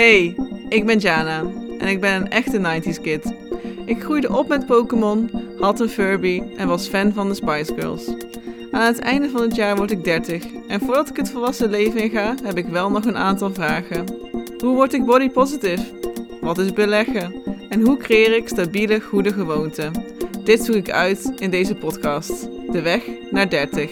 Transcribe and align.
Hey, 0.00 0.36
ik 0.68 0.86
ben 0.86 0.98
Jana 0.98 1.44
en 1.78 1.88
ik 1.88 2.00
ben 2.00 2.14
een 2.14 2.30
echte 2.30 2.58
90s 2.58 3.00
kid. 3.02 3.34
Ik 3.84 4.02
groeide 4.02 4.36
op 4.36 4.48
met 4.48 4.66
Pokémon, 4.66 5.30
had 5.58 5.80
een 5.80 5.88
Furby 5.88 6.42
en 6.56 6.68
was 6.68 6.88
fan 6.88 7.12
van 7.12 7.28
de 7.28 7.34
Spice 7.34 7.74
Girls. 7.74 8.08
Aan 8.70 8.86
het 8.86 8.98
einde 8.98 9.30
van 9.30 9.42
het 9.42 9.54
jaar 9.54 9.76
word 9.76 9.90
ik 9.90 10.04
30 10.04 10.44
en 10.68 10.80
voordat 10.80 11.08
ik 11.08 11.16
het 11.16 11.30
volwassen 11.30 11.70
leven 11.70 12.00
inga, 12.00 12.34
heb 12.42 12.56
ik 12.56 12.66
wel 12.66 12.90
nog 12.90 13.04
een 13.04 13.16
aantal 13.16 13.54
vragen. 13.54 14.04
Hoe 14.58 14.74
word 14.74 14.92
ik 14.92 15.04
body 15.04 15.30
positive? 15.30 15.84
Wat 16.40 16.58
is 16.58 16.72
beleggen? 16.72 17.34
En 17.68 17.80
hoe 17.80 17.96
creëer 17.96 18.36
ik 18.36 18.48
stabiele, 18.48 19.00
goede 19.00 19.32
gewoonten? 19.32 19.92
Dit 20.44 20.64
zoek 20.64 20.76
ik 20.76 20.90
uit 20.90 21.32
in 21.38 21.50
deze 21.50 21.74
podcast. 21.74 22.48
De 22.72 22.82
weg 22.82 23.02
naar 23.30 23.50
30. 23.50 23.90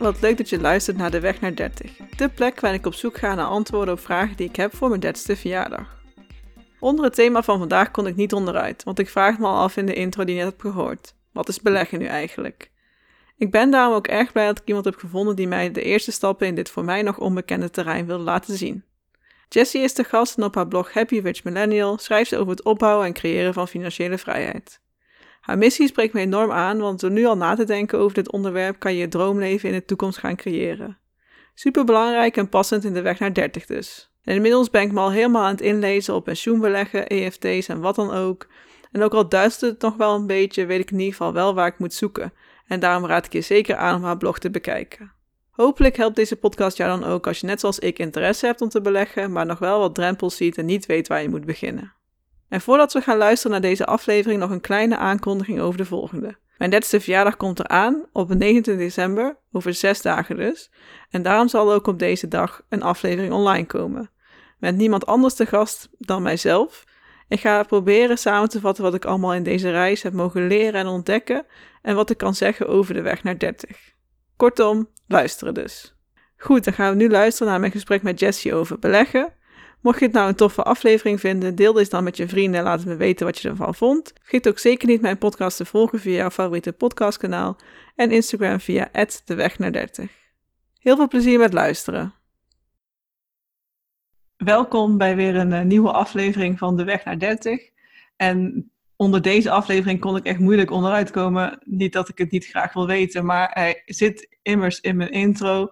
Wat 0.00 0.20
leuk 0.20 0.36
dat 0.36 0.48
je 0.48 0.60
luistert 0.60 0.96
naar 0.96 1.10
De 1.10 1.20
Weg 1.20 1.40
naar 1.40 1.54
30. 1.54 1.96
De 2.16 2.28
plek 2.28 2.60
waar 2.60 2.74
ik 2.74 2.86
op 2.86 2.94
zoek 2.94 3.18
ga 3.18 3.34
naar 3.34 3.46
antwoorden 3.46 3.94
op 3.94 4.00
vragen 4.00 4.36
die 4.36 4.48
ik 4.48 4.56
heb 4.56 4.76
voor 4.76 4.88
mijn 4.88 5.04
30ste 5.04 5.38
verjaardag. 5.38 5.98
Onder 6.78 7.04
het 7.04 7.14
thema 7.14 7.42
van 7.42 7.58
vandaag 7.58 7.90
kon 7.90 8.06
ik 8.06 8.16
niet 8.16 8.32
onderuit, 8.32 8.84
want 8.84 8.98
ik 8.98 9.08
vraag 9.08 9.38
me 9.38 9.46
al 9.46 9.58
af 9.58 9.76
in 9.76 9.86
de 9.86 9.94
intro 9.94 10.24
die 10.24 10.34
je 10.34 10.40
net 10.42 10.50
hebt 10.50 10.62
gehoord. 10.62 11.14
Wat 11.32 11.48
is 11.48 11.60
beleggen 11.60 11.98
nu 11.98 12.06
eigenlijk? 12.06 12.70
Ik 13.36 13.50
ben 13.50 13.70
daarom 13.70 13.94
ook 13.94 14.06
erg 14.06 14.32
blij 14.32 14.46
dat 14.46 14.58
ik 14.58 14.66
iemand 14.66 14.84
heb 14.84 14.96
gevonden 14.96 15.36
die 15.36 15.48
mij 15.48 15.70
de 15.70 15.82
eerste 15.82 16.12
stappen 16.12 16.46
in 16.46 16.54
dit 16.54 16.70
voor 16.70 16.84
mij 16.84 17.02
nog 17.02 17.18
onbekende 17.18 17.70
terrein 17.70 18.06
wil 18.06 18.18
laten 18.18 18.56
zien. 18.56 18.84
Jessie 19.48 19.82
is 19.82 19.94
de 19.94 20.04
gast 20.04 20.36
en 20.36 20.44
op 20.44 20.54
haar 20.54 20.68
blog 20.68 20.92
Happy 20.92 21.18
Rich 21.18 21.44
Millennial 21.44 21.98
schrijft 21.98 22.28
ze 22.28 22.36
over 22.36 22.50
het 22.50 22.64
opbouwen 22.64 23.06
en 23.06 23.12
creëren 23.12 23.54
van 23.54 23.68
financiële 23.68 24.18
vrijheid. 24.18 24.79
Haar 25.50 25.58
missie 25.58 25.86
spreekt 25.86 26.12
me 26.12 26.20
enorm 26.20 26.50
aan, 26.50 26.78
want 26.78 27.00
door 27.00 27.10
nu 27.10 27.24
al 27.24 27.36
na 27.36 27.54
te 27.54 27.64
denken 27.64 27.98
over 27.98 28.14
dit 28.14 28.32
onderwerp 28.32 28.78
kan 28.78 28.92
je 28.92 28.98
je 28.98 29.08
droomleven 29.08 29.68
in 29.68 29.74
de 29.74 29.84
toekomst 29.84 30.18
gaan 30.18 30.36
creëren. 30.36 30.98
Super 31.54 31.84
belangrijk 31.84 32.36
en 32.36 32.48
passend 32.48 32.84
in 32.84 32.94
de 32.94 33.00
weg 33.00 33.18
naar 33.18 33.34
30 33.34 33.66
dus. 33.66 34.10
En 34.24 34.34
inmiddels 34.34 34.70
ben 34.70 34.82
ik 34.82 34.92
me 34.92 35.00
al 35.00 35.10
helemaal 35.10 35.42
aan 35.42 35.50
het 35.50 35.60
inlezen 35.60 36.14
op 36.14 36.24
pensioenbeleggen, 36.24 37.06
EFT's 37.06 37.68
en 37.68 37.80
wat 37.80 37.94
dan 37.94 38.10
ook. 38.10 38.46
En 38.92 39.02
ook 39.02 39.14
al 39.14 39.28
duistert 39.28 39.70
het 39.70 39.80
nog 39.80 39.96
wel 39.96 40.14
een 40.14 40.26
beetje, 40.26 40.66
weet 40.66 40.80
ik 40.80 40.90
in 40.90 40.98
ieder 40.98 41.12
geval 41.12 41.32
wel 41.32 41.54
waar 41.54 41.66
ik 41.66 41.78
moet 41.78 41.94
zoeken. 41.94 42.32
En 42.66 42.80
daarom 42.80 43.06
raad 43.06 43.26
ik 43.26 43.32
je 43.32 43.40
zeker 43.40 43.76
aan 43.76 43.96
om 43.96 44.04
haar 44.04 44.16
blog 44.16 44.38
te 44.38 44.50
bekijken. 44.50 45.12
Hopelijk 45.50 45.96
helpt 45.96 46.16
deze 46.16 46.36
podcast 46.36 46.76
jou 46.76 47.00
dan 47.00 47.08
ook 47.08 47.26
als 47.26 47.40
je 47.40 47.46
net 47.46 47.60
zoals 47.60 47.78
ik 47.78 47.98
interesse 47.98 48.46
hebt 48.46 48.60
om 48.60 48.68
te 48.68 48.80
beleggen, 48.80 49.32
maar 49.32 49.46
nog 49.46 49.58
wel 49.58 49.78
wat 49.78 49.94
drempels 49.94 50.36
ziet 50.36 50.58
en 50.58 50.66
niet 50.66 50.86
weet 50.86 51.08
waar 51.08 51.22
je 51.22 51.28
moet 51.28 51.46
beginnen. 51.46 51.98
En 52.50 52.60
voordat 52.60 52.92
we 52.92 53.00
gaan 53.00 53.16
luisteren 53.16 53.52
naar 53.52 53.70
deze 53.70 53.86
aflevering, 53.86 54.40
nog 54.40 54.50
een 54.50 54.60
kleine 54.60 54.96
aankondiging 54.96 55.60
over 55.60 55.78
de 55.78 55.84
volgende. 55.84 56.36
Mijn 56.58 56.70
30 56.70 57.02
verjaardag 57.02 57.36
komt 57.36 57.58
eraan 57.58 58.06
op 58.12 58.28
29 58.28 58.84
december, 58.84 59.36
over 59.52 59.74
zes 59.74 60.02
dagen 60.02 60.36
dus. 60.36 60.70
En 61.10 61.22
daarom 61.22 61.48
zal 61.48 61.72
ook 61.72 61.86
op 61.86 61.98
deze 61.98 62.28
dag 62.28 62.62
een 62.68 62.82
aflevering 62.82 63.32
online 63.32 63.66
komen. 63.66 64.10
Met 64.58 64.76
niemand 64.76 65.06
anders 65.06 65.34
te 65.34 65.46
gast 65.46 65.88
dan 65.98 66.22
mijzelf. 66.22 66.84
Ik 67.28 67.40
ga 67.40 67.62
proberen 67.62 68.18
samen 68.18 68.48
te 68.48 68.60
vatten 68.60 68.84
wat 68.84 68.94
ik 68.94 69.04
allemaal 69.04 69.34
in 69.34 69.42
deze 69.42 69.70
reis 69.70 70.02
heb 70.02 70.12
mogen 70.12 70.46
leren 70.46 70.80
en 70.80 70.86
ontdekken. 70.86 71.46
En 71.82 71.94
wat 71.94 72.10
ik 72.10 72.18
kan 72.18 72.34
zeggen 72.34 72.68
over 72.68 72.94
de 72.94 73.02
weg 73.02 73.22
naar 73.22 73.38
30. 73.38 73.78
Kortom, 74.36 74.88
luisteren 75.06 75.54
dus. 75.54 75.94
Goed, 76.36 76.64
dan 76.64 76.72
gaan 76.72 76.90
we 76.90 76.96
nu 76.96 77.10
luisteren 77.10 77.48
naar 77.48 77.60
mijn 77.60 77.72
gesprek 77.72 78.02
met 78.02 78.20
Jessie 78.20 78.54
over 78.54 78.78
beleggen. 78.78 79.32
Mocht 79.80 79.98
je 79.98 80.04
het 80.04 80.14
nou 80.14 80.28
een 80.28 80.34
toffe 80.34 80.62
aflevering 80.62 81.20
vinden, 81.20 81.54
deel 81.54 81.72
deze 81.72 81.90
dan 81.90 82.04
met 82.04 82.16
je 82.16 82.28
vrienden 82.28 82.58
en 82.58 82.66
laat 82.66 82.84
me 82.84 82.96
weten 82.96 83.26
wat 83.26 83.38
je 83.38 83.48
ervan 83.48 83.74
vond. 83.74 84.12
Vergeet 84.20 84.48
ook 84.48 84.58
zeker 84.58 84.88
niet 84.88 85.00
mijn 85.00 85.18
podcast 85.18 85.56
te 85.56 85.64
volgen 85.64 86.00
via 86.00 86.16
jouw 86.16 86.30
favoriete 86.30 86.72
podcastkanaal 86.72 87.56
en 87.94 88.10
Instagram 88.10 88.60
via 88.60 88.90
de 89.24 89.34
weg 89.34 89.58
naar 89.58 89.72
30. 89.72 90.10
Heel 90.78 90.96
veel 90.96 91.08
plezier 91.08 91.38
met 91.38 91.52
luisteren. 91.52 92.14
Welkom 94.36 94.98
bij 94.98 95.16
weer 95.16 95.36
een 95.36 95.52
uh, 95.52 95.60
nieuwe 95.60 95.92
aflevering 95.92 96.58
van 96.58 96.76
De 96.76 96.84
Weg 96.84 97.04
naar 97.04 97.18
30. 97.18 97.70
En 98.16 98.70
onder 98.96 99.22
deze 99.22 99.50
aflevering 99.50 100.00
kon 100.00 100.16
ik 100.16 100.24
echt 100.24 100.38
moeilijk 100.38 100.70
onderuit 100.70 101.10
komen. 101.10 101.58
Niet 101.64 101.92
dat 101.92 102.08
ik 102.08 102.18
het 102.18 102.30
niet 102.30 102.46
graag 102.46 102.72
wil 102.72 102.86
weten, 102.86 103.24
maar 103.24 103.50
hij 103.52 103.82
zit 103.86 104.36
immers 104.42 104.80
in 104.80 104.96
mijn 104.96 105.10
intro. 105.10 105.68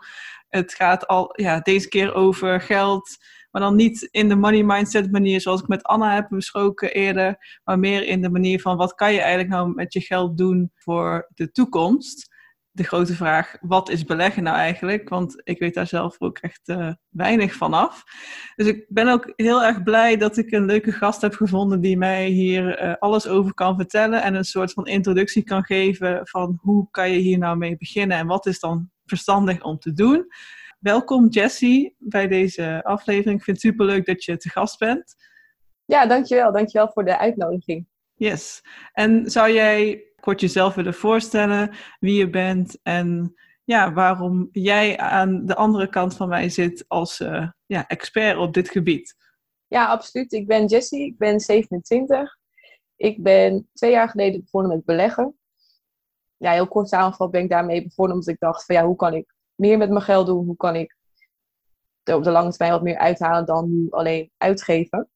Het 0.49 0.75
gaat 0.75 1.07
al 1.07 1.33
ja, 1.41 1.61
deze 1.61 1.89
keer 1.89 2.15
over 2.15 2.61
geld, 2.61 3.17
maar 3.51 3.63
dan 3.63 3.77
niet 3.77 4.09
in 4.11 4.29
de 4.29 4.37
money 4.37 4.63
mindset 4.63 5.11
manier 5.11 5.41
zoals 5.41 5.61
ik 5.61 5.69
met 5.69 5.83
Anna 5.83 6.15
heb 6.15 6.27
besproken 6.29 6.93
eerder. 6.93 7.61
Maar 7.65 7.79
meer 7.79 8.07
in 8.07 8.23
de 8.23 8.31
manier 8.31 8.61
van 8.61 8.77
wat 8.77 8.95
kan 8.95 9.13
je 9.13 9.21
eigenlijk 9.21 9.51
nou 9.51 9.75
met 9.75 9.93
je 9.93 10.01
geld 10.01 10.39
doen 10.39 10.71
voor 10.75 11.31
de 11.35 11.51
toekomst. 11.51 12.37
De 12.71 12.85
grote 12.85 13.15
vraag, 13.15 13.57
wat 13.61 13.91
is 13.91 14.05
beleggen 14.05 14.43
nou 14.43 14.57
eigenlijk? 14.57 15.09
Want 15.09 15.41
ik 15.45 15.59
weet 15.59 15.75
daar 15.75 15.87
zelf 15.87 16.17
ook 16.19 16.39
echt 16.39 16.69
uh, 16.69 16.93
weinig 17.09 17.55
van 17.55 17.73
af. 17.73 18.03
Dus 18.57 18.67
ik 18.67 18.87
ben 18.89 19.09
ook 19.09 19.33
heel 19.37 19.65
erg 19.65 19.83
blij 19.83 20.17
dat 20.17 20.37
ik 20.37 20.53
een 20.53 20.65
leuke 20.65 20.93
gast 20.93 21.21
heb 21.21 21.35
gevonden 21.35 21.81
die 21.81 21.97
mij 21.97 22.27
hier 22.27 22.83
uh, 22.83 22.95
alles 22.99 23.27
over 23.27 23.55
kan 23.55 23.77
vertellen. 23.77 24.23
En 24.23 24.35
een 24.35 24.45
soort 24.45 24.73
van 24.73 24.87
introductie 24.87 25.43
kan 25.43 25.65
geven 25.65 26.21
van 26.23 26.59
hoe 26.61 26.89
kan 26.91 27.11
je 27.11 27.19
hier 27.19 27.39
nou 27.39 27.57
mee 27.57 27.77
beginnen 27.77 28.17
en 28.17 28.27
wat 28.27 28.47
is 28.47 28.61
dan 28.61 28.91
verstandig 29.05 29.63
om 29.63 29.79
te 29.79 29.93
doen. 29.93 30.27
Welkom 30.78 31.28
Jessie 31.28 31.97
bij 31.99 32.28
deze 32.28 32.84
aflevering. 32.84 33.39
Ik 33.39 33.44
vind 33.44 33.62
het 33.62 33.66
superleuk 33.66 34.06
dat 34.06 34.25
je 34.25 34.37
te 34.37 34.49
gast 34.49 34.78
bent. 34.78 35.15
Ja, 35.84 36.06
dankjewel. 36.06 36.53
Dankjewel 36.53 36.91
voor 36.93 37.05
de 37.05 37.19
uitnodiging. 37.19 37.89
Yes. 38.15 38.62
En 38.93 39.31
zou 39.31 39.53
jij 39.53 40.05
kort 40.21 40.41
jezelf 40.41 40.75
willen 40.75 40.94
voorstellen, 40.94 41.77
wie 42.00 42.19
je 42.19 42.31
bent 42.31 42.78
en 42.83 43.34
ja, 43.65 43.93
waarom 43.93 44.49
jij 44.53 44.99
aan 44.99 45.47
de 45.47 45.55
andere 45.55 45.88
kant 45.88 46.17
van 46.17 46.28
mij 46.28 46.49
zit 46.49 46.84
als 46.88 47.21
uh, 47.21 47.49
ja, 47.67 47.87
expert 47.87 48.37
op 48.37 48.55
dit 48.55 48.71
gebied? 48.71 49.17
Ja, 49.67 49.87
absoluut. 49.87 50.33
Ik 50.33 50.47
ben 50.47 50.67
Jessie, 50.67 51.06
ik 51.06 51.19
ben 51.19 51.41
27. 51.41 52.38
Ik 52.97 53.22
ben 53.22 53.69
twee 53.72 53.91
jaar 53.91 54.09
geleden 54.09 54.41
begonnen 54.41 54.71
met 54.71 54.84
beleggen. 54.84 55.38
Ja, 56.37 56.53
heel 56.53 56.69
kort 56.69 56.88
samengevat 56.88 57.31
ben 57.31 57.43
ik 57.43 57.50
daarmee 57.50 57.83
begonnen 57.83 58.15
omdat 58.15 58.34
ik 58.34 58.41
dacht 58.41 58.65
van 58.65 58.75
ja, 58.75 58.84
hoe 58.84 58.97
kan 58.97 59.15
ik 59.15 59.37
meer 59.59 59.79
met 59.79 59.91
mijn 59.91 60.03
geld 60.03 60.27
doen? 60.27 60.45
Hoe 60.45 60.57
kan 60.57 60.77
ik 60.77 60.97
er 62.03 62.15
op 62.15 62.25
de 62.25 62.31
lange 62.31 62.51
termijn 62.51 62.73
wat 62.73 62.83
meer 62.83 62.99
uithalen 62.99 63.47
dan 63.47 63.69
nu 63.71 63.87
alleen 63.91 64.31
uitgeven? 64.37 65.11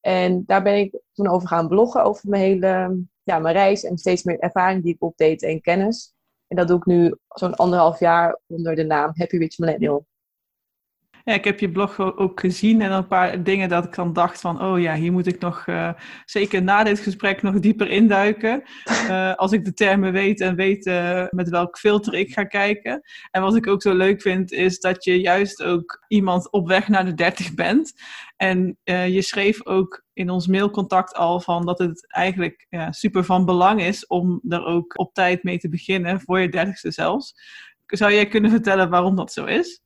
En 0.00 0.44
daar 0.46 0.62
ben 0.62 0.78
ik 0.78 1.00
toen 1.12 1.28
over 1.28 1.48
gaan 1.48 1.68
bloggen 1.68 2.04
over 2.04 2.28
mijn 2.28 2.42
hele 2.42 3.04
ja, 3.22 3.38
mijn 3.38 3.54
reis 3.54 3.84
en 3.84 3.98
steeds 3.98 4.22
meer 4.22 4.38
ervaring 4.38 4.82
die 4.82 4.94
ik 4.94 5.02
opdeed 5.02 5.42
en 5.42 5.60
kennis. 5.60 6.14
En 6.46 6.56
dat 6.56 6.68
doe 6.68 6.76
ik 6.76 6.84
nu 6.84 7.14
zo'n 7.28 7.54
anderhalf 7.54 7.98
jaar 7.98 8.40
onder 8.46 8.74
de 8.74 8.84
naam 8.84 9.12
Happy 9.14 9.36
Rich 9.36 9.58
Millennial. 9.58 10.06
Ja, 11.24 11.34
ik 11.34 11.44
heb 11.44 11.60
je 11.60 11.70
blog 11.70 11.98
ook 11.98 12.40
gezien 12.40 12.82
en 12.82 12.92
een 12.92 13.06
paar 13.06 13.42
dingen 13.42 13.68
dat 13.68 13.84
ik 13.84 13.94
dan 13.94 14.12
dacht 14.12 14.40
van, 14.40 14.62
oh 14.62 14.80
ja, 14.80 14.94
hier 14.94 15.12
moet 15.12 15.26
ik 15.26 15.40
nog, 15.40 15.66
uh, 15.66 15.92
zeker 16.24 16.62
na 16.62 16.84
dit 16.84 17.00
gesprek, 17.00 17.42
nog 17.42 17.58
dieper 17.58 17.90
induiken. 17.90 18.62
Uh, 18.90 19.34
als 19.42 19.52
ik 19.52 19.64
de 19.64 19.72
termen 19.72 20.12
weet 20.12 20.40
en 20.40 20.54
weet 20.54 20.86
uh, 20.86 21.26
met 21.30 21.48
welk 21.48 21.78
filter 21.78 22.14
ik 22.14 22.32
ga 22.32 22.44
kijken. 22.44 23.02
En 23.30 23.42
wat 23.42 23.56
ik 23.56 23.66
ook 23.66 23.82
zo 23.82 23.94
leuk 23.94 24.22
vind, 24.22 24.52
is 24.52 24.80
dat 24.80 25.04
je 25.04 25.20
juist 25.20 25.62
ook 25.62 26.04
iemand 26.08 26.50
op 26.50 26.68
weg 26.68 26.88
naar 26.88 27.04
de 27.04 27.14
30 27.14 27.54
bent. 27.54 27.92
En 28.36 28.78
je 28.84 29.22
schreef 29.22 29.66
ook 29.66 30.04
in 30.12 30.30
ons 30.30 30.46
mailcontact 30.46 31.14
al 31.14 31.40
van 31.40 31.66
dat 31.66 31.78
het 31.78 32.12
eigenlijk 32.12 32.66
ja, 32.68 32.92
super 32.92 33.24
van 33.24 33.44
belang 33.44 33.82
is 33.82 34.06
om 34.06 34.40
er 34.48 34.64
ook 34.64 34.98
op 34.98 35.14
tijd 35.14 35.42
mee 35.42 35.58
te 35.58 35.68
beginnen, 35.68 36.20
voor 36.20 36.40
je 36.40 36.48
dertigste 36.48 36.90
zelfs. 36.90 37.34
Zou 37.86 38.12
jij 38.12 38.26
kunnen 38.26 38.50
vertellen 38.50 38.90
waarom 38.90 39.16
dat 39.16 39.32
zo 39.32 39.44
is? 39.44 39.82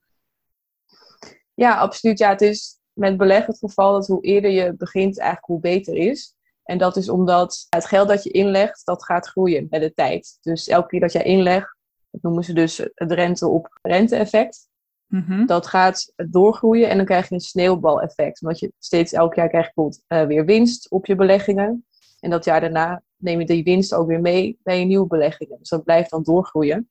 Ja, 1.55 1.79
absoluut. 1.79 2.19
Ja, 2.19 2.29
het 2.29 2.41
is 2.41 2.79
met 2.93 3.17
beleggen 3.17 3.53
het 3.53 3.59
geval 3.59 3.93
dat 3.93 4.07
hoe 4.07 4.23
eerder 4.23 4.51
je 4.51 4.75
begint, 4.77 5.19
eigenlijk 5.19 5.47
hoe 5.47 5.61
beter 5.61 5.95
is. 5.95 6.35
En 6.65 6.79
dat 6.79 6.97
is 6.97 7.09
omdat 7.09 7.67
het 7.69 7.87
geld 7.87 8.09
dat 8.09 8.23
je 8.23 8.31
inlegt, 8.31 8.85
dat 8.85 9.05
gaat 9.05 9.27
groeien 9.27 9.67
met 9.71 9.81
de 9.81 9.95
tijd. 9.95 10.39
Dus 10.41 10.69
elke 10.69 10.89
keer 10.89 11.01
dat 11.01 11.13
jij 11.13 11.23
inlegt, 11.23 11.77
dat 12.11 12.23
noemen 12.23 12.45
ze 12.45 12.53
dus 12.53 12.79
het 12.95 13.13
rente 13.13 13.49
op 13.49 13.79
rente 13.83 14.17
effect. 14.17 14.69
Mhm. 15.07 15.47
Dat 15.47 15.67
gaat 15.67 16.13
doorgroeien 16.17 16.89
en 16.89 16.97
dan 16.97 17.07
krijg 17.07 17.29
je 17.29 17.35
een 17.35 17.41
sneeuwbaleffect. 17.41 18.43
Omdat 18.43 18.59
je 18.59 18.73
steeds 18.79 19.13
elk 19.13 19.35
jaar 19.35 19.49
krijgt 19.49 19.75
bijvoorbeeld 19.75 20.05
uh, 20.09 20.27
weer 20.27 20.45
winst 20.45 20.91
op 20.91 21.07
je 21.07 21.15
beleggingen. 21.15 21.87
En 22.21 22.31
dat 22.31 22.45
jaar 22.45 22.61
daarna 22.61 23.03
neem 23.17 23.41
je 23.41 23.47
die 23.47 23.65
winst 23.65 23.95
ook 23.95 24.07
weer 24.07 24.21
mee 24.21 24.59
bij 24.63 24.79
je 24.79 24.85
nieuwe 24.85 25.07
beleggingen. 25.07 25.59
Dus 25.59 25.69
dat 25.69 25.85
blijft 25.85 26.11
dan 26.11 26.23
doorgroeien. 26.23 26.91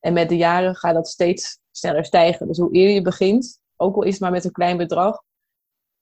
En 0.00 0.12
met 0.12 0.28
de 0.28 0.36
jaren 0.36 0.74
gaat 0.74 0.94
dat 0.94 1.08
steeds 1.08 1.58
sneller 1.70 2.04
stijgen. 2.04 2.46
Dus 2.46 2.58
hoe 2.58 2.72
eerder 2.72 2.94
je 2.94 3.02
begint, 3.02 3.60
ook 3.76 3.96
al 3.96 4.02
is 4.02 4.12
het 4.12 4.20
maar 4.20 4.30
met 4.30 4.44
een 4.44 4.52
klein 4.52 4.76
bedrag, 4.76 5.22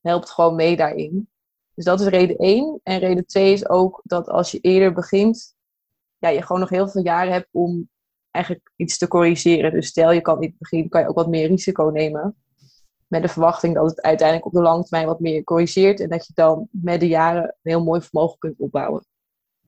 helpt 0.01 0.29
gewoon 0.29 0.55
mee 0.55 0.75
daarin. 0.75 1.27
Dus 1.73 1.85
dat 1.85 1.99
is 1.99 2.07
reden 2.07 2.37
1. 2.37 2.79
En 2.83 2.99
reden 2.99 3.25
2 3.25 3.53
is 3.53 3.69
ook 3.69 4.01
dat 4.03 4.29
als 4.29 4.51
je 4.51 4.59
eerder 4.59 4.93
begint, 4.93 5.55
ja, 6.17 6.29
je 6.29 6.41
gewoon 6.41 6.61
nog 6.61 6.69
heel 6.69 6.87
veel 6.87 7.03
jaren 7.03 7.33
hebt 7.33 7.47
om 7.51 7.89
eigenlijk 8.31 8.71
iets 8.75 8.97
te 8.97 9.07
corrigeren. 9.07 9.71
Dus 9.71 9.87
stel 9.87 10.11
je 10.11 10.21
kan 10.21 10.39
niet 10.39 10.57
beginnen, 10.57 10.89
kan 10.89 11.01
je 11.01 11.07
ook 11.07 11.15
wat 11.15 11.29
meer 11.29 11.47
risico 11.47 11.89
nemen. 11.89 12.35
met 13.07 13.21
de 13.21 13.27
verwachting 13.27 13.75
dat 13.75 13.89
het 13.89 14.01
uiteindelijk 14.01 14.47
op 14.47 14.53
de 14.53 14.61
lange 14.61 14.83
termijn 14.83 15.07
wat 15.07 15.19
meer 15.19 15.43
corrigeert. 15.43 15.99
En 15.99 16.09
dat 16.09 16.27
je 16.27 16.33
dan 16.35 16.67
met 16.71 16.99
de 16.99 17.07
jaren 17.07 17.43
een 17.43 17.71
heel 17.71 17.83
mooi 17.83 18.01
vermogen 18.01 18.37
kunt 18.37 18.59
opbouwen. 18.59 19.05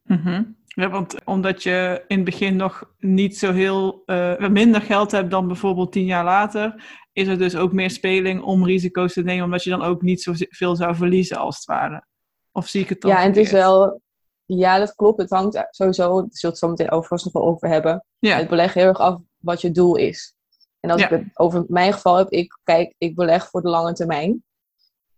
Mhm. 0.04 0.44
Ja, 0.66 0.90
want 0.90 1.24
omdat 1.24 1.64
je 1.64 2.04
in 2.08 2.16
het 2.16 2.26
begin 2.26 2.56
nog 2.56 2.94
niet 3.00 3.38
zo 3.38 3.54
heel 3.54 4.04
uh, 4.06 4.50
minder 4.50 4.82
geld 4.82 5.12
hebt 5.12 5.32
dan 5.32 5.48
bijvoorbeeld 5.48 5.92
tien 5.92 6.06
jaar 6.06 6.24
later, 6.24 6.84
is 7.16 7.28
er 7.28 7.38
dus 7.38 7.56
ook 7.56 7.72
meer 7.72 7.90
speling 7.90 8.42
om 8.42 8.66
risico's 8.66 9.14
te 9.14 9.22
nemen, 9.22 9.44
omdat 9.44 9.64
je 9.64 9.70
dan 9.70 9.82
ook 9.82 10.02
niet 10.02 10.22
zoveel 10.22 10.76
zou 10.76 10.96
verliezen 10.96 11.38
als 11.38 11.56
het 11.56 11.66
ware. 11.66 12.06
Of 12.52 12.68
zie 12.68 12.82
ik 12.82 12.90
het 12.90 13.02
dan? 13.02 13.12
Ja, 13.12 13.22
en 13.22 13.28
het 13.28 13.38
is 13.38 13.52
wel. 13.52 14.02
Ja, 14.46 14.78
dat 14.78 14.96
klopt. 14.96 15.22
Het 15.22 15.30
hangt 15.30 15.68
sowieso, 15.70 16.16
daar 16.22 16.28
zult 16.30 16.52
het 16.52 16.58
zo 16.58 16.68
meteen 16.68 16.92
overigens 16.92 17.24
nog 17.24 17.34
wel 17.34 17.52
over 17.52 17.70
hebben. 17.70 18.06
Ja. 18.20 18.38
Het 18.38 18.50
beleg 18.50 18.74
heel 18.74 18.88
erg 18.88 19.00
af 19.00 19.20
wat 19.38 19.62
je 19.62 19.72
doel 19.72 19.96
is. 19.96 20.34
En 20.80 20.90
als 20.90 21.02
ik 21.02 21.10
het 21.10 21.24
over 21.34 21.66
mijn 21.68 21.94
geval 21.94 22.18
heb, 22.18 22.30
ik 22.30 22.60
kijk, 22.64 22.94
ik 22.98 23.16
beleg 23.16 23.50
voor 23.50 23.62
de 23.62 23.70
lange 23.70 23.94
termijn. 23.94 24.44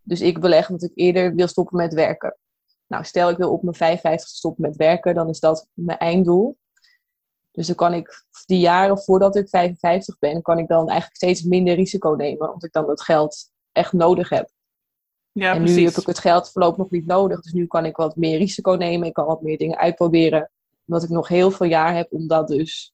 Dus 0.02 0.22
ik 0.22 0.40
beleg 0.40 0.70
omdat 0.70 0.90
ik 0.90 0.98
eerder 0.98 1.36
wil 1.36 1.48
stoppen 1.48 1.78
met 1.78 1.94
werken. 1.94 2.38
Nou, 2.88 3.04
stel 3.04 3.30
ik 3.30 3.38
wil 3.38 3.52
op 3.52 3.64
mijn 3.64 3.76
55 3.76 4.30
stoppen 4.30 4.62
met 4.62 4.76
werken, 4.76 5.16
dan 5.16 5.30
is 5.30 5.40
dat 5.40 5.68
mijn 5.74 5.98
einddoel. 5.98 6.58
Dus 7.58 7.68
dan 7.68 7.76
kan 7.76 7.94
ik 7.94 8.26
die 8.46 8.60
jaren 8.60 8.98
voordat 8.98 9.36
ik 9.36 9.50
55 9.50 10.20
ben, 10.20 10.42
kan 10.42 10.58
ik 10.58 10.68
dan 10.68 10.88
eigenlijk 10.88 11.16
steeds 11.16 11.42
minder 11.42 11.76
risico 11.76 12.10
nemen, 12.10 12.48
omdat 12.48 12.64
ik 12.64 12.72
dan 12.72 12.86
dat 12.86 13.02
geld 13.02 13.52
echt 13.72 13.94
nodig 13.94 14.30
heb. 14.30 14.50
Ja, 15.32 15.54
en 15.54 15.64
nu 15.64 15.84
heb 15.84 15.94
ik 15.94 16.06
het 16.06 16.20
geld 16.20 16.52
voorlopig 16.52 16.78
nog 16.78 16.90
niet 16.90 17.06
nodig, 17.06 17.42
dus 17.42 17.52
nu 17.52 17.66
kan 17.68 17.86
ik 17.86 17.96
wat 17.96 18.16
meer 18.16 18.38
risico 18.38 18.72
nemen, 18.72 19.08
ik 19.08 19.14
kan 19.14 19.26
wat 19.26 19.42
meer 19.42 19.58
dingen 19.58 19.78
uitproberen, 19.78 20.52
omdat 20.86 21.04
ik 21.04 21.10
nog 21.10 21.28
heel 21.28 21.52
veel 21.52 21.66
jaar 21.66 21.96
heb 21.96 22.12
om 22.12 22.28
dat 22.28 22.48
dus, 22.48 22.94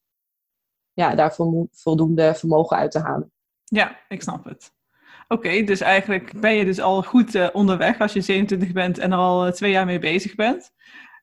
ja, 0.94 1.16
daar 1.16 1.36
voldoende 1.72 2.34
vermogen 2.36 2.78
uit 2.78 2.92
te 2.92 3.00
halen. 3.00 3.32
Ja, 3.64 4.00
ik 4.08 4.22
snap 4.22 4.46
het. 4.46 4.74
Oké, 5.28 5.64
dus 5.64 5.82
eigenlijk 5.82 6.40
ben 6.40 6.54
je 6.54 6.66
dus 6.66 6.80
al 6.80 7.04
goed 7.04 7.36
uh, 7.36 7.50
onderweg 7.54 8.00
als 8.00 8.14
je 8.14 8.22
27 8.22 8.72
bent 8.72 8.98
en 8.98 9.12
er 9.12 9.18
al 9.18 9.48
uh, 9.48 9.52
twee 9.52 9.72
jaar 9.72 9.86
mee 9.86 10.00
bezig 10.00 10.36
bent. 10.36 10.72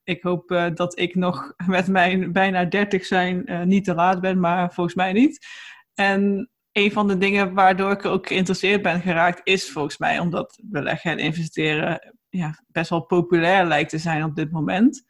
Ik 0.03 0.23
hoop 0.23 0.51
uh, 0.51 0.65
dat 0.73 0.99
ik 0.99 1.15
nog 1.15 1.53
met 1.67 1.87
mijn 1.87 2.31
bijna 2.31 2.65
30 2.65 3.05
zijn 3.05 3.61
niet 3.67 3.83
te 3.83 3.93
laat 3.93 4.21
ben, 4.21 4.39
maar 4.39 4.73
volgens 4.73 4.95
mij 4.95 5.13
niet. 5.13 5.45
En 5.93 6.49
een 6.71 6.91
van 6.91 7.07
de 7.07 7.17
dingen 7.17 7.53
waardoor 7.53 7.91
ik 7.91 8.05
ook 8.05 8.27
geïnteresseerd 8.27 8.81
ben 8.81 9.01
geraakt, 9.01 9.41
is 9.43 9.71
volgens 9.71 9.97
mij 9.97 10.19
omdat 10.19 10.59
beleggen 10.63 11.11
en 11.11 11.17
investeren 11.17 12.15
ja, 12.29 12.63
best 12.67 12.89
wel 12.89 13.05
populair 13.05 13.65
lijkt 13.65 13.89
te 13.89 13.97
zijn 13.97 14.23
op 14.23 14.35
dit 14.35 14.51
moment. 14.51 15.03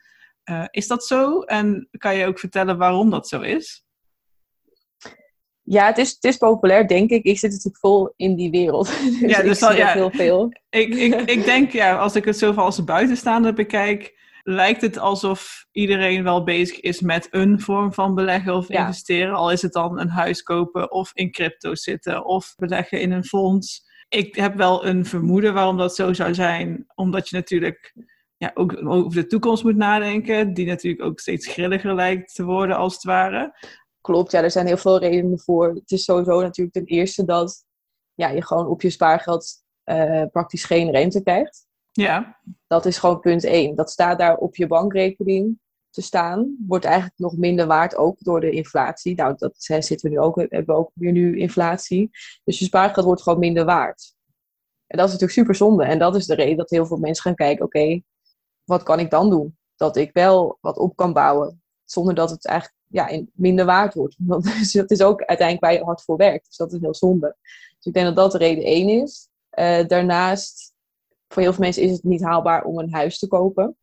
is 0.69 0.87
dat 0.87 1.05
zo? 1.05 1.41
En 1.41 1.87
kan 1.97 2.15
je 2.15 2.25
ook 2.25 2.39
vertellen 2.39 2.77
waarom 2.77 3.09
dat 3.09 3.27
zo 3.27 3.41
is? 3.41 3.85
Ja, 5.63 5.85
het 5.85 5.97
is, 5.97 6.11
het 6.11 6.23
is 6.23 6.37
populair, 6.37 6.87
denk 6.87 7.09
ik. 7.09 7.23
Ik 7.23 7.39
zit 7.39 7.49
natuurlijk 7.49 7.77
vol 7.77 8.13
in 8.15 8.35
die 8.35 8.51
wereld. 8.51 8.87
Dus 9.19 9.19
ja, 9.19 9.41
dus 9.41 9.61
ik 9.61 9.77
ja, 9.77 9.93
heel 9.93 10.11
veel. 10.11 10.51
Ik, 10.69 10.95
ik, 10.95 11.21
ik 11.21 11.43
denk, 11.45 11.71
ja, 11.71 11.97
als 11.97 12.15
ik 12.15 12.25
het 12.25 12.37
zo 12.37 12.51
van 12.51 12.63
als 12.63 12.83
buitenstaander 12.83 13.53
bekijk, 13.53 14.19
lijkt 14.43 14.81
het 14.81 14.97
alsof 14.97 15.65
iedereen 15.71 16.23
wel 16.23 16.43
bezig 16.43 16.79
is 16.79 17.01
met 17.01 17.27
een 17.31 17.59
vorm 17.59 17.93
van 17.93 18.15
beleggen 18.15 18.55
of 18.55 18.69
investeren. 18.69 19.35
Al 19.35 19.51
is 19.51 19.61
het 19.61 19.73
dan 19.73 19.99
een 19.99 20.09
huis 20.09 20.43
kopen 20.43 20.91
of 20.91 21.11
in 21.13 21.31
crypto 21.31 21.75
zitten 21.75 22.25
of 22.25 22.55
beleggen 22.55 23.01
in 23.01 23.11
een 23.11 23.25
fonds. 23.25 23.89
Ik 24.09 24.35
heb 24.35 24.55
wel 24.55 24.85
een 24.85 25.05
vermoeden 25.05 25.53
waarom 25.53 25.77
dat 25.77 25.95
zo 25.95 26.13
zou 26.13 26.33
zijn. 26.33 26.85
Omdat 26.95 27.29
je 27.29 27.35
natuurlijk 27.35 27.93
ja, 28.37 28.51
ook 28.53 28.85
over 28.85 29.21
de 29.21 29.27
toekomst 29.27 29.63
moet 29.63 29.75
nadenken. 29.75 30.53
Die 30.53 30.65
natuurlijk 30.65 31.03
ook 31.03 31.19
steeds 31.19 31.47
grilliger 31.47 31.95
lijkt 31.95 32.35
te 32.35 32.43
worden 32.43 32.77
als 32.77 32.93
het 32.93 33.03
ware. 33.03 33.53
Klopt, 34.01 34.31
ja, 34.31 34.41
er 34.41 34.51
zijn 34.51 34.65
heel 34.65 34.77
veel 34.77 34.99
redenen 34.99 35.39
voor. 35.39 35.73
Het 35.73 35.91
is 35.91 36.03
sowieso 36.03 36.41
natuurlijk 36.41 36.75
ten 36.75 36.85
eerste 36.85 37.25
dat 37.25 37.65
ja, 38.13 38.29
je 38.29 38.45
gewoon 38.45 38.67
op 38.67 38.81
je 38.81 38.89
spaargeld 38.89 39.63
uh, 39.85 40.23
praktisch 40.31 40.63
geen 40.63 40.91
rente 40.91 41.23
krijgt. 41.23 41.67
Ja. 41.91 42.39
Dat 42.67 42.85
is 42.85 42.97
gewoon 42.97 43.19
punt 43.19 43.43
één. 43.43 43.75
Dat 43.75 43.91
staat 43.91 44.19
daar 44.19 44.37
op 44.37 44.55
je 44.55 44.67
bankrekening 44.67 45.59
te 45.89 46.01
staan. 46.01 46.55
Wordt 46.67 46.85
eigenlijk 46.85 47.17
nog 47.17 47.37
minder 47.37 47.67
waard, 47.67 47.95
ook 47.95 48.19
door 48.19 48.39
de 48.39 48.51
inflatie. 48.51 49.15
Nou, 49.15 49.35
dat 49.37 49.53
zitten 49.57 49.99
we 50.01 50.09
nu 50.09 50.19
ook, 50.19 50.35
hebben 50.35 50.65
we 50.65 50.73
ook 50.73 50.91
weer 50.93 51.11
nu 51.11 51.39
inflatie. 51.39 52.09
Dus 52.43 52.59
je 52.59 52.65
spaargeld 52.65 53.05
wordt 53.05 53.21
gewoon 53.21 53.39
minder 53.39 53.65
waard. 53.65 54.15
En 54.87 54.97
dat 54.97 55.05
is 55.05 55.11
natuurlijk 55.11 55.39
super 55.39 55.55
zonde. 55.55 55.83
En 55.83 55.99
dat 55.99 56.15
is 56.15 56.25
de 56.25 56.35
reden 56.35 56.57
dat 56.57 56.69
heel 56.69 56.85
veel 56.85 56.97
mensen 56.97 57.23
gaan 57.23 57.35
kijken, 57.35 57.65
oké, 57.65 58.01
wat 58.63 58.83
kan 58.83 58.99
ik 58.99 59.09
dan 59.09 59.29
doen? 59.29 59.57
Dat 59.75 59.95
ik 59.95 60.09
wel 60.13 60.57
wat 60.61 60.77
op 60.77 60.95
kan 60.95 61.13
bouwen. 61.13 61.61
Zonder 61.85 62.15
dat 62.15 62.29
het 62.29 62.45
eigenlijk 62.45 62.79
ja, 62.87 63.23
minder 63.33 63.65
waard 63.65 63.93
wordt. 63.93 64.15
Want 64.25 64.73
dat 64.73 64.91
is 64.91 65.01
ook 65.01 65.23
uiteindelijk 65.23 65.65
waar 65.65 65.73
je 65.73 65.83
hard 65.83 66.03
voor 66.03 66.17
werkt. 66.17 66.45
Dus 66.45 66.57
dat 66.57 66.73
is 66.73 66.79
heel 66.81 66.95
zonde. 66.95 67.35
Dus 67.75 67.85
ik 67.85 67.93
denk 67.93 68.05
dat 68.05 68.15
dat 68.15 68.35
reden 68.35 68.63
één 68.63 68.89
is. 68.89 69.29
Uh, 69.59 69.87
daarnaast, 69.87 70.70
voor 71.31 71.41
heel 71.41 71.53
veel 71.53 71.63
mensen 71.63 71.83
is 71.83 71.91
het 71.91 72.03
niet 72.03 72.23
haalbaar 72.23 72.63
om 72.63 72.79
een 72.79 72.93
huis 72.93 73.19
te 73.19 73.27
kopen. 73.27 73.77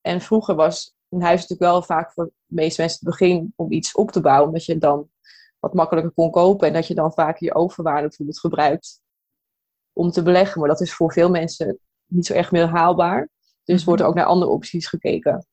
En 0.00 0.20
vroeger 0.20 0.54
was 0.54 0.94
een 1.08 1.22
huis 1.22 1.40
natuurlijk 1.40 1.70
wel 1.70 1.82
vaak 1.82 2.12
voor 2.12 2.24
de 2.24 2.54
meeste 2.54 2.80
mensen 2.80 2.98
het 3.00 3.18
begin 3.18 3.52
om 3.56 3.72
iets 3.72 3.94
op 3.94 4.10
te 4.10 4.20
bouwen. 4.20 4.46
Omdat 4.46 4.64
je 4.64 4.78
dan 4.78 5.10
wat 5.58 5.74
makkelijker 5.74 6.12
kon 6.12 6.30
kopen. 6.30 6.68
En 6.68 6.74
dat 6.74 6.86
je 6.86 6.94
dan 6.94 7.12
vaak 7.12 7.38
je 7.38 7.54
overwaarde 7.54 8.08
bijvoorbeeld 8.08 8.40
gebruikt 8.40 9.00
om 9.92 10.10
te 10.10 10.22
beleggen. 10.22 10.60
Maar 10.60 10.68
dat 10.68 10.80
is 10.80 10.94
voor 10.94 11.12
veel 11.12 11.30
mensen 11.30 11.78
niet 12.06 12.26
zo 12.26 12.32
echt 12.32 12.50
meer 12.50 12.66
haalbaar. 12.66 13.28
Dus 13.64 13.76
mhm. 13.76 13.84
wordt 13.86 14.02
er 14.02 14.08
ook 14.08 14.14
naar 14.14 14.24
andere 14.24 14.50
opties 14.50 14.86
gekeken. 14.86 15.46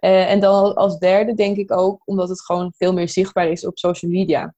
Uh, 0.00 0.30
en 0.30 0.40
dan 0.40 0.74
als 0.74 0.98
derde 0.98 1.34
denk 1.34 1.56
ik 1.56 1.72
ook 1.72 2.02
omdat 2.04 2.28
het 2.28 2.44
gewoon 2.44 2.72
veel 2.76 2.92
meer 2.92 3.08
zichtbaar 3.08 3.48
is 3.48 3.66
op 3.66 3.78
social 3.78 4.10
media. 4.10 4.54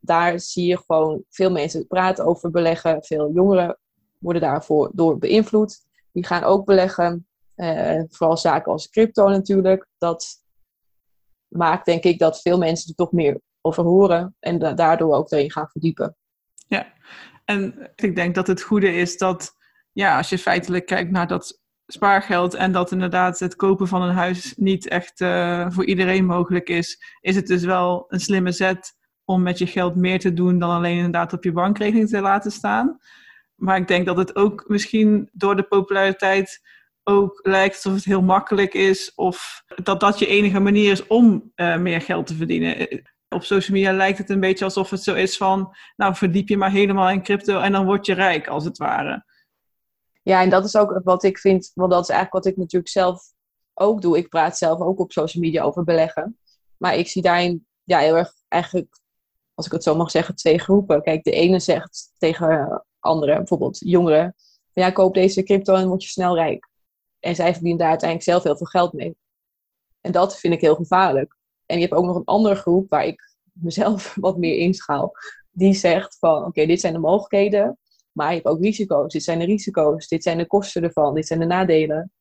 Daar 0.00 0.40
zie 0.40 0.66
je 0.66 0.78
gewoon 0.86 1.24
veel 1.28 1.50
mensen 1.50 1.86
praten 1.86 2.24
over 2.24 2.50
beleggen. 2.50 3.04
Veel 3.04 3.32
jongeren 3.32 3.78
worden 4.24 4.42
daarvoor 4.42 4.90
door 4.94 5.18
beïnvloed. 5.18 5.80
Die 6.12 6.26
gaan 6.26 6.42
ook 6.42 6.64
beleggen. 6.64 7.26
Uh, 7.56 8.02
vooral 8.08 8.36
zaken 8.36 8.72
als 8.72 8.88
crypto 8.88 9.28
natuurlijk. 9.28 9.86
Dat 9.98 10.42
maakt 11.48 11.86
denk 11.86 12.04
ik 12.04 12.18
dat 12.18 12.40
veel 12.40 12.58
mensen 12.58 12.88
er 12.88 12.94
toch 12.94 13.12
meer 13.12 13.40
over 13.60 13.84
horen. 13.84 14.36
En 14.40 14.58
da 14.58 14.72
daardoor 14.72 15.14
ook 15.14 15.30
erin 15.30 15.50
gaan 15.50 15.68
verdiepen. 15.68 16.16
Ja, 16.66 16.92
en 17.44 17.90
ik 17.94 18.16
denk 18.16 18.34
dat 18.34 18.46
het 18.46 18.62
goede 18.62 18.94
is 18.94 19.18
dat 19.18 19.56
ja, 19.92 20.16
als 20.16 20.28
je 20.28 20.38
feitelijk 20.38 20.86
kijkt 20.86 21.10
naar 21.10 21.26
dat 21.26 21.62
spaargeld 21.86 22.54
en 22.54 22.72
dat 22.72 22.92
inderdaad 22.92 23.38
het 23.38 23.56
kopen 23.56 23.88
van 23.88 24.02
een 24.02 24.14
huis 24.14 24.54
niet 24.56 24.88
echt 24.88 25.20
uh, 25.20 25.70
voor 25.70 25.84
iedereen 25.84 26.24
mogelijk 26.24 26.68
is, 26.68 27.16
is 27.20 27.36
het 27.36 27.46
dus 27.46 27.64
wel 27.64 28.04
een 28.08 28.20
slimme 28.20 28.52
zet 28.52 28.94
om 29.24 29.42
met 29.42 29.58
je 29.58 29.66
geld 29.66 29.96
meer 29.96 30.18
te 30.18 30.32
doen 30.32 30.58
dan 30.58 30.70
alleen 30.70 30.96
inderdaad 30.96 31.32
op 31.32 31.44
je 31.44 31.52
bankrekening 31.52 32.08
te 32.08 32.20
laten 32.20 32.50
staan. 32.50 32.98
Maar 33.54 33.76
ik 33.76 33.88
denk 33.88 34.06
dat 34.06 34.16
het 34.16 34.36
ook 34.36 34.64
misschien 34.68 35.28
door 35.32 35.56
de 35.56 35.62
populariteit 35.62 36.60
ook 37.04 37.40
lijkt 37.42 37.74
alsof 37.74 37.94
het 37.94 38.04
heel 38.04 38.22
makkelijk 38.22 38.74
is 38.74 39.14
of 39.14 39.64
dat 39.82 40.00
dat 40.00 40.18
je 40.18 40.26
enige 40.26 40.60
manier 40.60 40.90
is 40.90 41.06
om 41.06 41.52
uh, 41.56 41.76
meer 41.76 42.00
geld 42.00 42.26
te 42.26 42.34
verdienen. 42.34 43.02
Op 43.28 43.44
social 43.44 43.76
media 43.76 43.92
lijkt 43.92 44.18
het 44.18 44.30
een 44.30 44.40
beetje 44.40 44.64
alsof 44.64 44.90
het 44.90 45.02
zo 45.02 45.14
is 45.14 45.36
van, 45.36 45.76
nou 45.96 46.14
verdiep 46.14 46.48
je 46.48 46.56
maar 46.56 46.70
helemaal 46.70 47.10
in 47.10 47.22
crypto 47.22 47.60
en 47.60 47.72
dan 47.72 47.84
word 47.84 48.06
je 48.06 48.14
rijk 48.14 48.48
als 48.48 48.64
het 48.64 48.78
ware. 48.78 49.24
Ja, 50.22 50.42
en 50.42 50.50
dat 50.50 50.64
is 50.64 50.76
ook 50.76 51.00
wat 51.04 51.22
ik 51.22 51.38
vind, 51.38 51.70
want 51.74 51.90
dat 51.90 52.02
is 52.02 52.08
eigenlijk 52.08 52.44
wat 52.44 52.52
ik 52.52 52.58
natuurlijk 52.58 52.92
zelf 52.92 53.22
ook 53.74 54.02
doe. 54.02 54.16
Ik 54.16 54.28
praat 54.28 54.58
zelf 54.58 54.80
ook 54.80 54.98
op 54.98 55.12
social 55.12 55.42
media 55.42 55.62
over 55.62 55.84
beleggen. 55.84 56.38
Maar 56.76 56.96
ik 56.96 57.08
zie 57.08 57.22
daarin 57.22 57.66
ja, 57.84 57.98
heel 57.98 58.16
erg 58.16 58.32
eigenlijk, 58.48 59.00
als 59.54 59.66
ik 59.66 59.72
het 59.72 59.82
zo 59.82 59.96
mag 59.96 60.10
zeggen, 60.10 60.34
twee 60.34 60.58
groepen. 60.58 61.02
Kijk, 61.02 61.24
de 61.24 61.30
ene 61.30 61.58
zegt 61.58 62.12
tegen 62.18 62.84
anderen, 63.04 63.36
bijvoorbeeld 63.36 63.78
jongeren, 63.78 64.34
ja, 64.72 64.90
koop 64.90 65.14
deze 65.14 65.42
crypto 65.42 65.74
en 65.74 65.88
word 65.88 66.02
je 66.02 66.08
snel 66.08 66.34
rijk. 66.34 66.68
En 67.20 67.34
zij 67.34 67.52
verdienen 67.52 67.78
daar 67.78 67.88
uiteindelijk 67.88 68.30
zelf 68.30 68.42
heel 68.42 68.56
veel 68.56 68.66
geld 68.66 68.92
mee. 68.92 69.16
En 70.00 70.12
dat 70.12 70.38
vind 70.38 70.54
ik 70.54 70.60
heel 70.60 70.74
gevaarlijk. 70.74 71.36
En 71.66 71.76
je 71.76 71.82
hebt 71.82 71.94
ook 71.94 72.04
nog 72.04 72.16
een 72.16 72.24
andere 72.24 72.54
groep 72.54 72.90
waar 72.90 73.04
ik 73.04 73.34
mezelf 73.52 74.14
wat 74.20 74.38
meer 74.38 74.56
inschaal. 74.56 75.12
Die 75.50 75.74
zegt 75.74 76.18
van, 76.18 76.44
oké, 76.44 76.66
dit 76.66 76.80
zijn 76.80 76.92
de 76.92 76.98
mogelijkheden. 76.98 77.78
Maar 78.12 78.28
je 78.28 78.34
hebt 78.34 78.46
ook 78.46 78.62
risico's. 78.62 79.12
Dit 79.12 79.22
zijn 79.22 79.38
de 79.38 79.44
risico's, 79.44 80.08
dit 80.08 80.22
zijn 80.22 80.38
de 80.38 80.46
kosten 80.46 80.82
ervan, 80.82 81.14
dit 81.14 81.26
zijn 81.26 81.38
de 81.38 81.46
nadelen. 81.46 82.12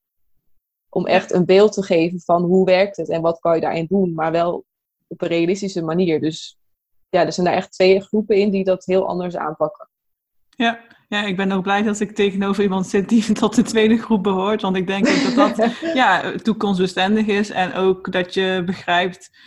Om 0.89 1.05
echt 1.05 1.31
een 1.31 1.45
beeld 1.45 1.73
te 1.73 1.83
geven 1.83 2.19
van 2.19 2.43
hoe 2.43 2.65
werkt 2.65 2.97
het 2.97 3.09
en 3.09 3.21
wat 3.21 3.39
kan 3.39 3.55
je 3.55 3.61
daarin 3.61 3.85
doen, 3.85 4.13
maar 4.13 4.31
wel 4.31 4.65
op 5.07 5.21
een 5.21 5.27
realistische 5.27 5.83
manier. 5.83 6.21
Dus 6.21 6.57
ja, 7.09 7.25
er 7.25 7.33
zijn 7.33 7.45
daar 7.45 7.55
echt 7.55 7.71
twee 7.71 8.01
groepen 8.01 8.35
in 8.35 8.49
die 8.49 8.63
dat 8.63 8.85
heel 8.85 9.07
anders 9.07 9.35
aanpakken. 9.35 9.89
Ja, 10.55 10.79
ja, 11.07 11.24
ik 11.24 11.36
ben 11.36 11.51
ook 11.51 11.63
blij 11.63 11.81
dat 11.81 12.00
ik 12.00 12.15
tegenover 12.15 12.63
iemand 12.63 12.88
zit 12.88 13.10
die 13.10 13.33
tot 13.33 13.55
de 13.55 13.62
tweede 13.62 13.98
groep 13.98 14.24
behoort. 14.24 14.62
Want 14.62 14.75
ik 14.75 14.88
denk 14.88 15.07
ook 15.07 15.36
dat 15.36 15.55
dat 15.55 15.72
ja, 15.93 16.31
toekomstbestendig 16.38 17.25
is. 17.25 17.50
En 17.50 17.74
ook 17.74 18.12
dat 18.12 18.33
je 18.33 18.62
begrijpt, 18.65 19.38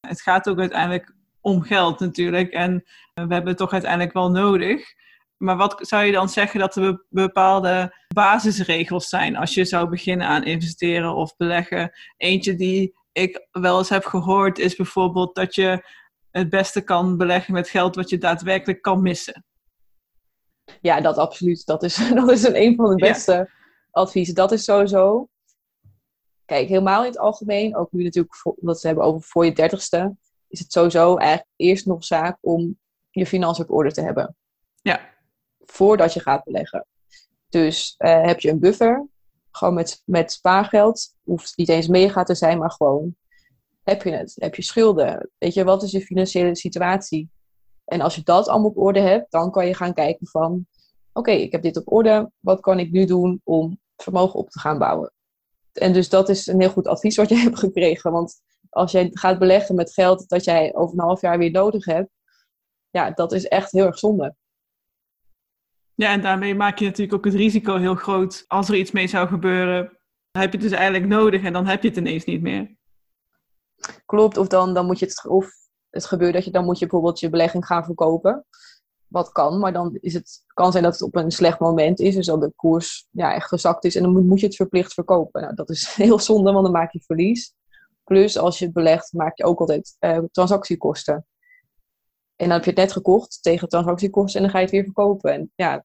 het 0.00 0.20
gaat 0.20 0.48
ook 0.48 0.58
uiteindelijk 0.58 1.14
om 1.40 1.62
geld 1.62 2.00
natuurlijk. 2.00 2.52
En 2.52 2.84
we 3.14 3.20
hebben 3.20 3.46
het 3.46 3.56
toch 3.56 3.72
uiteindelijk 3.72 4.12
wel 4.12 4.30
nodig. 4.30 4.96
Maar 5.36 5.56
wat 5.56 5.76
zou 5.80 6.04
je 6.04 6.12
dan 6.12 6.28
zeggen 6.28 6.60
dat 6.60 6.76
er 6.76 7.04
bepaalde 7.08 7.94
basisregels 8.14 9.08
zijn 9.08 9.36
als 9.36 9.54
je 9.54 9.64
zou 9.64 9.88
beginnen 9.88 10.26
aan 10.26 10.44
investeren 10.44 11.14
of 11.14 11.36
beleggen? 11.36 11.92
Eentje 12.16 12.54
die 12.54 12.96
ik 13.12 13.46
wel 13.50 13.78
eens 13.78 13.88
heb 13.88 14.04
gehoord 14.04 14.58
is 14.58 14.76
bijvoorbeeld 14.76 15.34
dat 15.34 15.54
je 15.54 15.84
het 16.30 16.48
beste 16.48 16.80
kan 16.80 17.16
beleggen 17.16 17.54
met 17.54 17.68
geld 17.68 17.94
wat 17.94 18.10
je 18.10 18.18
daadwerkelijk 18.18 18.82
kan 18.82 19.02
missen. 19.02 19.44
Ja, 20.80 21.00
dat 21.00 21.16
absoluut. 21.16 21.66
Dat 21.66 21.82
is, 21.82 21.96
dat 22.14 22.30
is 22.30 22.42
een, 22.42 22.56
een 22.56 22.76
van 22.76 22.96
de 22.96 23.06
beste 23.06 23.50
adviezen. 23.90 24.34
Dat 24.34 24.52
is 24.52 24.64
sowieso. 24.64 25.28
Kijk, 26.44 26.68
helemaal 26.68 27.02
in 27.02 27.08
het 27.08 27.18
algemeen, 27.18 27.76
ook 27.76 27.92
nu 27.92 28.02
natuurlijk, 28.02 28.34
omdat 28.44 28.80
we 28.80 28.86
hebben 28.86 29.04
over 29.04 29.22
voor 29.22 29.44
je 29.44 29.52
dertigste, 29.52 30.16
is 30.48 30.58
het 30.58 30.72
sowieso 30.72 31.16
eigenlijk 31.16 31.50
eerst 31.56 31.86
nog 31.86 32.04
zaak 32.04 32.38
om 32.40 32.78
je 33.10 33.26
financiën 33.26 33.64
op 33.64 33.70
orde 33.70 33.92
te 33.92 34.00
hebben. 34.00 34.36
Ja. 34.82 35.00
Voordat 35.58 36.12
je 36.12 36.20
gaat 36.20 36.44
beleggen. 36.44 36.86
Dus 37.48 37.94
uh, 37.98 38.22
heb 38.24 38.40
je 38.40 38.50
een 38.50 38.58
buffer, 38.58 39.06
gewoon 39.50 39.74
met, 39.74 40.02
met 40.04 40.32
spaargeld, 40.32 41.14
hoeft 41.22 41.56
niet 41.56 41.68
eens 41.68 41.88
mega 41.88 42.22
te 42.22 42.34
zijn, 42.34 42.58
maar 42.58 42.70
gewoon 42.70 43.16
heb 43.82 44.02
je 44.02 44.10
het? 44.10 44.34
Heb 44.38 44.54
je 44.54 44.62
schulden? 44.62 45.30
Weet 45.38 45.54
je, 45.54 45.64
wat 45.64 45.82
is 45.82 45.90
je 45.90 46.00
financiële 46.00 46.56
situatie? 46.56 47.28
En 47.88 48.00
als 48.00 48.14
je 48.14 48.22
dat 48.24 48.48
allemaal 48.48 48.70
op 48.70 48.78
orde 48.78 49.00
hebt, 49.00 49.30
dan 49.30 49.50
kan 49.50 49.66
je 49.66 49.74
gaan 49.74 49.94
kijken 49.94 50.26
van, 50.26 50.66
oké, 51.12 51.30
ik 51.30 51.52
heb 51.52 51.62
dit 51.62 51.76
op 51.76 51.92
orde, 51.92 52.30
wat 52.38 52.60
kan 52.60 52.78
ik 52.78 52.90
nu 52.90 53.04
doen 53.04 53.40
om 53.44 53.78
vermogen 53.96 54.38
op 54.38 54.50
te 54.50 54.58
gaan 54.58 54.78
bouwen? 54.78 55.12
En 55.72 55.92
dus 55.92 56.08
dat 56.08 56.28
is 56.28 56.46
een 56.46 56.60
heel 56.60 56.70
goed 56.70 56.86
advies 56.86 57.16
wat 57.16 57.28
je 57.28 57.36
hebt 57.46 57.58
gekregen, 57.58 58.12
want 58.12 58.40
als 58.70 58.92
jij 58.92 59.10
gaat 59.12 59.38
beleggen 59.38 59.74
met 59.74 59.92
geld 59.92 60.28
dat 60.28 60.44
jij 60.44 60.74
over 60.74 60.98
een 60.98 61.04
half 61.04 61.20
jaar 61.20 61.38
weer 61.38 61.50
nodig 61.50 61.84
hebt, 61.84 62.10
ja, 62.90 63.10
dat 63.10 63.32
is 63.32 63.44
echt 63.44 63.72
heel 63.72 63.86
erg 63.86 63.98
zonde. 63.98 64.34
Ja, 65.94 66.12
en 66.12 66.20
daarmee 66.20 66.54
maak 66.54 66.78
je 66.78 66.84
natuurlijk 66.84 67.14
ook 67.14 67.24
het 67.24 67.34
risico 67.34 67.76
heel 67.76 67.94
groot. 67.94 68.44
Als 68.46 68.68
er 68.68 68.76
iets 68.76 68.90
mee 68.90 69.06
zou 69.06 69.28
gebeuren, 69.28 69.98
heb 70.30 70.52
je 70.52 70.58
het 70.58 70.68
dus 70.68 70.78
eigenlijk 70.78 71.06
nodig 71.06 71.42
en 71.42 71.52
dan 71.52 71.66
heb 71.66 71.82
je 71.82 71.88
het 71.88 71.96
ineens 71.96 72.24
niet 72.24 72.42
meer. 72.42 72.76
Klopt, 74.06 74.36
of 74.36 74.46
dan, 74.46 74.74
dan 74.74 74.86
moet 74.86 74.98
je 74.98 75.04
het, 75.04 75.26
of 75.28 75.50
het 75.90 76.06
gebeurt 76.06 76.32
dat 76.32 76.44
je 76.44 76.50
dan 76.50 76.64
moet 76.64 76.78
je 76.78 76.86
bijvoorbeeld 76.86 77.20
je 77.20 77.30
belegging 77.30 77.66
gaan 77.66 77.84
verkopen. 77.84 78.44
Wat 79.06 79.32
kan, 79.32 79.58
maar 79.58 79.72
dan 79.72 79.98
is 80.00 80.14
het, 80.14 80.42
kan 80.46 80.72
zijn 80.72 80.84
dat 80.84 80.92
het 80.92 81.02
op 81.02 81.16
een 81.16 81.30
slecht 81.30 81.58
moment 81.58 82.00
is, 82.00 82.14
dus 82.14 82.26
dat 82.26 82.40
de 82.40 82.52
koers 82.56 83.08
ja, 83.10 83.34
echt 83.34 83.48
gezakt 83.48 83.84
is 83.84 83.96
en 83.96 84.02
dan 84.02 84.12
moet, 84.12 84.26
moet 84.26 84.40
je 84.40 84.46
het 84.46 84.56
verplicht 84.56 84.92
verkopen. 84.92 85.42
Nou, 85.42 85.54
dat 85.54 85.70
is 85.70 85.94
heel 85.94 86.18
zonde, 86.18 86.52
want 86.52 86.64
dan 86.64 86.72
maak 86.72 86.92
je 86.92 87.00
verlies. 87.00 87.54
Plus, 88.04 88.38
als 88.38 88.58
je 88.58 88.64
het 88.64 88.74
belegt, 88.74 89.12
maak 89.12 89.36
je 89.36 89.44
ook 89.44 89.60
altijd 89.60 89.96
uh, 90.00 90.18
transactiekosten. 90.30 91.26
En 92.36 92.46
dan 92.46 92.50
heb 92.50 92.64
je 92.64 92.70
het 92.70 92.78
net 92.78 92.92
gekocht 92.92 93.42
tegen 93.42 93.68
transactiekosten 93.68 94.36
en 94.36 94.42
dan 94.42 94.50
ga 94.50 94.58
je 94.58 94.64
het 94.64 94.74
weer 94.74 94.84
verkopen. 94.84 95.32
En 95.32 95.52
ja, 95.54 95.84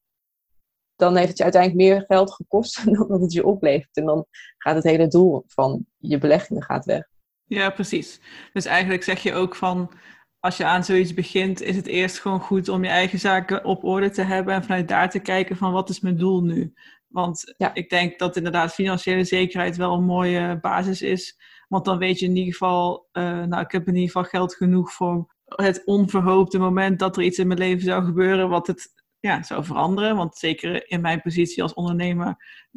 dan 0.95 1.15
heeft 1.15 1.27
het 1.27 1.37
je 1.37 1.43
uiteindelijk 1.43 1.81
meer 1.81 2.03
geld 2.07 2.33
gekost 2.33 2.85
dan 3.09 3.21
het 3.21 3.33
je 3.33 3.45
oplevert. 3.45 3.97
En 3.97 4.05
dan 4.05 4.25
gaat 4.57 4.75
het 4.75 4.83
hele 4.83 5.07
doel 5.07 5.43
van 5.47 5.85
je 5.97 6.17
beleggingen 6.17 6.63
gaat 6.63 6.85
weg. 6.85 7.12
Ja, 7.45 7.69
precies. 7.69 8.21
Dus 8.53 8.65
eigenlijk 8.65 9.03
zeg 9.03 9.23
je 9.23 9.33
ook 9.33 9.55
van, 9.55 9.91
als 10.39 10.57
je 10.57 10.65
aan 10.65 10.83
zoiets 10.83 11.13
begint, 11.13 11.61
is 11.61 11.75
het 11.75 11.87
eerst 11.87 12.19
gewoon 12.19 12.39
goed 12.39 12.69
om 12.69 12.83
je 12.83 12.89
eigen 12.89 13.19
zaken 13.19 13.65
op 13.65 13.83
orde 13.83 14.09
te 14.09 14.21
hebben 14.21 14.53
en 14.53 14.63
vanuit 14.63 14.87
daar 14.87 15.09
te 15.09 15.19
kijken 15.19 15.57
van 15.57 15.71
wat 15.71 15.89
is 15.89 15.99
mijn 15.99 16.17
doel 16.17 16.41
nu? 16.43 16.73
Want 17.07 17.53
ja. 17.57 17.73
ik 17.73 17.89
denk 17.89 18.19
dat 18.19 18.35
inderdaad 18.35 18.73
financiële 18.73 19.23
zekerheid 19.23 19.77
wel 19.77 19.93
een 19.93 20.05
mooie 20.05 20.57
basis 20.61 21.01
is. 21.01 21.37
Want 21.67 21.85
dan 21.85 21.97
weet 21.97 22.19
je 22.19 22.25
in 22.25 22.35
ieder 22.35 22.51
geval, 22.51 23.07
uh, 23.13 23.43
nou 23.43 23.61
ik 23.61 23.71
heb 23.71 23.87
in 23.87 23.93
ieder 23.93 24.11
geval 24.11 24.23
geld 24.23 24.55
genoeg 24.55 24.91
voor 24.91 25.35
het 25.45 25.81
onverhoopte 25.85 26.59
moment 26.59 26.99
dat 26.99 27.17
er 27.17 27.23
iets 27.23 27.37
in 27.37 27.47
mijn 27.47 27.59
leven 27.59 27.83
zou 27.83 28.05
gebeuren 28.05 28.49
wat 28.49 28.67
het 28.67 29.02
ja, 29.23 29.43
zou 29.43 29.65
veranderen. 29.65 30.15
Want 30.15 30.37
zeker 30.37 30.89
in 30.89 31.01
mijn 31.01 31.21
positie 31.21 31.63
als 31.63 31.73
ondernemer 31.73 32.35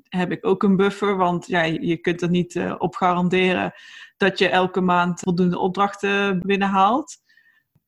heb 0.09 0.31
ik 0.31 0.47
ook 0.47 0.63
een 0.63 0.77
buffer. 0.77 1.17
Want 1.17 1.47
ja, 1.47 1.63
je 1.63 1.97
kunt 1.97 2.23
er 2.23 2.31
niet 2.31 2.55
uh, 2.55 2.75
op 2.79 2.95
garanderen 2.95 3.73
dat 4.17 4.39
je 4.39 4.49
elke 4.49 4.81
maand 4.81 5.21
voldoende 5.21 5.59
opdrachten 5.59 6.41
binnenhaalt. 6.41 7.17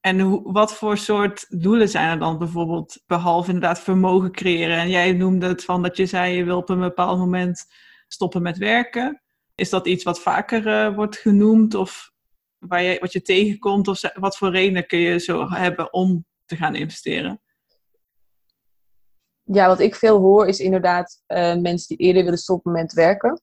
En 0.00 0.20
hoe, 0.20 0.52
wat 0.52 0.74
voor 0.74 0.98
soort 0.98 1.46
doelen 1.48 1.88
zijn 1.88 2.10
er 2.10 2.18
dan 2.18 2.38
bijvoorbeeld, 2.38 3.02
behalve 3.06 3.52
inderdaad 3.52 3.80
vermogen 3.80 4.32
creëren? 4.32 4.76
En 4.78 4.90
jij 4.90 5.12
noemde 5.12 5.46
het 5.46 5.64
van 5.64 5.82
dat 5.82 5.96
je 5.96 6.06
zei 6.06 6.36
je 6.36 6.44
wil 6.44 6.56
op 6.56 6.68
een 6.68 6.80
bepaald 6.80 7.18
moment 7.18 7.66
stoppen 8.08 8.42
met 8.42 8.58
werken. 8.58 9.22
Is 9.54 9.70
dat 9.70 9.86
iets 9.86 10.04
wat 10.04 10.20
vaker 10.20 10.66
uh, 10.66 10.94
wordt 10.94 11.16
genoemd 11.16 11.74
of 11.74 12.12
waar 12.58 12.82
je, 12.82 12.96
wat 13.00 13.12
je 13.12 13.22
tegenkomt? 13.22 13.88
Of 13.88 14.00
wat 14.14 14.36
voor 14.36 14.50
redenen 14.50 14.86
kun 14.86 14.98
je 14.98 15.18
zo 15.18 15.50
hebben 15.50 15.92
om 15.92 16.24
te 16.44 16.56
gaan 16.56 16.74
investeren? 16.74 17.40
Ja, 19.52 19.66
wat 19.66 19.80
ik 19.80 19.94
veel 19.94 20.18
hoor 20.18 20.46
is 20.46 20.60
inderdaad 20.60 21.22
uh, 21.26 21.56
mensen 21.56 21.96
die 21.96 22.06
eerder 22.06 22.22
willen 22.22 22.38
stoppen 22.38 22.72
met 22.72 22.92
werken. 22.92 23.40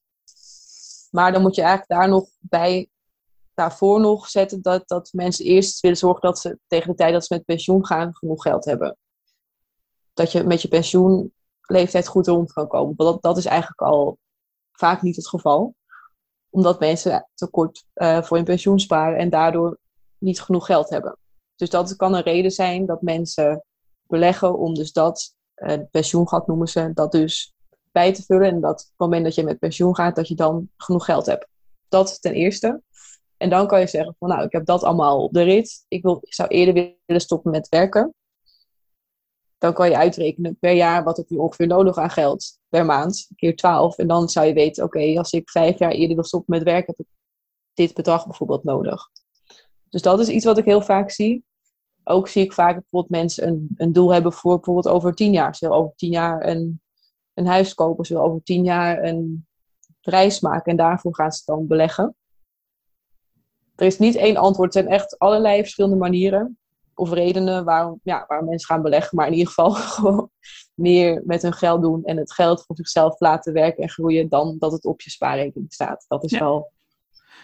Maar 1.12 1.32
dan 1.32 1.42
moet 1.42 1.56
je 1.56 1.62
eigenlijk 1.62 2.00
daar 2.00 2.10
nog 2.10 2.30
bij, 2.40 2.90
daarvoor 3.54 4.00
nog 4.00 4.30
zetten 4.30 4.62
dat, 4.62 4.88
dat 4.88 5.10
mensen 5.14 5.46
eerst 5.46 5.80
willen 5.80 5.98
zorgen 5.98 6.22
dat 6.22 6.40
ze 6.40 6.60
tegen 6.68 6.90
de 6.90 6.96
tijd 6.96 7.14
dat 7.14 7.26
ze 7.26 7.34
met 7.34 7.46
pensioen 7.46 7.86
gaan 7.86 8.16
genoeg 8.16 8.42
geld 8.42 8.66
hebben. 8.66 8.98
Dat 10.14 10.32
je 10.32 10.44
met 10.44 10.62
je 10.62 10.68
pensioenleeftijd 10.68 12.08
goed 12.08 12.28
rond 12.28 12.54
kan 12.54 12.68
komen. 12.68 12.94
Want 12.96 13.12
dat, 13.12 13.22
dat 13.22 13.38
is 13.38 13.46
eigenlijk 13.46 13.82
al 13.82 14.18
vaak 14.72 15.02
niet 15.02 15.16
het 15.16 15.28
geval. 15.28 15.76
Omdat 16.50 16.80
mensen 16.80 17.30
tekort 17.34 17.86
uh, 17.96 18.22
voor 18.22 18.38
hun 18.38 18.46
pensioen 18.46 18.80
sparen 18.80 19.18
en 19.18 19.30
daardoor 19.30 19.78
niet 20.18 20.42
genoeg 20.42 20.66
geld 20.66 20.90
hebben. 20.90 21.18
Dus 21.56 21.70
dat 21.70 21.96
kan 21.96 22.14
een 22.14 22.24
reden 22.24 22.52
zijn 22.52 22.86
dat 22.86 23.02
mensen 23.02 23.66
beleggen 24.08 24.58
om 24.58 24.74
dus 24.74 24.92
dat, 24.92 25.36
uh, 25.56 25.78
pensioengat 25.92 26.48
noemen 26.48 26.68
ze, 26.68 26.92
dat 26.94 27.12
dus 27.12 27.54
bij 27.92 28.14
te 28.14 28.24
vullen. 28.24 28.48
En 28.48 28.62
dat 28.62 28.82
op 28.82 28.88
het 28.88 28.98
moment 28.98 29.24
dat 29.24 29.36
je 29.36 29.44
met 29.44 29.60
pensioen 29.60 29.96
gaat, 29.96 30.16
dat 30.16 30.28
je 30.28 30.36
dan 30.36 30.70
genoeg 30.78 31.06
geld 31.06 31.26
hebt. 31.26 31.48
Dat 31.90 32.22
ten 32.22 32.34
eerste. 32.34 32.82
En 33.38 33.50
dan 33.50 33.68
kan 33.68 33.80
je 33.80 33.88
zeggen 33.88 34.16
van 34.20 34.30
nou, 34.30 34.44
ik 34.44 34.52
heb 34.52 34.66
dat 34.66 34.84
allemaal 34.84 35.24
op 35.24 35.34
de 35.34 35.42
rit. 35.42 35.86
Ik, 35.88 36.02
wil, 36.02 36.20
ik 36.22 36.34
zou 36.34 36.50
eerder 36.50 36.96
willen 37.06 37.22
stoppen 37.22 37.52
met 37.52 37.70
werken. 37.70 38.14
Dan 39.58 39.74
kan 39.74 39.90
je 39.90 39.98
uitrekenen 39.98 40.58
per 40.60 40.72
jaar 40.72 41.04
wat 41.04 41.18
heb 41.18 41.30
je 41.30 41.40
ongeveer 41.40 41.68
nodig 41.68 41.98
aan 41.98 42.10
geld 42.10 42.60
per 42.70 42.86
maand. 42.86 43.30
Keer 43.36 43.56
12. 43.56 43.98
En 43.98 44.08
dan 44.08 44.30
zou 44.30 44.46
je 44.46 44.54
weten, 44.54 44.84
oké, 44.84 45.18
als 45.18 45.32
ik 45.32 45.50
vijf 45.50 45.80
jaar 45.80 45.92
eerder 45.92 46.16
wil 46.16 46.26
stoppen 46.26 46.56
met 46.56 46.64
werken, 46.64 46.94
heb 46.98 47.08
ik 47.08 47.14
dit 47.74 47.94
bedrag 47.94 48.26
bijvoorbeeld 48.26 48.64
nodig. 48.64 49.10
Dus 49.90 50.02
dat 50.02 50.20
is 50.20 50.28
iets 50.28 50.46
wat 50.46 50.58
ik 50.58 50.66
heel 50.66 50.82
vaak 50.82 51.12
zie. 51.12 51.44
Ook 52.08 52.28
zie 52.28 52.44
ik 52.44 52.54
vaak 52.54 52.74
bijvoorbeeld 52.74 53.22
mensen 53.22 53.48
een, 53.48 53.70
een 53.78 53.94
doel 53.94 54.14
hebben 54.14 54.34
voor 54.34 54.56
bijvoorbeeld 54.56 54.88
over 54.88 55.14
tien 55.14 55.32
jaar. 55.32 55.56
Ze 55.56 55.70
over 55.70 55.96
tien 55.96 56.12
jaar 56.12 56.48
een 56.48 56.80
een 57.36 57.48
huis 57.48 57.74
kopen. 57.74 58.06
Ze 58.06 58.14
willen 58.14 58.30
over 58.30 58.44
tien 58.44 58.64
jaar 58.64 59.04
een 59.04 59.48
reis 60.02 60.40
maken 60.40 60.72
en 60.72 60.78
daarvoor 60.78 61.16
gaan 61.16 61.32
ze 61.32 61.42
dan 61.46 61.68
beleggen. 61.68 62.16
Er 63.76 63.86
is 63.86 64.00
niet 64.00 64.16
één 64.16 64.38
antwoord. 64.38 64.76
Er 64.76 64.82
zijn 64.82 64.94
echt 64.94 65.20
allerlei 65.20 65.62
verschillende 65.62 65.96
manieren 65.96 66.58
of 66.94 67.12
redenen 67.12 67.66
waarom, 67.66 68.00
ja, 68.04 68.26
waarom 68.28 68.48
mensen 68.48 68.68
gaan 68.68 68.82
beleggen. 68.82 69.18
Maar 69.18 69.28
in 69.28 69.34
ieder 69.34 69.48
geval 69.48 69.72
gewoon 69.96 70.30
meer 70.74 71.22
met 71.26 71.42
hun 71.42 71.54
geld 71.54 71.82
doen 71.82 72.04
en 72.04 72.18
het 72.18 72.34
geld 72.34 72.64
voor 72.66 72.76
zichzelf 72.76 73.20
laten 73.20 73.54
werken 73.54 73.84
en 73.84 73.90
groeien 73.90 74.30
dan 74.30 74.56
dat 74.60 74.72
het 74.72 74.86
op 74.86 75.02
je 75.02 75.10
spaarrekening 75.10 75.74
staat. 75.74 76.06
Dat 76.08 76.24
is 76.24 76.40
wel 76.40 76.74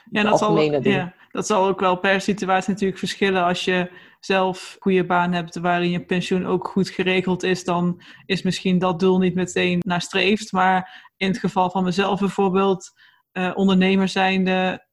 ja, 0.09 0.23
dat 0.23 0.37
zal, 0.37 0.59
ja, 0.61 1.13
dat 1.31 1.47
zal 1.47 1.67
ook 1.67 1.79
wel 1.79 1.95
per 1.95 2.21
situatie 2.21 2.71
natuurlijk 2.71 2.99
verschillen. 2.99 3.43
Als 3.43 3.65
je 3.65 3.91
zelf 4.25 4.75
goede 4.79 5.05
baan 5.05 5.33
hebt 5.33 5.55
waarin 5.59 5.89
je 5.89 6.05
pensioen 6.05 6.45
ook 6.45 6.67
goed 6.67 6.89
geregeld 6.89 7.43
is, 7.43 7.63
dan 7.63 8.01
is 8.25 8.41
misschien 8.41 8.79
dat 8.79 8.99
doel 8.99 9.17
niet 9.17 9.35
meteen 9.35 9.79
nastreefd. 9.85 10.51
Maar 10.51 11.11
in 11.17 11.27
het 11.27 11.37
geval 11.37 11.69
van 11.69 11.83
mezelf 11.83 12.19
bijvoorbeeld, 12.19 12.91
uh, 13.33 13.51
ondernemer 13.55 14.07
zijnde, 14.07 14.85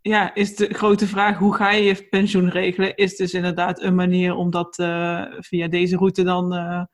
ja, 0.00 0.34
is 0.34 0.56
de 0.56 0.74
grote 0.74 1.06
vraag 1.06 1.38
hoe 1.38 1.54
ga 1.54 1.70
je 1.70 1.82
je 1.82 2.08
pensioen 2.08 2.50
regelen? 2.50 2.96
Is 2.96 3.16
dus 3.16 3.32
inderdaad 3.32 3.82
een 3.82 3.94
manier 3.94 4.34
om 4.34 4.50
dat 4.50 4.78
uh, 4.78 5.24
via 5.38 5.68
deze 5.68 5.96
route 5.96 6.22
dan 6.22 6.54
uh, 6.54 6.84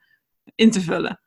in 0.54 0.70
te 0.70 0.80
vullen. 0.80 1.20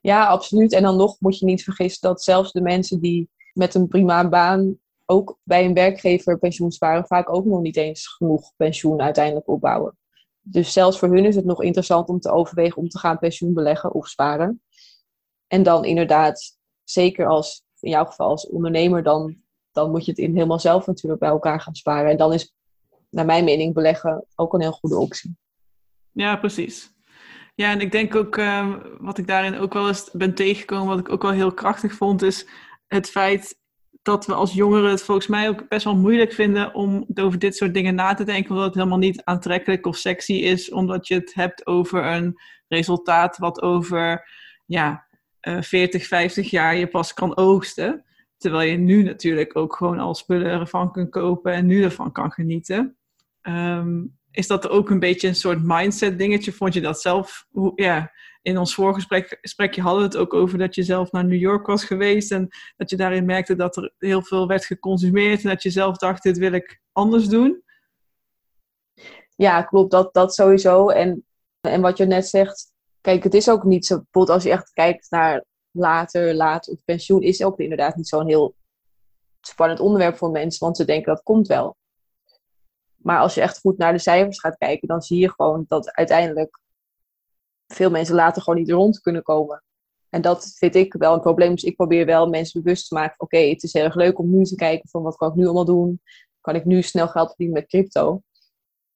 Ja, 0.00 0.26
absoluut. 0.26 0.72
En 0.72 0.82
dan 0.82 0.96
nog 0.96 1.20
moet 1.20 1.38
je 1.38 1.44
niet 1.44 1.64
vergissen 1.64 2.08
dat 2.08 2.22
zelfs 2.22 2.52
de 2.52 2.60
mensen 2.60 3.00
die 3.00 3.30
met 3.52 3.74
een 3.74 3.88
prima 3.88 4.28
baan 4.28 4.78
ook 5.10 5.38
bij 5.42 5.64
een 5.64 5.74
werkgever 5.74 6.38
pensioen 6.38 6.70
sparen 6.70 7.06
vaak 7.06 7.34
ook 7.34 7.44
nog 7.44 7.60
niet 7.60 7.76
eens 7.76 8.06
genoeg 8.06 8.52
pensioen 8.56 9.00
uiteindelijk 9.00 9.48
opbouwen. 9.48 9.98
Dus 10.40 10.72
zelfs 10.72 10.98
voor 10.98 11.08
hun 11.08 11.24
is 11.24 11.36
het 11.36 11.44
nog 11.44 11.62
interessant 11.62 12.08
om 12.08 12.20
te 12.20 12.30
overwegen 12.30 12.76
om 12.76 12.88
te 12.88 12.98
gaan 12.98 13.18
pensioen 13.18 13.54
beleggen 13.54 13.94
of 13.94 14.08
sparen. 14.08 14.62
En 15.46 15.62
dan 15.62 15.84
inderdaad, 15.84 16.58
zeker 16.84 17.26
als 17.26 17.64
in 17.80 17.90
jouw 17.90 18.04
geval 18.04 18.28
als 18.28 18.48
ondernemer, 18.48 19.02
dan, 19.02 19.36
dan 19.72 19.90
moet 19.90 20.04
je 20.04 20.10
het 20.10 20.20
in 20.20 20.34
helemaal 20.34 20.58
zelf 20.58 20.86
natuurlijk 20.86 21.20
bij 21.20 21.30
elkaar 21.30 21.60
gaan 21.60 21.74
sparen. 21.74 22.10
En 22.10 22.16
dan 22.16 22.32
is, 22.32 22.54
naar 23.10 23.24
mijn 23.24 23.44
mening, 23.44 23.74
beleggen 23.74 24.26
ook 24.34 24.54
een 24.54 24.60
heel 24.60 24.72
goede 24.72 24.98
optie. 24.98 25.36
Ja, 26.12 26.36
precies. 26.36 26.92
Ja, 27.54 27.70
en 27.70 27.80
ik 27.80 27.92
denk 27.92 28.14
ook, 28.14 28.36
uh, 28.36 28.76
wat 28.98 29.18
ik 29.18 29.26
daarin 29.26 29.58
ook 29.58 29.72
wel 29.72 29.88
eens 29.88 30.10
ben 30.12 30.34
tegengekomen, 30.34 30.86
wat 30.86 30.98
ik 30.98 31.08
ook 31.08 31.22
wel 31.22 31.30
heel 31.30 31.52
krachtig 31.52 31.92
vond, 31.92 32.22
is 32.22 32.46
het 32.86 33.10
feit 33.10 33.57
dat 34.08 34.26
we 34.26 34.34
als 34.34 34.52
jongeren 34.52 34.90
het 34.90 35.02
volgens 35.02 35.26
mij 35.26 35.48
ook 35.48 35.68
best 35.68 35.84
wel 35.84 35.96
moeilijk 35.96 36.32
vinden 36.32 36.74
om 36.74 37.06
over 37.14 37.38
dit 37.38 37.56
soort 37.56 37.74
dingen 37.74 37.94
na 37.94 38.14
te 38.14 38.24
denken, 38.24 38.50
omdat 38.50 38.66
het 38.66 38.74
helemaal 38.74 38.98
niet 38.98 39.24
aantrekkelijk 39.24 39.86
of 39.86 39.96
sexy 39.96 40.32
is, 40.32 40.70
omdat 40.70 41.08
je 41.08 41.14
het 41.14 41.34
hebt 41.34 41.66
over 41.66 42.04
een 42.04 42.40
resultaat 42.68 43.38
wat 43.38 43.62
over 43.62 44.28
ja, 44.66 45.06
uh, 45.48 45.62
40, 45.62 46.06
50 46.06 46.50
jaar 46.50 46.76
je 46.76 46.86
pas 46.86 47.14
kan 47.14 47.36
oogsten. 47.36 48.04
Terwijl 48.36 48.70
je 48.70 48.76
nu 48.76 49.02
natuurlijk 49.02 49.56
ook 49.56 49.76
gewoon 49.76 49.98
al 49.98 50.14
spullen 50.14 50.60
ervan 50.60 50.92
kunt 50.92 51.10
kopen 51.10 51.52
en 51.52 51.66
nu 51.66 51.82
ervan 51.82 52.12
kan 52.12 52.32
genieten. 52.32 52.96
Um, 53.42 54.18
is 54.30 54.46
dat 54.46 54.68
ook 54.68 54.90
een 54.90 54.98
beetje 54.98 55.28
een 55.28 55.34
soort 55.34 55.62
mindset 55.62 56.18
dingetje? 56.18 56.52
Vond 56.52 56.74
je 56.74 56.80
dat 56.80 57.00
zelf? 57.00 57.46
Hoe, 57.50 57.72
ja, 57.74 58.12
in 58.42 58.58
ons 58.58 58.74
voorgesprekje 58.74 59.82
hadden 59.82 60.02
we 60.02 60.08
het 60.08 60.16
ook 60.16 60.34
over 60.34 60.58
dat 60.58 60.74
je 60.74 60.82
zelf 60.82 61.12
naar 61.12 61.24
New 61.24 61.40
York 61.40 61.66
was 61.66 61.84
geweest 61.84 62.32
en 62.32 62.48
dat 62.76 62.90
je 62.90 62.96
daarin 62.96 63.24
merkte 63.24 63.56
dat 63.56 63.76
er 63.76 63.92
heel 63.98 64.22
veel 64.22 64.46
werd 64.46 64.64
geconsumeerd 64.64 65.42
en 65.42 65.48
dat 65.48 65.62
je 65.62 65.70
zelf 65.70 65.96
dacht, 65.96 66.22
dit 66.22 66.38
wil 66.38 66.52
ik 66.52 66.80
anders 66.92 67.28
doen. 67.28 67.62
Ja, 69.36 69.62
klopt, 69.62 69.90
dat, 69.90 70.14
dat 70.14 70.34
sowieso. 70.34 70.88
En, 70.88 71.26
en 71.60 71.80
wat 71.80 71.96
je 71.96 72.04
net 72.04 72.28
zegt, 72.28 72.72
kijk, 73.00 73.22
het 73.22 73.34
is 73.34 73.50
ook 73.50 73.64
niet 73.64 73.86
zo, 73.86 73.94
bijvoorbeeld 73.94 74.34
als 74.34 74.42
je 74.42 74.50
echt 74.50 74.70
kijkt 74.72 75.10
naar 75.10 75.44
later, 75.70 76.34
laat 76.34 76.68
of 76.68 76.84
pensioen, 76.84 77.22
is 77.22 77.44
ook 77.44 77.58
inderdaad 77.58 77.96
niet 77.96 78.08
zo'n 78.08 78.28
heel 78.28 78.54
spannend 79.40 79.80
onderwerp 79.80 80.16
voor 80.16 80.30
mensen, 80.30 80.64
want 80.64 80.76
ze 80.76 80.84
denken 80.84 81.14
dat 81.14 81.22
komt 81.22 81.46
wel. 81.46 81.76
Maar 82.96 83.18
als 83.18 83.34
je 83.34 83.40
echt 83.40 83.58
goed 83.58 83.78
naar 83.78 83.92
de 83.92 83.98
cijfers 83.98 84.40
gaat 84.40 84.58
kijken, 84.58 84.88
dan 84.88 85.02
zie 85.02 85.18
je 85.18 85.30
gewoon 85.30 85.64
dat 85.68 85.90
uiteindelijk 85.90 86.58
veel 87.74 87.90
mensen 87.90 88.14
later 88.14 88.42
gewoon 88.42 88.58
niet 88.58 88.70
rond 88.70 89.00
kunnen 89.00 89.22
komen. 89.22 89.62
En 90.10 90.20
dat 90.20 90.52
vind 90.56 90.74
ik 90.74 90.92
wel 90.92 91.14
een 91.14 91.20
probleem. 91.20 91.50
Dus 91.50 91.64
ik 91.64 91.76
probeer 91.76 92.06
wel 92.06 92.28
mensen 92.28 92.62
bewust 92.62 92.88
te 92.88 92.94
maken. 92.94 93.20
Oké, 93.20 93.38
het 93.38 93.62
is 93.62 93.72
heel 93.72 93.84
erg 93.84 93.94
leuk 93.94 94.18
om 94.18 94.30
nu 94.30 94.44
te 94.44 94.54
kijken 94.54 94.88
van 94.88 95.02
wat 95.02 95.16
kan 95.16 95.28
ik 95.28 95.34
nu 95.34 95.44
allemaal 95.44 95.64
doen. 95.64 96.00
Kan 96.40 96.54
ik 96.54 96.64
nu 96.64 96.82
snel 96.82 97.08
geld 97.08 97.28
verdienen 97.28 97.54
met 97.54 97.68
crypto? 97.68 98.22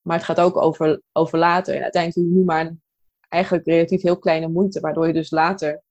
Maar 0.01 0.17
het 0.17 0.27
gaat 0.27 0.41
ook 0.41 0.57
over, 0.57 1.03
over 1.13 1.39
later. 1.39 1.75
En 1.75 1.83
uiteindelijk 1.83 2.23
doe 2.23 2.33
je 2.35 2.41
nu 2.41 2.45
maar 2.45 2.67
een, 2.67 2.83
eigenlijk 3.29 3.67
relatief 3.67 4.03
heel 4.03 4.19
kleine 4.19 4.49
moeite. 4.49 4.81
Waardoor 4.81 5.07
je 5.07 5.13
dus 5.13 5.31
later 5.31 5.83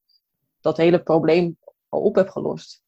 dat 0.62 0.78
hele 0.78 1.04
probleem 1.04 1.58
al 1.90 2.02
op 2.02 2.16
hebt 2.16 2.32
gelost. 2.32 2.84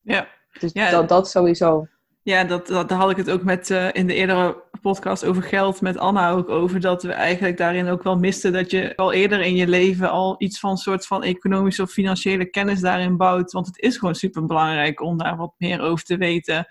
Ja. 0.00 0.28
Dus 0.58 0.72
ja. 0.72 0.90
dat, 0.90 1.08
dat 1.08 1.30
sowieso. 1.30 1.86
Ja, 2.24 2.44
dat, 2.44 2.66
dat, 2.66 2.88
daar 2.88 2.98
had 2.98 3.10
ik 3.10 3.16
het 3.16 3.30
ook 3.30 3.42
met 3.42 3.70
uh, 3.70 3.88
in 3.92 4.06
de 4.06 4.14
eerdere 4.14 4.62
podcast 4.80 5.24
over 5.24 5.42
geld 5.42 5.80
met 5.80 5.96
Anna 5.96 6.30
ook 6.30 6.48
over. 6.48 6.80
Dat 6.80 7.02
we 7.02 7.12
eigenlijk 7.12 7.56
daarin 7.56 7.88
ook 7.88 8.02
wel 8.02 8.18
misten 8.18 8.52
dat 8.52 8.70
je 8.70 8.96
al 8.96 9.12
eerder 9.12 9.40
in 9.40 9.54
je 9.54 9.68
leven 9.68 10.10
al 10.10 10.34
iets 10.38 10.58
van 10.58 10.76
soort 10.76 11.06
van 11.06 11.22
economische 11.22 11.82
of 11.82 11.90
financiële 11.90 12.44
kennis 12.50 12.80
daarin 12.80 13.16
bouwt. 13.16 13.52
Want 13.52 13.66
het 13.66 13.78
is 13.78 13.96
gewoon 13.96 14.14
super 14.14 14.46
belangrijk 14.46 15.00
om 15.00 15.18
daar 15.18 15.36
wat 15.36 15.54
meer 15.58 15.80
over 15.80 16.04
te 16.04 16.16
weten. 16.16 16.66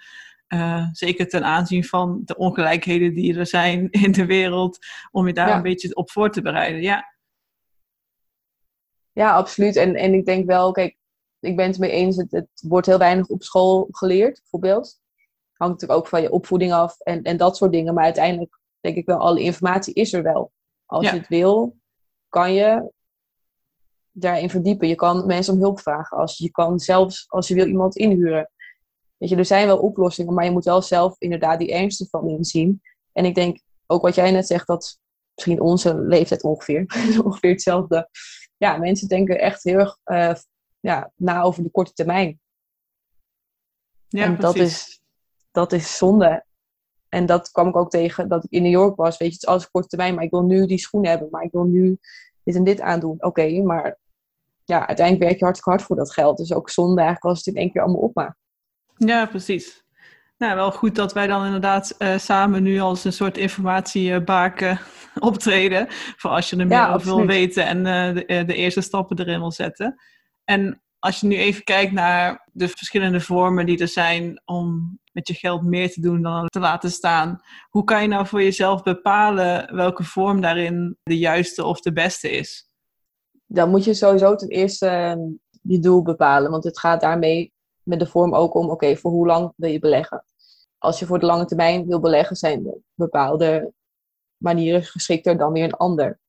Uh, 0.48 0.88
zeker 0.92 1.28
ten 1.28 1.44
aanzien 1.44 1.84
van 1.84 2.22
de 2.26 2.38
ongelijkheden 2.38 3.14
die 3.14 3.38
er 3.38 3.48
zijn 3.48 3.90
in 4.06 4.12
de 4.12 4.26
wereld. 4.26 4.78
Om 5.12 5.28
je 5.28 5.34
daar 5.34 5.48
ja. 5.48 5.56
een 5.56 5.62
beetje 5.62 5.96
op 5.96 6.12
voor 6.12 6.30
te 6.32 6.42
bereiden. 6.42 6.82
Ja, 6.82 7.14
ja 9.12 9.34
absoluut. 9.34 9.76
En, 9.76 9.96
en 9.96 10.14
ik 10.14 10.26
denk 10.26 10.46
wel, 10.46 10.72
kijk, 10.72 10.98
ik 11.40 11.56
ben 11.56 11.68
het 11.68 11.80
mee 11.80 11.92
eens. 11.92 12.16
Het, 12.18 12.32
het 12.32 12.50
wordt 12.68 12.88
heel 12.88 12.98
weinig 12.98 13.28
op 13.28 13.44
school 13.44 13.88
geleerd, 13.92 14.40
bijvoorbeeld 14.40 15.01
hangt 15.62 15.82
natuurlijk 15.82 16.00
ook 16.00 16.08
van 16.08 16.22
je 16.22 16.32
opvoeding 16.32 16.74
af 16.74 17.00
en, 17.00 17.24
en 17.24 17.38
dat 17.38 17.58
soort 17.58 17.72
dingen. 17.72 17.94
Maar 17.94 18.04
uiteindelijk 18.04 18.60
denk 18.80 18.96
ik 18.96 19.06
wel, 19.06 19.18
alle 19.18 19.42
informatie 19.42 19.94
is 19.94 20.14
er 20.14 20.24
wel. 20.24 20.52
Als 20.86 21.06
ja. 21.06 21.14
je 21.14 21.20
het 21.20 21.28
wil, 21.28 21.78
kan 22.30 22.54
je 22.54 22.92
daarin 24.12 24.50
verdiepen. 24.50 24.88
Je 24.88 24.96
kan 24.96 25.26
mensen 25.26 25.54
om 25.54 25.60
hulp 25.60 25.80
vragen. 25.80 26.18
Als 26.18 26.38
je 26.38 26.52
kan 26.52 26.80
zelfs, 26.80 27.26
als 27.30 27.48
je 27.48 27.54
wil, 27.54 27.68
iemand 27.68 27.96
inhuren. 27.96 28.52
Weet 29.18 29.30
je, 29.30 29.36
er 29.36 29.46
zijn 29.46 29.68
wel 29.68 29.80
oplossingen, 29.80 30.34
maar 30.34 30.46
je 30.46 30.52
moet 30.52 30.66
wel 30.66 30.82
zelf 30.82 31.16
inderdaad 31.20 31.60
die 31.60 31.74
ernst 31.74 32.10
van 32.10 32.30
inzien. 32.30 32.82
En 33.12 33.26
ik 33.26 33.36
denk 33.36 33.60
ook 33.88 34.02
wat 34.02 34.16
jij 34.16 34.32
net 34.32 34.48
zegt, 34.48 34.68
dat 34.68 35.00
misschien 35.36 35.62
onze 35.62 36.00
leeftijd 36.00 36.44
ongeveer, 36.44 36.86
ongeveer 37.26 37.52
hetzelfde. 37.52 38.10
Ja, 38.58 38.78
mensen 38.78 39.08
denken 39.08 39.40
echt 39.40 39.64
heel 39.64 39.80
erg 39.80 39.98
uh, 40.06 40.34
ja, 40.80 41.12
na 41.16 41.42
over 41.42 41.64
de 41.64 41.72
korte 41.72 41.94
termijn. 41.94 42.40
Ja, 44.08 44.24
en 44.24 44.38
precies. 44.38 44.56
dat 44.56 44.66
is, 44.66 45.01
dat 45.52 45.72
is 45.74 45.98
zonde. 45.98 46.46
En 47.10 47.26
dat 47.26 47.52
kwam 47.52 47.68
ik 47.68 47.76
ook 47.76 47.90
tegen 47.90 48.28
dat 48.28 48.44
ik 48.44 48.52
in 48.52 48.62
New 48.62 48.72
York 48.72 48.96
was. 48.96 49.18
Weet 49.18 49.28
je, 49.28 49.34
het 49.34 49.44
is 49.44 49.50
alles 49.50 49.72
korte 49.72 49.88
termijn, 49.88 50.16
maar 50.16 50.24
ik 50.24 50.32
wil 50.32 50.44
nu 50.44 50.66
die 50.66 50.78
schoen 50.78 51.06
hebben. 51.06 51.28
Maar 51.32 51.44
ik 51.44 51.52
wil 51.52 51.64
nu 51.64 51.98
dit 52.44 52.56
en 52.56 52.64
dit 52.64 52.82
aandoen. 52.82 53.24
Oké, 53.24 53.62
maar 53.62 54.00
ja, 54.66 54.88
uiteindelijk 54.88 55.26
werk 55.26 55.40
je 55.40 55.44
hartstikke 55.44 55.70
hard 55.70 55.84
voor 55.84 55.96
dat 55.96 56.14
geld. 56.14 56.38
Dus 56.38 56.54
ook 56.54 56.70
zonde 56.70 57.02
eigenlijk 57.02 57.26
als 57.26 57.46
het 57.46 57.56
in 57.56 57.62
één 57.62 57.72
keer 57.72 57.82
allemaal 57.82 58.02
opmaakt. 58.02 58.38
Ja, 58.96 59.26
precies. 59.26 59.84
Nou, 60.38 60.56
wel 60.56 60.72
goed 60.72 60.96
dat 60.96 61.14
wij 61.14 61.28
dan 61.28 61.46
inderdaad 61.46 61.96
uh, 62.00 62.18
samen 62.18 62.64
nu 62.64 62.80
als 62.80 63.04
een 63.04 63.14
soort 63.14 63.38
informatiebaken 63.38 64.80
optreden. 65.20 65.86
Voor 65.90 66.32
als 66.32 66.50
je 66.50 66.58
er 66.58 66.68
meer 66.68 66.78
Ja, 66.78 66.94
over 66.94 67.16
wil 67.16 67.26
weten 67.26 67.66
en 67.66 67.78
uh, 67.78 68.16
de, 68.16 68.24
uh, 68.28 68.48
de 68.48 68.56
eerste 68.56 68.82
stappen 68.82 69.20
erin 69.20 69.40
wil 69.40 69.52
zetten. 69.52 70.02
En 70.44 70.82
als 71.02 71.20
je 71.20 71.28
nu 71.28 71.36
even 71.36 71.64
kijkt 71.64 71.92
naar 71.92 72.50
de 72.52 72.68
verschillende 72.68 73.22
vormen 73.22 73.66
die 73.66 73.80
er 73.80 73.88
zijn 73.88 74.42
om 74.46 75.00
met 75.12 75.28
je 75.28 75.34
geld 75.34 75.64
meer 75.64 75.92
te 75.92 76.02
doen 76.02 76.22
dan 76.22 76.48
te 76.48 76.60
laten 76.60 76.92
staan. 76.92 77.42
Hoe 77.70 77.84
kan 77.84 78.02
je 78.02 78.08
nou 78.08 78.28
voor 78.28 78.44
jezelf 78.44 78.84
bepalen 78.84 79.76
welke 79.76 80.04
vorm 80.04 80.42
daarin 80.42 80.98
de 81.04 81.18
juiste 81.18 81.64
of 81.64 81.82
de 81.82 81.94
beste 81.94 82.32
is? 82.32 82.70
Dan 83.46 83.70
moet 83.70 83.84
je 83.84 83.94
sowieso 83.94 84.36
ten 84.36 84.50
eerste 84.50 85.16
uh, 85.18 85.34
je 85.62 85.80
doel 85.80 86.02
bepalen. 86.02 86.52
Want 86.52 86.64
het 86.64 86.80
gaat 86.80 87.02
daarmee 87.02 87.54
met 87.84 88.00
de 88.00 88.08
vorm 88.08 88.36
ook 88.36 88.54
om, 88.54 88.70
oké, 88.70 88.96
voor 88.96 89.12
hoe 89.12 89.28
lang 89.28 89.54
wil 89.56 89.72
je 89.72 89.80
beleggen? 89.80 90.26
Als 90.78 91.00
je 91.00 91.06
voor 91.06 91.20
de 91.20 91.26
lange 91.26 91.46
termijn 91.46 91.88
wil 91.88 92.00
beleggen, 92.00 92.36
zijn 92.36 92.84
bepaalde 92.94 93.74
manieren 94.38 94.84
geschikter 94.84 95.38
dan 95.38 95.52
weer 95.52 95.64
een 95.64 95.74
ander. 95.74 96.20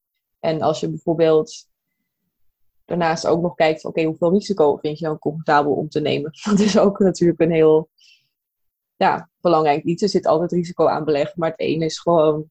En 0.40 0.62
als 0.62 0.80
je 0.80 0.88
bijvoorbeeld 0.88 1.70
daarnaast 2.84 3.26
ook 3.26 3.42
nog 3.42 3.54
kijkt, 3.54 3.84
oké, 3.84 4.02
hoeveel 4.02 4.32
risico 4.32 4.76
vind 4.76 4.98
je 4.98 5.04
dan 5.04 5.18
comfortabel 5.18 5.72
om 5.72 5.88
te 5.88 6.00
nemen? 6.00 6.30
Dat 6.50 6.58
is 6.58 6.78
ook 6.78 6.98
natuurlijk 6.98 7.40
een 7.40 7.50
heel 7.50 7.90
ja, 8.96 9.30
belangrijk 9.40 9.84
iets. 9.84 10.02
Er 10.02 10.08
zit 10.08 10.26
altijd 10.26 10.52
risico 10.52 10.86
aan 10.86 11.04
beleggen, 11.04 11.34
maar 11.36 11.50
het 11.50 11.60
ene 11.60 11.84
is 11.84 11.98
gewoon 11.98 12.50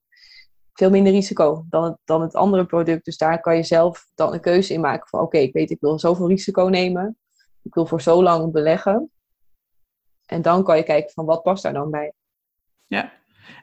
veel 0.73 0.89
minder 0.89 1.11
risico 1.11 1.65
dan 1.69 1.83
het, 1.83 1.97
dan 2.05 2.21
het 2.21 2.35
andere 2.35 2.65
product. 2.65 3.05
Dus 3.05 3.17
daar 3.17 3.39
kan 3.39 3.55
je 3.55 3.63
zelf 3.63 4.07
dan 4.15 4.33
een 4.33 4.41
keuze 4.41 4.73
in 4.73 4.81
maken 4.81 5.07
van, 5.07 5.19
oké, 5.19 5.37
ik 5.37 5.53
weet, 5.53 5.69
ik 5.71 5.79
wil 5.79 5.99
zoveel 5.99 6.27
risico 6.27 6.67
nemen. 6.67 7.17
Ik 7.61 7.73
wil 7.73 7.85
voor 7.85 8.01
zo 8.01 8.23
lang 8.23 8.51
beleggen. 8.51 9.11
En 10.25 10.41
dan 10.41 10.63
kan 10.63 10.77
je 10.77 10.83
kijken 10.83 11.11
van, 11.11 11.25
wat 11.25 11.43
past 11.43 11.63
daar 11.63 11.73
dan 11.73 11.91
bij? 11.91 12.13
Ja, 12.87 13.11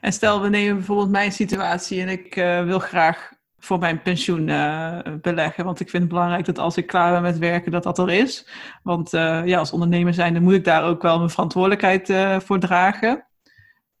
en 0.01 0.13
stel 0.13 0.41
we 0.41 0.49
nemen 0.49 0.75
bijvoorbeeld 0.75 1.09
mijn 1.09 1.31
situatie 1.31 2.01
en 2.01 2.09
ik 2.09 2.35
uh, 2.35 2.63
wil 2.63 2.79
graag 2.79 3.31
voor 3.59 3.79
mijn 3.79 4.01
pensioen 4.01 4.47
uh, 4.47 4.99
beleggen. 5.21 5.65
Want 5.65 5.79
ik 5.79 5.89
vind 5.89 6.03
het 6.03 6.11
belangrijk 6.11 6.45
dat 6.45 6.59
als 6.59 6.77
ik 6.77 6.87
klaar 6.87 7.11
ben 7.11 7.21
met 7.21 7.37
werken, 7.37 7.71
dat 7.71 7.83
dat 7.83 7.97
er 7.97 8.09
is. 8.09 8.47
Want 8.83 9.13
uh, 9.13 9.41
ja, 9.45 9.59
als 9.59 9.71
ondernemer 9.71 10.13
zijnde 10.13 10.39
moet 10.39 10.53
ik 10.53 10.63
daar 10.63 10.83
ook 10.83 11.01
wel 11.01 11.17
mijn 11.17 11.29
verantwoordelijkheid 11.29 12.09
uh, 12.09 12.39
voor 12.39 12.59
dragen. 12.59 13.27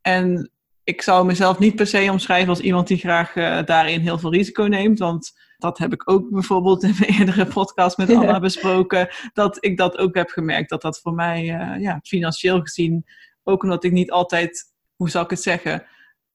En 0.01 0.51
ik 0.83 1.01
zou 1.01 1.25
mezelf 1.25 1.59
niet 1.59 1.75
per 1.75 1.87
se 1.87 2.07
omschrijven 2.11 2.49
als 2.49 2.59
iemand 2.59 2.87
die 2.87 2.97
graag 2.97 3.33
daarin 3.65 3.99
heel 3.99 4.19
veel 4.19 4.33
risico 4.33 4.63
neemt. 4.63 4.99
Want 4.99 5.31
dat 5.57 5.77
heb 5.77 5.93
ik 5.93 6.09
ook 6.11 6.29
bijvoorbeeld 6.29 6.83
in 6.83 6.95
mijn 6.99 7.11
eerdere 7.11 7.45
podcast 7.45 7.97
met 7.97 8.09
Anna 8.09 8.23
ja. 8.23 8.39
besproken. 8.39 9.09
Dat 9.33 9.57
ik 9.65 9.77
dat 9.77 9.97
ook 9.97 10.15
heb 10.15 10.29
gemerkt. 10.29 10.69
Dat 10.69 10.81
dat 10.81 10.99
voor 10.99 11.13
mij 11.13 11.43
ja, 11.79 11.99
financieel 12.03 12.61
gezien, 12.61 13.05
ook 13.43 13.63
omdat 13.63 13.83
ik 13.83 13.91
niet 13.91 14.11
altijd, 14.11 14.73
hoe 14.95 15.09
zal 15.09 15.23
ik 15.23 15.29
het 15.29 15.41
zeggen 15.41 15.83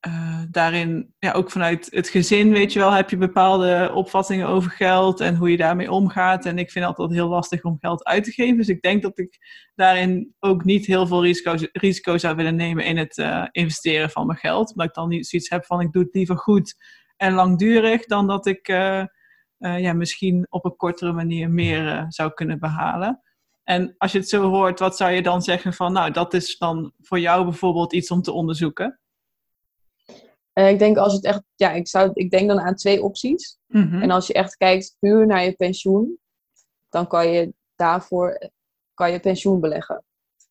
uh, 0.06 0.42
daarin, 0.50 1.14
ja, 1.18 1.32
ook 1.32 1.50
vanuit 1.50 1.88
het 1.90 2.08
gezin, 2.08 2.52
weet 2.52 2.72
je 2.72 2.78
wel, 2.78 2.92
heb 2.92 3.10
je 3.10 3.16
bepaalde 3.16 3.90
opvattingen 3.94 4.48
over 4.48 4.70
geld 4.70 5.20
en 5.20 5.36
hoe 5.36 5.50
je 5.50 5.56
daarmee 5.56 5.90
omgaat. 5.90 6.46
En 6.46 6.58
ik 6.58 6.70
vind 6.70 6.84
altijd 6.84 7.10
heel 7.10 7.28
lastig 7.28 7.62
om 7.62 7.76
geld 7.80 8.04
uit 8.04 8.24
te 8.24 8.30
geven. 8.30 8.56
Dus 8.56 8.68
ik 8.68 8.82
denk 8.82 9.02
dat 9.02 9.18
ik 9.18 9.38
daarin 9.74 10.34
ook 10.40 10.64
niet 10.64 10.86
heel 10.86 11.06
veel 11.06 11.22
risico, 11.22 11.54
risico 11.72 12.18
zou 12.18 12.36
willen 12.36 12.56
nemen 12.56 12.84
in 12.84 12.96
het 12.96 13.18
uh, 13.18 13.46
investeren 13.50 14.10
van 14.10 14.26
mijn 14.26 14.38
geld. 14.38 14.70
Omdat 14.70 14.86
ik 14.86 14.94
dan 14.94 15.08
niet 15.08 15.26
zoiets 15.26 15.48
heb 15.48 15.64
van 15.64 15.80
ik 15.80 15.92
doe 15.92 16.02
het 16.02 16.14
liever 16.14 16.38
goed 16.38 16.74
en 17.16 17.32
langdurig 17.32 18.04
dan 18.04 18.26
dat 18.26 18.46
ik 18.46 18.68
uh, 18.68 19.04
ja, 19.58 19.92
misschien 19.92 20.46
op 20.48 20.64
een 20.64 20.76
kortere 20.76 21.12
manier 21.12 21.50
meer 21.50 22.04
zou 22.08 22.32
kunnen 22.34 22.58
behalen. 22.58 23.22
En 23.64 23.94
als 23.98 24.12
je 24.12 24.18
het 24.18 24.28
zo 24.28 24.48
hoort, 24.50 24.78
wat 24.78 24.96
zou 24.96 25.10
je 25.10 25.22
dan 25.22 25.42
zeggen 25.42 25.72
van, 25.72 25.92
nou, 25.92 26.10
dat 26.10 26.34
is 26.34 26.58
dan 26.58 26.92
voor 27.00 27.18
jou 27.18 27.44
bijvoorbeeld 27.44 27.92
iets 27.92 28.10
om 28.10 28.22
te 28.22 28.32
onderzoeken? 28.32 28.98
Uh, 30.54 30.70
ik 30.70 30.78
denk 30.78 30.96
als 30.96 31.12
het 31.12 31.24
echt, 31.24 31.42
ja, 31.54 31.72
ik, 31.72 31.88
zou, 31.88 32.10
ik 32.12 32.30
denk 32.30 32.48
dan 32.48 32.60
aan 32.60 32.74
twee 32.74 33.02
opties. 33.02 33.58
Mm 33.66 33.88
-hmm. 33.88 34.02
En 34.02 34.10
als 34.10 34.26
je 34.26 34.32
echt 34.32 34.56
kijkt 34.56 34.96
puur 34.98 35.26
naar 35.26 35.44
je 35.44 35.52
pensioen, 35.52 36.18
dan 36.88 37.06
kan 37.06 37.28
je 37.28 37.54
daarvoor 37.76 38.50
kan 38.94 39.12
je 39.12 39.20
pensioen 39.20 39.60
beleggen. 39.60 40.04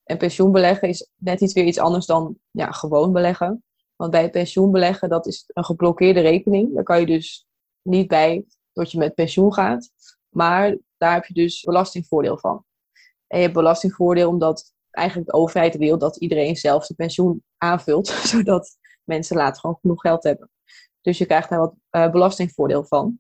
En 0.04 0.18
pensioen 0.18 0.52
beleggen 0.52 0.88
is 0.88 1.10
net 1.16 1.42
iets 1.42 1.54
weer 1.54 1.66
iets 1.66 1.80
anders 1.80 2.06
dan 2.06 2.38
ja, 2.52 2.72
gewoon 2.72 3.14
beleggen. 3.14 3.64
Want 3.96 4.12
bij 4.12 4.30
pensioen 4.30 4.72
beleggen, 4.72 5.10
dat 5.10 5.28
is 5.28 5.44
een 5.48 5.66
geblokkeerde 5.66 6.20
rekening. 6.20 6.74
Daar 6.74 6.84
kan 6.84 7.00
je 7.00 7.06
dus 7.06 7.48
niet 7.82 8.08
bij 8.08 8.46
dat 8.74 8.92
je 8.92 8.98
met 8.98 9.16
pensioen 9.16 9.54
gaat. 9.54 9.90
Maar 10.30 10.78
daar 10.98 11.14
heb 11.14 11.26
je 11.26 11.34
dus 11.34 11.62
belastingvoordeel 11.62 12.38
van. 12.38 12.66
En 13.28 13.38
je 13.38 13.44
hebt 13.44 13.58
belastingvoordeel 13.58 14.30
omdat 14.30 14.74
eigenlijk 14.92 15.30
de 15.30 15.38
overheid 15.38 15.78
wil 15.78 15.98
dat 15.98 16.18
iedereen 16.18 16.56
zelf 16.56 16.86
zijn 16.86 16.98
pensioen 16.98 17.44
aanvult. 17.58 18.08
Zodat 18.34 18.78
mensen 19.04 19.38
later 19.38 19.60
gewoon 19.60 19.78
genoeg 19.82 20.02
geld 20.02 20.24
hebben. 20.24 20.50
Dus 21.02 21.18
je 21.18 21.26
krijgt 21.26 21.50
daar 21.50 21.60
wat 21.60 21.76
uh, 21.92 22.12
belastingvoordeel 22.12 22.84
van. 22.84 23.20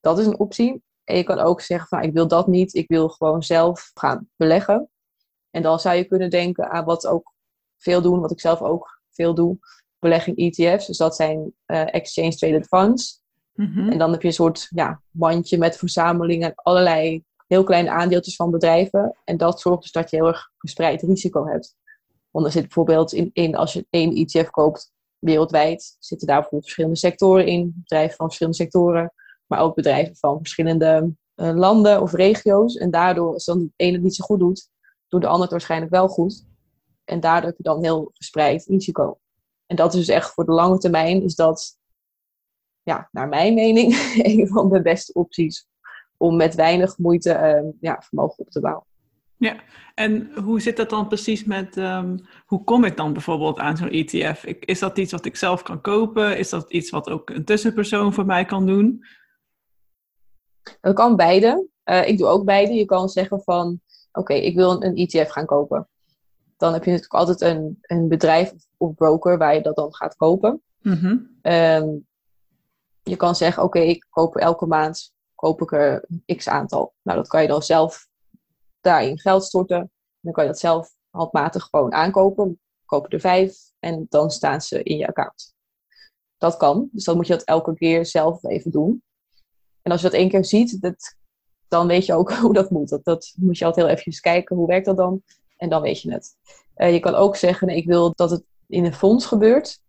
Dat 0.00 0.18
is 0.18 0.26
een 0.26 0.38
optie. 0.38 0.82
En 1.04 1.16
je 1.16 1.22
kan 1.22 1.38
ook 1.38 1.60
zeggen 1.60 1.88
van 1.88 2.02
ik 2.02 2.12
wil 2.12 2.28
dat 2.28 2.46
niet, 2.46 2.74
ik 2.74 2.88
wil 2.88 3.08
gewoon 3.08 3.42
zelf 3.42 3.90
gaan 3.94 4.28
beleggen. 4.36 4.90
En 5.50 5.62
dan 5.62 5.80
zou 5.80 5.96
je 5.96 6.04
kunnen 6.04 6.30
denken 6.30 6.70
aan 6.70 6.84
wat 6.84 7.06
ook 7.06 7.34
veel 7.78 8.02
doen, 8.02 8.20
wat 8.20 8.30
ik 8.30 8.40
zelf 8.40 8.60
ook 8.60 9.02
veel 9.10 9.34
doe. 9.34 9.58
belegging 9.98 10.36
ETF's. 10.36 10.86
Dus 10.86 10.96
dat 10.96 11.16
zijn 11.16 11.54
uh, 11.66 11.94
Exchange 11.94 12.34
Traded 12.36 12.66
Funds. 12.66 13.22
Mhm. 13.52 13.88
En 13.88 13.98
dan 13.98 14.12
heb 14.12 14.22
je 14.22 14.28
een 14.28 14.34
soort 14.34 14.66
ja, 14.70 15.02
mandje 15.10 15.58
met 15.58 15.76
verzamelingen, 15.76 16.52
allerlei 16.54 17.24
heel 17.46 17.64
kleine 17.64 17.90
aandeeltjes 17.90 18.36
van 18.36 18.50
bedrijven. 18.50 19.16
En 19.24 19.36
dat 19.36 19.60
zorgt 19.60 19.82
dus 19.82 19.92
dat 19.92 20.10
je 20.10 20.16
heel 20.16 20.26
erg 20.26 20.50
gespreid 20.58 21.02
risico 21.02 21.46
hebt. 21.46 21.76
Want 22.32 22.46
er 22.46 22.52
zit 22.52 22.62
bijvoorbeeld 22.62 23.12
in, 23.12 23.30
in 23.32 23.56
als 23.56 23.72
je 23.72 23.86
één 23.90 24.14
ETF 24.14 24.50
koopt 24.50 24.92
wereldwijd, 25.18 25.96
zitten 25.98 26.26
daar 26.26 26.36
bijvoorbeeld 26.36 26.64
verschillende 26.64 26.98
sectoren 26.98 27.46
in, 27.46 27.72
bedrijven 27.76 28.16
van 28.16 28.26
verschillende 28.26 28.58
sectoren, 28.58 29.12
maar 29.46 29.60
ook 29.60 29.74
bedrijven 29.74 30.16
van 30.16 30.38
verschillende 30.38 31.14
eh, 31.34 31.54
landen 31.54 32.02
of 32.02 32.12
regio's. 32.12 32.76
En 32.76 32.90
daardoor, 32.90 33.32
als 33.32 33.44
dan 33.44 33.58
de 33.60 33.70
ene 33.76 33.92
het 33.92 34.02
niet 34.02 34.14
zo 34.14 34.24
goed 34.24 34.38
doet, 34.38 34.68
doet 35.08 35.20
de 35.20 35.26
ander 35.26 35.42
het 35.42 35.50
waarschijnlijk 35.50 35.92
wel 35.92 36.08
goed. 36.08 36.46
En 37.04 37.20
daardoor 37.20 37.48
heb 37.48 37.56
je 37.56 37.62
dan 37.62 37.82
heel 37.82 38.10
gespreid 38.14 38.66
risico. 38.66 39.18
En 39.66 39.76
dat 39.76 39.92
is 39.94 40.06
dus 40.06 40.16
echt 40.16 40.30
voor 40.30 40.44
de 40.44 40.52
lange 40.52 40.78
termijn, 40.78 41.22
is 41.22 41.34
dat, 41.34 41.78
ja, 42.82 43.08
naar 43.12 43.28
mijn 43.28 43.54
mening, 43.54 43.94
een 44.22 44.48
van 44.48 44.70
de 44.70 44.82
beste 44.82 45.12
opties 45.12 45.66
om 46.16 46.36
met 46.36 46.54
weinig 46.54 46.98
moeite 46.98 47.62
uh, 47.62 47.70
ja, 47.80 48.02
vermogen 48.02 48.38
op 48.38 48.50
te 48.50 48.60
bouwen. 48.60 48.84
Ja, 49.42 49.56
en 49.94 50.30
hoe 50.42 50.60
zit 50.60 50.76
dat 50.76 50.90
dan 50.90 51.08
precies 51.08 51.44
met, 51.44 51.76
um, 51.76 52.26
hoe 52.46 52.64
kom 52.64 52.84
ik 52.84 52.96
dan 52.96 53.12
bijvoorbeeld 53.12 53.58
aan 53.58 53.76
zo'n 53.76 53.90
ETF? 53.90 54.44
Ik, 54.44 54.64
is 54.64 54.78
dat 54.78 54.98
iets 54.98 55.12
wat 55.12 55.24
ik 55.24 55.36
zelf 55.36 55.62
kan 55.62 55.80
kopen? 55.80 56.38
Is 56.38 56.48
dat 56.48 56.70
iets 56.70 56.90
wat 56.90 57.10
ook 57.10 57.30
een 57.30 57.44
tussenpersoon 57.44 58.12
voor 58.12 58.26
mij 58.26 58.44
kan 58.44 58.66
doen? 58.66 59.04
Dat 60.80 60.94
kan 60.94 61.16
beide. 61.16 61.66
Uh, 61.84 62.08
ik 62.08 62.18
doe 62.18 62.26
ook 62.26 62.44
beide. 62.44 62.72
Je 62.72 62.84
kan 62.84 63.08
zeggen 63.08 63.42
van, 63.42 63.80
oké, 64.12 64.34
ik 64.34 64.54
wil 64.54 64.82
een 64.82 64.96
ETF 64.96 65.30
gaan 65.30 65.46
kopen. 65.46 65.88
Dan 66.56 66.72
heb 66.72 66.84
je 66.84 66.90
natuurlijk 66.90 67.18
altijd 67.18 67.40
een, 67.40 67.78
een 67.82 68.08
bedrijf 68.08 68.52
of 68.76 68.94
broker 68.94 69.38
waar 69.38 69.54
je 69.54 69.62
dat 69.62 69.76
dan 69.76 69.94
gaat 69.94 70.16
kopen. 70.16 70.62
Mm 70.80 70.92
-hmm. 70.92 71.38
um, 71.42 72.06
je 73.02 73.16
kan 73.16 73.36
zeggen, 73.36 73.62
oké, 73.62 73.78
ik 73.78 74.06
koop 74.10 74.36
elke 74.36 74.66
maand 74.66 75.12
koop 75.34 75.62
ik 75.62 75.72
er 75.72 76.04
een 76.08 76.36
x 76.36 76.48
aantal. 76.48 76.94
Nou, 77.02 77.18
dat 77.18 77.28
kan 77.28 77.42
je 77.42 77.48
dan 77.48 77.62
zelf 77.62 78.10
daarin 78.82 79.18
geld 79.18 79.44
storten. 79.44 79.90
Dan 80.20 80.32
kan 80.32 80.44
je 80.44 80.50
dat 80.50 80.58
zelf 80.58 80.94
handmatig 81.10 81.64
gewoon 81.64 81.92
aankopen. 81.92 82.60
Koop 82.84 83.12
er 83.12 83.20
vijf 83.20 83.56
en 83.78 84.06
dan 84.08 84.30
staan 84.30 84.60
ze 84.60 84.82
in 84.82 84.96
je 84.96 85.06
account. 85.06 85.54
Dat 86.38 86.56
kan. 86.56 86.88
Dus 86.92 87.04
dan 87.04 87.16
moet 87.16 87.26
je 87.26 87.32
dat 87.32 87.44
elke 87.44 87.74
keer 87.74 88.06
zelf 88.06 88.44
even 88.44 88.70
doen. 88.70 89.02
En 89.82 89.92
als 89.92 90.00
je 90.00 90.08
dat 90.08 90.16
één 90.16 90.28
keer 90.28 90.44
ziet, 90.44 90.80
dat, 90.80 91.16
dan 91.68 91.86
weet 91.86 92.06
je 92.06 92.14
ook 92.14 92.32
hoe 92.44 92.54
dat 92.54 92.70
moet. 92.70 92.88
Dat, 92.88 93.04
dat 93.04 93.34
moet 93.36 93.58
je 93.58 93.64
altijd 93.64 93.86
heel 93.86 93.96
even 93.96 94.20
kijken, 94.20 94.56
hoe 94.56 94.66
werkt 94.66 94.86
dat 94.86 94.96
dan? 94.96 95.22
En 95.56 95.68
dan 95.68 95.82
weet 95.82 96.00
je 96.00 96.12
het. 96.12 96.36
Uh, 96.76 96.92
je 96.92 97.00
kan 97.00 97.14
ook 97.14 97.36
zeggen, 97.36 97.68
ik 97.68 97.86
wil 97.86 98.12
dat 98.14 98.30
het 98.30 98.44
in 98.66 98.84
een 98.84 98.94
fonds 98.94 99.26
gebeurt. 99.26 99.80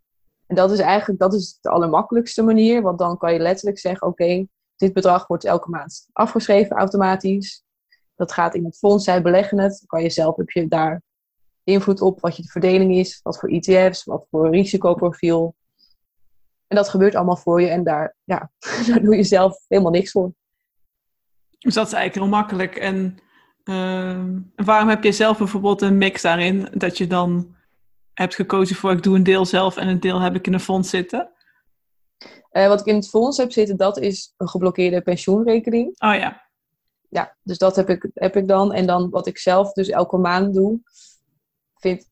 En 0.45 0.55
dat 0.55 0.71
is 0.71 0.79
eigenlijk 0.79 1.19
dat 1.19 1.33
is 1.33 1.57
de 1.61 1.69
allermakkelijkste 1.69 2.43
manier. 2.43 2.81
Want 2.81 2.99
dan 2.99 3.17
kan 3.17 3.33
je 3.33 3.39
letterlijk 3.39 3.79
zeggen, 3.79 4.07
oké, 4.07 4.45
dit 4.75 4.93
bedrag 4.93 5.27
wordt 5.27 5.45
elke 5.45 5.69
maand 5.69 6.07
afgeschreven 6.11 6.77
automatisch. 6.77 7.63
Dat 8.15 8.31
gaat 8.31 8.55
in 8.55 8.65
het 8.65 8.77
fonds, 8.77 9.03
zij 9.03 9.21
beleggen 9.21 9.59
het. 9.59 9.77
Dan 9.79 9.87
kan 9.87 10.01
je 10.01 10.09
zelf, 10.09 10.35
heb 10.35 10.49
je 10.49 10.67
daar 10.67 11.01
invloed 11.63 12.01
op 12.01 12.19
wat 12.19 12.35
je 12.35 12.41
de 12.43 12.49
verdeling 12.49 12.95
is, 12.95 13.19
wat 13.23 13.39
voor 13.39 13.49
ETF's, 13.49 14.03
wat 14.03 14.27
voor 14.29 14.49
risicoprofiel. 14.49 15.55
En 16.67 16.75
dat 16.75 16.89
gebeurt 16.89 17.15
allemaal 17.15 17.37
voor 17.37 17.61
je 17.61 17.67
en 17.67 17.83
daar, 17.83 18.15
ja, 18.23 18.51
daar 18.87 19.01
doe 19.01 19.15
je 19.15 19.23
zelf 19.23 19.65
helemaal 19.67 19.91
niks 19.91 20.11
voor. 20.11 20.33
Dus 21.59 21.73
dat 21.73 21.87
is 21.87 21.93
eigenlijk 21.93 22.25
heel 22.25 22.37
makkelijk. 22.39 22.75
En 22.75 23.17
uh, 23.63 24.65
waarom 24.65 24.89
heb 24.89 25.03
je 25.03 25.11
zelf 25.11 25.37
bijvoorbeeld 25.37 25.81
een 25.81 25.97
mix 25.97 26.21
daarin? 26.21 26.67
Dat 26.73 26.97
je 26.97 27.07
dan 27.07 27.55
hebt 28.13 28.35
gekozen 28.35 28.75
voor 28.75 28.91
ik 28.91 29.03
doe 29.03 29.15
een 29.15 29.23
deel 29.23 29.45
zelf 29.45 29.77
en 29.77 29.87
een 29.87 29.99
deel 29.99 30.19
heb 30.19 30.35
ik 30.35 30.47
in 30.47 30.53
een 30.53 30.59
fonds 30.59 30.89
zitten? 30.89 31.31
Uh, 32.51 32.67
wat 32.67 32.79
ik 32.79 32.85
in 32.85 32.95
het 32.95 33.09
fonds 33.09 33.37
heb 33.37 33.51
zitten, 33.51 33.77
dat 33.77 33.99
is 33.99 34.33
een 34.37 34.49
geblokkeerde 34.49 35.01
pensioenrekening. 35.01 35.87
Oh 35.87 36.15
ja. 36.15 36.41
Ja, 37.13 37.35
dus 37.43 37.57
dat 37.57 37.75
heb 37.75 37.89
ik, 37.89 38.09
heb 38.13 38.35
ik 38.35 38.47
dan. 38.47 38.73
En 38.73 38.85
dan 38.85 39.09
wat 39.09 39.27
ik 39.27 39.37
zelf 39.37 39.73
dus 39.73 39.89
elke 39.89 40.17
maand 40.17 40.53
doe, 40.53 40.79
vind, 41.75 42.09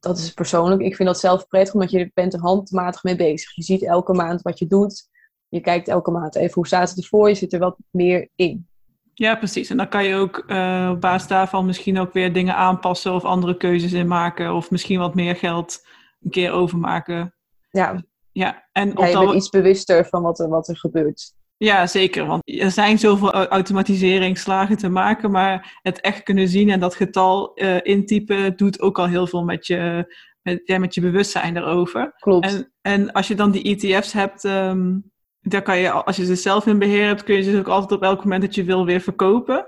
dat 0.00 0.18
is 0.18 0.32
persoonlijk. 0.32 0.80
Ik 0.80 0.96
vind 0.96 1.08
dat 1.08 1.20
zelf 1.20 1.46
prettig, 1.46 1.74
omdat 1.74 1.90
je 1.90 2.10
bent 2.14 2.34
er 2.34 2.40
handmatig 2.40 3.02
mee 3.02 3.16
bezig. 3.16 3.54
Je 3.54 3.62
ziet 3.62 3.84
elke 3.84 4.12
maand 4.12 4.42
wat 4.42 4.58
je 4.58 4.66
doet. 4.66 5.08
Je 5.48 5.60
kijkt 5.60 5.88
elke 5.88 6.10
maand 6.10 6.34
even 6.34 6.54
hoe 6.54 6.66
staat 6.66 6.88
het 6.88 6.98
ervoor. 6.98 7.28
Je 7.28 7.34
zit 7.34 7.52
er 7.52 7.58
wat 7.58 7.76
meer 7.90 8.28
in. 8.34 8.68
Ja, 9.14 9.36
precies. 9.36 9.70
En 9.70 9.76
dan 9.76 9.88
kan 9.88 10.04
je 10.04 10.14
ook 10.14 10.44
uh, 10.46 10.90
op 10.92 11.00
basis 11.00 11.28
daarvan 11.28 11.66
misschien 11.66 11.98
ook 11.98 12.12
weer 12.12 12.32
dingen 12.32 12.56
aanpassen 12.56 13.12
of 13.12 13.24
andere 13.24 13.56
keuzes 13.56 13.92
in 13.92 14.08
maken. 14.08 14.54
Of 14.54 14.70
misschien 14.70 14.98
wat 14.98 15.14
meer 15.14 15.36
geld 15.36 15.86
een 16.20 16.30
keer 16.30 16.52
overmaken. 16.52 17.34
Ja, 17.70 18.02
ja, 18.32 18.68
en 18.72 18.92
ja, 18.96 19.06
je 19.06 19.18
bent 19.18 19.34
iets 19.34 19.48
bewuster 19.48 20.04
van 20.04 20.22
wat 20.22 20.40
er, 20.40 20.48
wat 20.48 20.68
er 20.68 20.76
gebeurt. 20.76 21.34
Ja, 21.62 21.86
zeker. 21.86 22.26
Want 22.26 22.42
er 22.44 22.70
zijn 22.70 22.98
zoveel 22.98 23.32
automatiseringsslagen 23.32 24.76
te 24.76 24.88
maken, 24.88 25.30
maar 25.30 25.78
het 25.82 26.00
echt 26.00 26.22
kunnen 26.22 26.48
zien 26.48 26.70
en 26.70 26.80
dat 26.80 26.94
getal 26.94 27.52
uh, 27.54 27.76
intypen 27.82 28.56
doet 28.56 28.80
ook 28.80 28.98
al 28.98 29.06
heel 29.06 29.26
veel 29.26 29.44
met 29.44 29.66
je, 29.66 30.12
met, 30.42 30.60
ja, 30.64 30.78
met 30.78 30.94
je 30.94 31.00
bewustzijn 31.00 31.56
erover. 31.56 32.14
Klopt. 32.16 32.46
En, 32.46 32.72
en 32.80 33.12
als 33.12 33.28
je 33.28 33.34
dan 33.34 33.50
die 33.50 33.62
ETF's 33.62 34.12
hebt, 34.12 34.44
um, 34.44 35.10
dan 35.40 35.62
kan 35.62 35.78
je, 35.78 35.90
als 35.90 36.16
je 36.16 36.24
ze 36.24 36.34
zelf 36.34 36.66
in 36.66 36.78
beheer 36.78 37.06
hebt, 37.06 37.24
kun 37.24 37.34
je 37.34 37.42
ze 37.42 37.58
ook 37.58 37.68
altijd 37.68 37.92
op 37.92 38.02
elk 38.02 38.22
moment 38.22 38.42
dat 38.42 38.54
je 38.54 38.64
wil 38.64 38.84
weer 38.84 39.00
verkopen. 39.00 39.66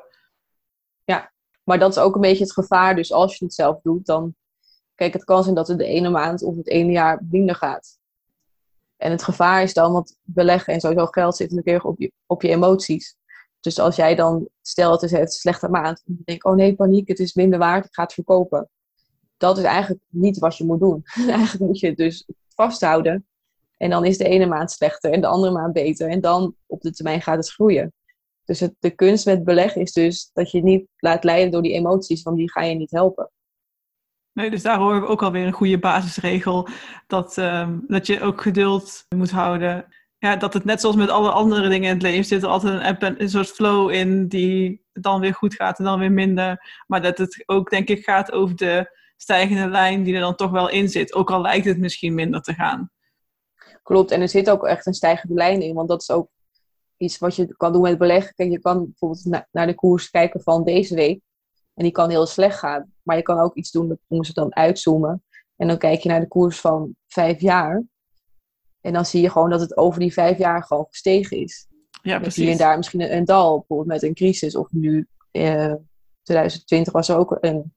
Ja, 1.05 1.33
maar 1.65 1.79
dat 1.79 1.91
is 1.91 2.03
ook 2.03 2.15
een 2.15 2.21
beetje 2.21 2.45
het 2.45 2.53
gevaar. 2.53 2.97
Dus 2.97 3.13
als 3.13 3.39
je 3.39 3.45
het 3.45 3.55
zelf 3.55 3.81
doet, 3.83 4.07
dan... 4.07 4.35
Kijk, 4.95 5.13
het 5.13 5.25
kan 5.25 5.43
zijn 5.43 5.55
dat 5.55 5.69
het 5.69 5.79
de 5.79 5.87
ene 5.87 6.11
maand 6.11 6.43
of 6.43 6.57
het 6.57 6.69
ene 6.69 6.93
jaar 6.93 7.23
minder 7.31 7.55
gaat. 7.55 7.99
En 8.97 9.11
het 9.11 9.23
gevaar 9.23 9.63
is 9.63 9.75
dan, 9.75 9.93
want 9.93 10.17
beleggen 10.23 10.73
en 10.73 10.81
sowieso 10.81 11.07
geld 11.07 11.37
zit 11.37 11.51
natuurlijk 11.51 11.77
erg 11.77 11.93
op 11.93 12.01
je, 12.01 12.13
op 12.27 12.43
je 12.43 12.49
emoties. 12.49 13.17
Dus 13.61 13.79
als 13.79 13.97
jij 13.97 14.15
dan, 14.15 14.49
stel 14.63 14.93
het 14.93 15.03
is 15.03 15.13
een 15.13 15.27
slechte 15.27 15.69
maand, 15.69 16.03
en 16.07 16.15
je 16.19 16.25
denkt, 16.25 16.45
oh 16.45 16.55
nee, 16.55 16.75
paniek, 16.75 17.09
het 17.09 17.19
is 17.19 17.35
minder 17.35 17.59
waard, 17.59 17.85
ik 17.85 17.95
ga 17.95 18.03
het 18.03 18.13
verkopen. 18.13 18.71
Dat 19.37 19.59
is 19.59 19.65
eigenlijk 19.65 20.03
niet 20.09 20.39
wat 20.39 20.57
je 20.57 20.65
moet 20.65 20.81
doen. 20.81 21.03
eigenlijk 21.29 21.65
moet 21.65 21.79
je 21.79 21.87
het 21.87 21.97
dus 21.97 22.27
vasthouden. 22.49 23.27
En 23.77 23.91
dan 23.91 24.05
is 24.05 24.19
de 24.19 24.29
ene 24.29 24.47
maand 24.47 24.71
slechter 24.71 25.13
en 25.13 25.21
de 25.21 25.27
andere 25.27 25.53
maand 25.53 25.73
beter. 25.73 26.09
En 26.09 26.21
dan 26.21 26.55
op 26.67 26.81
de 26.81 26.91
termijn 26.91 27.23
gaat 27.23 27.37
het 27.37 27.51
groeien. 27.51 27.93
Dus 28.45 28.69
de 28.79 28.91
kunst 28.91 29.27
met 29.27 29.45
beleggen 29.45 29.81
is 29.81 29.93
dus 29.93 30.31
dat 30.33 30.51
je 30.51 30.63
niet 30.63 30.87
laat 30.97 31.25
leiden 31.25 31.51
door 31.51 31.63
die 31.63 31.73
emoties, 31.73 32.23
want 32.23 32.37
die 32.37 32.51
gaan 32.51 32.69
je 32.69 32.75
niet 32.75 32.91
helpen. 32.91 33.31
Nee, 34.35 34.51
dus 34.51 34.63
daar 34.63 34.79
horen 34.79 35.01
we 35.01 35.07
ook 35.07 35.23
alweer 35.23 35.47
een 35.47 35.53
goede 35.53 35.79
basisregel. 35.79 36.69
Dat, 37.07 37.37
um, 37.37 37.85
dat 37.87 38.07
je 38.07 38.21
ook 38.21 38.43
geduld 38.43 39.07
moet 39.17 39.31
houden. 39.31 39.87
Ja, 40.19 40.37
dat 40.37 40.55
het 40.55 40.65
net 40.65 40.81
zoals 40.81 40.97
met 40.97 41.09
alle 41.09 41.31
andere 41.31 41.69
dingen 41.69 41.89
in 41.89 41.95
het 41.95 42.03
leven 42.03 42.25
zit 42.25 42.43
er 42.43 42.49
altijd 42.49 43.03
een, 43.03 43.23
een 43.23 43.31
soort 43.31 43.49
flow 43.49 43.91
in 43.91 44.29
die 44.29 44.85
dan 44.93 45.21
weer 45.21 45.35
goed 45.35 45.55
gaat 45.55 45.79
en 45.79 45.85
dan 45.85 45.99
weer 45.99 46.13
minder. 46.13 46.83
Maar 46.87 47.03
dat 47.03 47.19
het 47.19 47.43
ook 47.47 47.71
denk 47.71 47.89
ik 47.89 48.05
gaat 48.05 48.33
over 48.33 48.57
de 48.57 48.97
stijgende 49.17 49.69
lijn 49.69 50.03
die 50.03 50.15
er 50.15 50.21
dan 50.21 50.37
toch 50.37 50.51
wel 50.51 50.71
in 50.71 50.89
zit. 50.89 51.15
Ook 51.15 51.31
al 51.31 51.41
lijkt 51.41 51.67
het 51.67 51.79
misschien 51.79 52.15
minder 52.15 52.41
te 52.41 52.55
gaan. 52.55 52.91
Klopt, 53.83 54.11
en 54.11 54.21
er 54.21 54.29
zit 54.29 54.51
ook 54.51 54.67
echt 54.67 54.87
een 54.87 54.95
stijgende 54.95 55.35
lijn 55.35 55.63
in. 55.63 55.75
Want 55.75 55.89
dat 55.89 56.01
is 56.01 56.11
ook 56.11 56.29
iets 56.97 57.19
wat 57.19 57.37
je 57.37 57.57
kan 57.57 57.73
doen 57.73 57.83
met 57.83 57.99
beleggen. 57.99 58.35
Kijk, 58.35 58.51
je 58.51 58.61
kan 58.61 58.85
bijvoorbeeld 58.85 59.25
na 59.25 59.49
naar 59.53 59.67
de 59.67 59.75
koers 59.75 60.11
kijken 60.11 60.43
van 60.43 60.65
deze 60.65 60.95
week. 60.95 61.21
En 61.75 61.83
die 61.83 61.93
kan 61.93 62.11
heel 62.11 62.27
slecht 62.27 62.59
gaan. 62.59 62.94
Maar 63.05 63.17
je 63.17 63.23
kan 63.23 63.39
ook 63.39 63.55
iets 63.55 63.71
doen, 63.71 63.89
dat 63.89 63.99
noemen 64.09 64.27
ze 64.27 64.33
dan 64.33 64.57
uitzoomen. 64.57 65.25
En 65.57 65.69
dan 65.69 65.79
kijk 65.79 66.01
je 66.01 66.09
naar 66.09 66.21
de 66.21 66.29
koers 66.29 66.61
van 66.61 66.97
vijf 67.07 67.41
jaar. 67.41 67.83
En 68.81 68.93
dan 68.93 69.05
zie 69.05 69.23
je 69.23 69.31
gewoon 69.31 69.51
dat 69.51 69.61
het 69.61 69.77
over 69.77 70.01
die 70.01 70.13
vijf 70.13 70.39
jaar 70.39 70.65
gewoon 70.65 70.87
gestegen 70.89 71.37
is. 71.37 71.67
Ja, 72.03 72.19
precies. 72.19 72.43
Hier 72.43 72.53
en 72.53 72.59
daar 72.59 72.77
misschien 72.77 73.01
een, 73.01 73.17
een 73.17 73.25
dal, 73.25 73.59
bijvoorbeeld 73.59 73.89
met 73.89 74.03
een 74.03 74.15
crisis. 74.15 74.57
Of 74.57 74.69
nu, 74.71 75.09
eh, 75.31 75.75
2020 76.23 76.93
was 76.93 77.09
er 77.09 77.17
ook 77.17 77.37
een, 77.41 77.75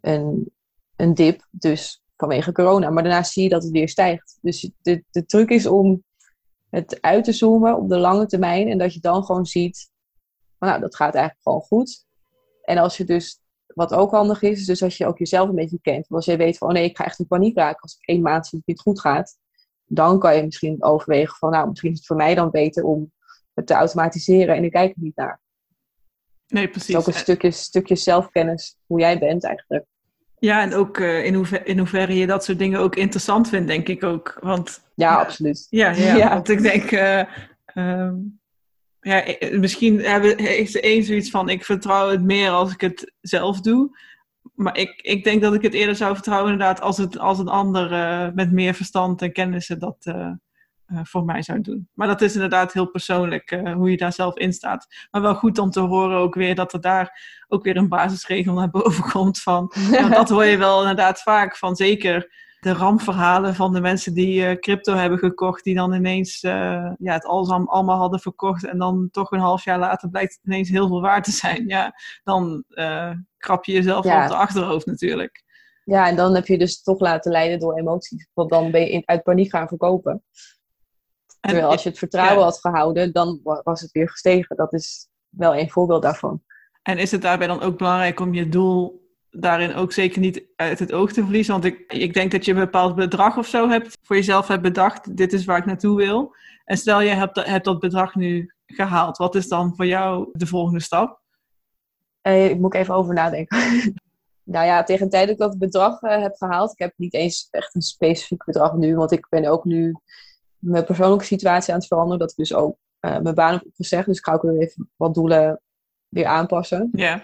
een, 0.00 0.52
een 0.96 1.14
dip, 1.14 1.46
dus 1.50 2.02
vanwege 2.16 2.52
corona. 2.52 2.90
Maar 2.90 3.02
daarna 3.02 3.22
zie 3.22 3.42
je 3.42 3.48
dat 3.48 3.62
het 3.62 3.72
weer 3.72 3.88
stijgt. 3.88 4.38
Dus 4.40 4.70
de, 4.82 5.04
de 5.10 5.26
truc 5.26 5.50
is 5.50 5.66
om 5.66 6.04
het 6.70 7.00
uit 7.00 7.24
te 7.24 7.32
zoomen 7.32 7.76
op 7.76 7.88
de 7.88 7.98
lange 7.98 8.26
termijn. 8.26 8.68
En 8.68 8.78
dat 8.78 8.94
je 8.94 9.00
dan 9.00 9.24
gewoon 9.24 9.46
ziet, 9.46 9.90
nou, 10.58 10.80
dat 10.80 10.96
gaat 10.96 11.14
eigenlijk 11.14 11.42
gewoon 11.42 11.60
goed. 11.60 12.06
En 12.62 12.78
als 12.78 12.96
je 12.96 13.04
dus, 13.04 13.39
wat 13.74 13.94
ook 13.94 14.10
handig 14.10 14.42
is, 14.42 14.60
is 14.60 14.66
dus 14.66 14.82
als 14.82 14.96
je 14.96 15.06
ook 15.06 15.18
jezelf 15.18 15.48
een 15.48 15.54
beetje 15.54 15.78
kent. 15.82 16.08
Want 16.08 16.26
als 16.26 16.34
je 16.34 16.36
weet 16.36 16.58
van, 16.58 16.68
oh 16.68 16.74
nee, 16.74 16.84
ik 16.84 16.96
ga 16.96 17.04
echt 17.04 17.18
in 17.18 17.26
paniek 17.26 17.56
raken 17.56 17.82
als 17.82 17.96
ik 18.00 18.08
één 18.08 18.22
maand 18.22 18.46
zie 18.46 18.58
dat 18.58 18.66
het 18.66 18.76
niet 18.76 18.80
goed 18.80 19.00
gaat. 19.00 19.38
Dan 19.84 20.18
kan 20.18 20.36
je 20.36 20.44
misschien 20.44 20.82
overwegen 20.82 21.36
van, 21.36 21.50
nou, 21.50 21.68
misschien 21.68 21.90
is 21.90 21.96
het 21.96 22.06
voor 22.06 22.16
mij 22.16 22.34
dan 22.34 22.50
beter 22.50 22.84
om 22.84 23.12
het 23.54 23.66
te 23.66 23.74
automatiseren 23.74 24.56
en 24.56 24.64
ik 24.64 24.70
kijk 24.70 24.90
er 24.90 25.02
niet 25.02 25.16
naar. 25.16 25.40
Nee, 26.46 26.68
precies. 26.68 26.94
Het 26.94 26.96
is 26.96 27.08
ook 27.08 27.14
een 27.14 27.20
stukje, 27.20 27.50
stukje 27.50 27.96
zelfkennis, 27.96 28.76
hoe 28.86 29.00
jij 29.00 29.18
bent 29.18 29.44
eigenlijk. 29.44 29.84
Ja, 30.38 30.62
en 30.62 30.74
ook 30.74 30.98
uh, 30.98 31.24
in, 31.24 31.34
hoever, 31.34 31.66
in 31.66 31.78
hoeverre 31.78 32.14
je 32.14 32.26
dat 32.26 32.44
soort 32.44 32.58
dingen 32.58 32.80
ook 32.80 32.96
interessant 32.96 33.48
vindt, 33.48 33.68
denk 33.68 33.88
ik 33.88 34.04
ook. 34.04 34.38
Want, 34.40 34.80
ja, 34.94 35.20
absoluut. 35.20 35.66
Ja, 35.70 35.90
ja, 35.90 36.16
ja, 36.16 36.28
want 36.28 36.48
ik 36.48 36.62
denk, 36.62 36.90
uh, 36.90 37.24
um, 37.74 38.39
ja, 39.00 39.24
misschien 39.50 40.00
hebben, 40.00 40.38
heeft 40.38 40.72
de 40.72 40.94
een 40.94 41.02
zoiets 41.02 41.30
van: 41.30 41.48
ik 41.48 41.64
vertrouw 41.64 42.08
het 42.08 42.22
meer 42.22 42.50
als 42.50 42.72
ik 42.72 42.80
het 42.80 43.12
zelf 43.20 43.60
doe. 43.60 43.98
maar 44.54 44.76
ik, 44.76 45.00
ik 45.02 45.24
denk 45.24 45.42
dat 45.42 45.54
ik 45.54 45.62
het 45.62 45.74
eerder 45.74 45.94
zou 45.96 46.14
vertrouwen 46.14 46.52
inderdaad 46.52 46.80
als, 46.80 46.96
het, 46.96 47.18
als 47.18 47.38
een 47.38 47.48
ander 47.48 47.92
uh, 47.92 48.28
met 48.34 48.52
meer 48.52 48.74
verstand 48.74 49.22
en 49.22 49.32
kennissen 49.32 49.78
dat 49.78 49.96
uh, 50.08 50.14
uh, 50.86 51.00
voor 51.02 51.24
mij 51.24 51.42
zou 51.42 51.60
doen. 51.60 51.88
Maar 51.94 52.06
dat 52.06 52.20
is 52.20 52.34
inderdaad 52.34 52.72
heel 52.72 52.90
persoonlijk 52.90 53.60
hoe 53.74 53.90
je 53.90 53.96
daar 53.96 54.12
zelf 54.12 54.36
in 54.36 54.52
staat. 54.52 54.86
Maar 55.10 55.22
wel 55.22 55.34
goed 55.34 55.58
om 55.58 55.70
te 55.70 55.80
horen 55.80 56.18
ook 56.18 56.34
weer 56.34 56.54
dat 56.54 56.72
er 56.72 56.80
daar 56.80 57.42
ook 57.48 57.64
weer 57.64 57.76
een 57.76 57.88
basisregel 57.88 58.54
naar 58.54 58.70
boven 58.70 59.10
komt 59.12 59.40
van. 59.40 59.72
nou, 59.90 60.10
dat 60.10 60.28
hoor 60.28 60.44
je 60.44 60.56
wel 60.56 60.80
inderdaad 60.80 61.22
vaak 61.22 61.56
van 61.56 61.76
zeker 61.76 62.32
de 62.60 62.72
rampverhalen 62.72 63.54
van 63.54 63.72
de 63.72 63.80
mensen 63.80 64.14
die 64.14 64.40
uh, 64.40 64.58
crypto 64.58 64.94
hebben 64.94 65.18
gekocht, 65.18 65.64
die 65.64 65.74
dan 65.74 65.92
ineens 65.92 66.42
uh, 66.42 66.92
ja, 66.98 67.12
het 67.12 67.24
alles 67.24 67.48
allemaal 67.48 67.98
hadden 67.98 68.20
verkocht 68.20 68.66
en 68.66 68.78
dan 68.78 69.08
toch 69.10 69.30
een 69.30 69.40
half 69.40 69.64
jaar 69.64 69.78
later 69.78 70.08
blijkt 70.08 70.32
het 70.32 70.40
ineens 70.44 70.68
heel 70.68 70.88
veel 70.88 71.00
waard 71.00 71.24
te 71.24 71.30
zijn. 71.30 71.66
Ja, 71.68 71.94
dan 72.24 72.64
uh, 72.68 73.12
krap 73.38 73.64
je 73.64 73.72
jezelf 73.72 74.04
ja. 74.04 74.22
op 74.22 74.28
de 74.28 74.36
achterhoofd 74.36 74.86
natuurlijk. 74.86 75.44
Ja, 75.84 76.08
en 76.08 76.16
dan 76.16 76.34
heb 76.34 76.46
je 76.46 76.58
dus 76.58 76.82
toch 76.82 77.00
laten 77.00 77.32
leiden 77.32 77.58
door 77.58 77.78
emoties. 77.78 78.28
Want 78.34 78.50
dan 78.50 78.70
ben 78.70 78.80
je 78.80 78.90
in, 78.90 79.02
uit 79.04 79.22
paniek 79.22 79.50
gaan 79.50 79.68
verkopen. 79.68 80.12
En, 80.12 81.50
Terwijl 81.50 81.70
als 81.70 81.82
je 81.82 81.88
het 81.88 81.98
vertrouwen 81.98 82.38
ja. 82.38 82.44
had 82.44 82.60
gehouden, 82.60 83.12
dan 83.12 83.40
was 83.42 83.80
het 83.80 83.92
weer 83.92 84.10
gestegen. 84.10 84.56
Dat 84.56 84.72
is 84.72 85.08
wel 85.28 85.56
een 85.56 85.70
voorbeeld 85.70 86.02
daarvan. 86.02 86.42
En 86.82 86.98
is 86.98 87.10
het 87.10 87.22
daarbij 87.22 87.46
dan 87.46 87.62
ook 87.62 87.78
belangrijk 87.78 88.20
om 88.20 88.34
je 88.34 88.48
doel 88.48 88.99
daarin 89.30 89.74
ook 89.74 89.92
zeker 89.92 90.20
niet 90.20 90.44
uit 90.56 90.78
het 90.78 90.92
oog 90.92 91.12
te 91.12 91.22
verliezen. 91.22 91.52
Want 91.52 91.64
ik, 91.64 91.92
ik 91.92 92.14
denk 92.14 92.30
dat 92.30 92.44
je 92.44 92.52
een 92.52 92.58
bepaald 92.58 92.94
bedrag 92.94 93.38
of 93.38 93.46
zo 93.46 93.68
hebt 93.68 93.98
voor 94.02 94.16
jezelf 94.16 94.48
hebt 94.48 94.62
bedacht. 94.62 95.16
Dit 95.16 95.32
is 95.32 95.44
waar 95.44 95.58
ik 95.58 95.66
naartoe 95.66 95.96
wil. 95.96 96.34
En 96.64 96.76
stel 96.76 97.00
je 97.00 97.10
hebt, 97.10 97.44
hebt 97.44 97.64
dat 97.64 97.80
bedrag 97.80 98.14
nu 98.14 98.54
gehaald. 98.66 99.16
Wat 99.16 99.34
is 99.34 99.48
dan 99.48 99.76
voor 99.76 99.86
jou 99.86 100.28
de 100.32 100.46
volgende 100.46 100.80
stap? 100.80 101.20
Uh, 102.22 102.50
ik 102.50 102.58
moet 102.58 102.74
even 102.74 102.94
over 102.94 103.14
nadenken. 103.14 103.58
nou 104.42 104.66
ja, 104.66 104.82
tegen 104.82 105.04
de 105.04 105.10
tijd 105.10 105.24
dat 105.26 105.34
ik 105.34 105.40
dat 105.40 105.58
bedrag 105.58 106.02
uh, 106.02 106.22
heb 106.22 106.36
gehaald. 106.36 106.72
Ik 106.72 106.78
heb 106.78 106.92
niet 106.96 107.14
eens 107.14 107.48
echt 107.50 107.74
een 107.74 107.82
specifiek 107.82 108.44
bedrag 108.44 108.74
nu. 108.74 108.96
Want 108.96 109.12
ik 109.12 109.26
ben 109.28 109.44
ook 109.46 109.64
nu 109.64 109.94
mijn 110.58 110.84
persoonlijke 110.84 111.24
situatie 111.24 111.72
aan 111.72 111.78
het 111.78 111.88
veranderen. 111.88 112.18
Dat 112.18 112.30
ik 112.30 112.36
dus 112.36 112.54
ook 112.54 112.76
uh, 113.00 113.18
mijn 113.18 113.34
baan 113.34 113.52
heb 113.52 113.66
opgezegd. 113.66 114.06
Dus 114.06 114.18
ik 114.18 114.24
ga 114.24 114.32
ook 114.32 114.42
weer 114.42 114.58
even 114.58 114.90
wat 114.96 115.14
doelen 115.14 115.60
weer 116.08 116.26
aanpassen. 116.26 116.88
Ja. 116.92 117.22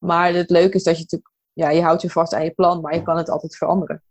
Maar 0.00 0.34
het 0.34 0.50
leuke 0.50 0.76
is 0.76 0.82
dat 0.82 0.94
je 0.96 1.00
natuurlijk, 1.00 1.32
ja, 1.52 1.70
je 1.70 1.82
houdt 1.82 2.02
je 2.02 2.10
vast 2.10 2.34
aan 2.34 2.44
je 2.44 2.50
plan, 2.50 2.80
maar 2.80 2.94
je 2.94 3.02
kan 3.02 3.16
het 3.16 3.30
altijd 3.30 3.56
veranderen. 3.56 4.02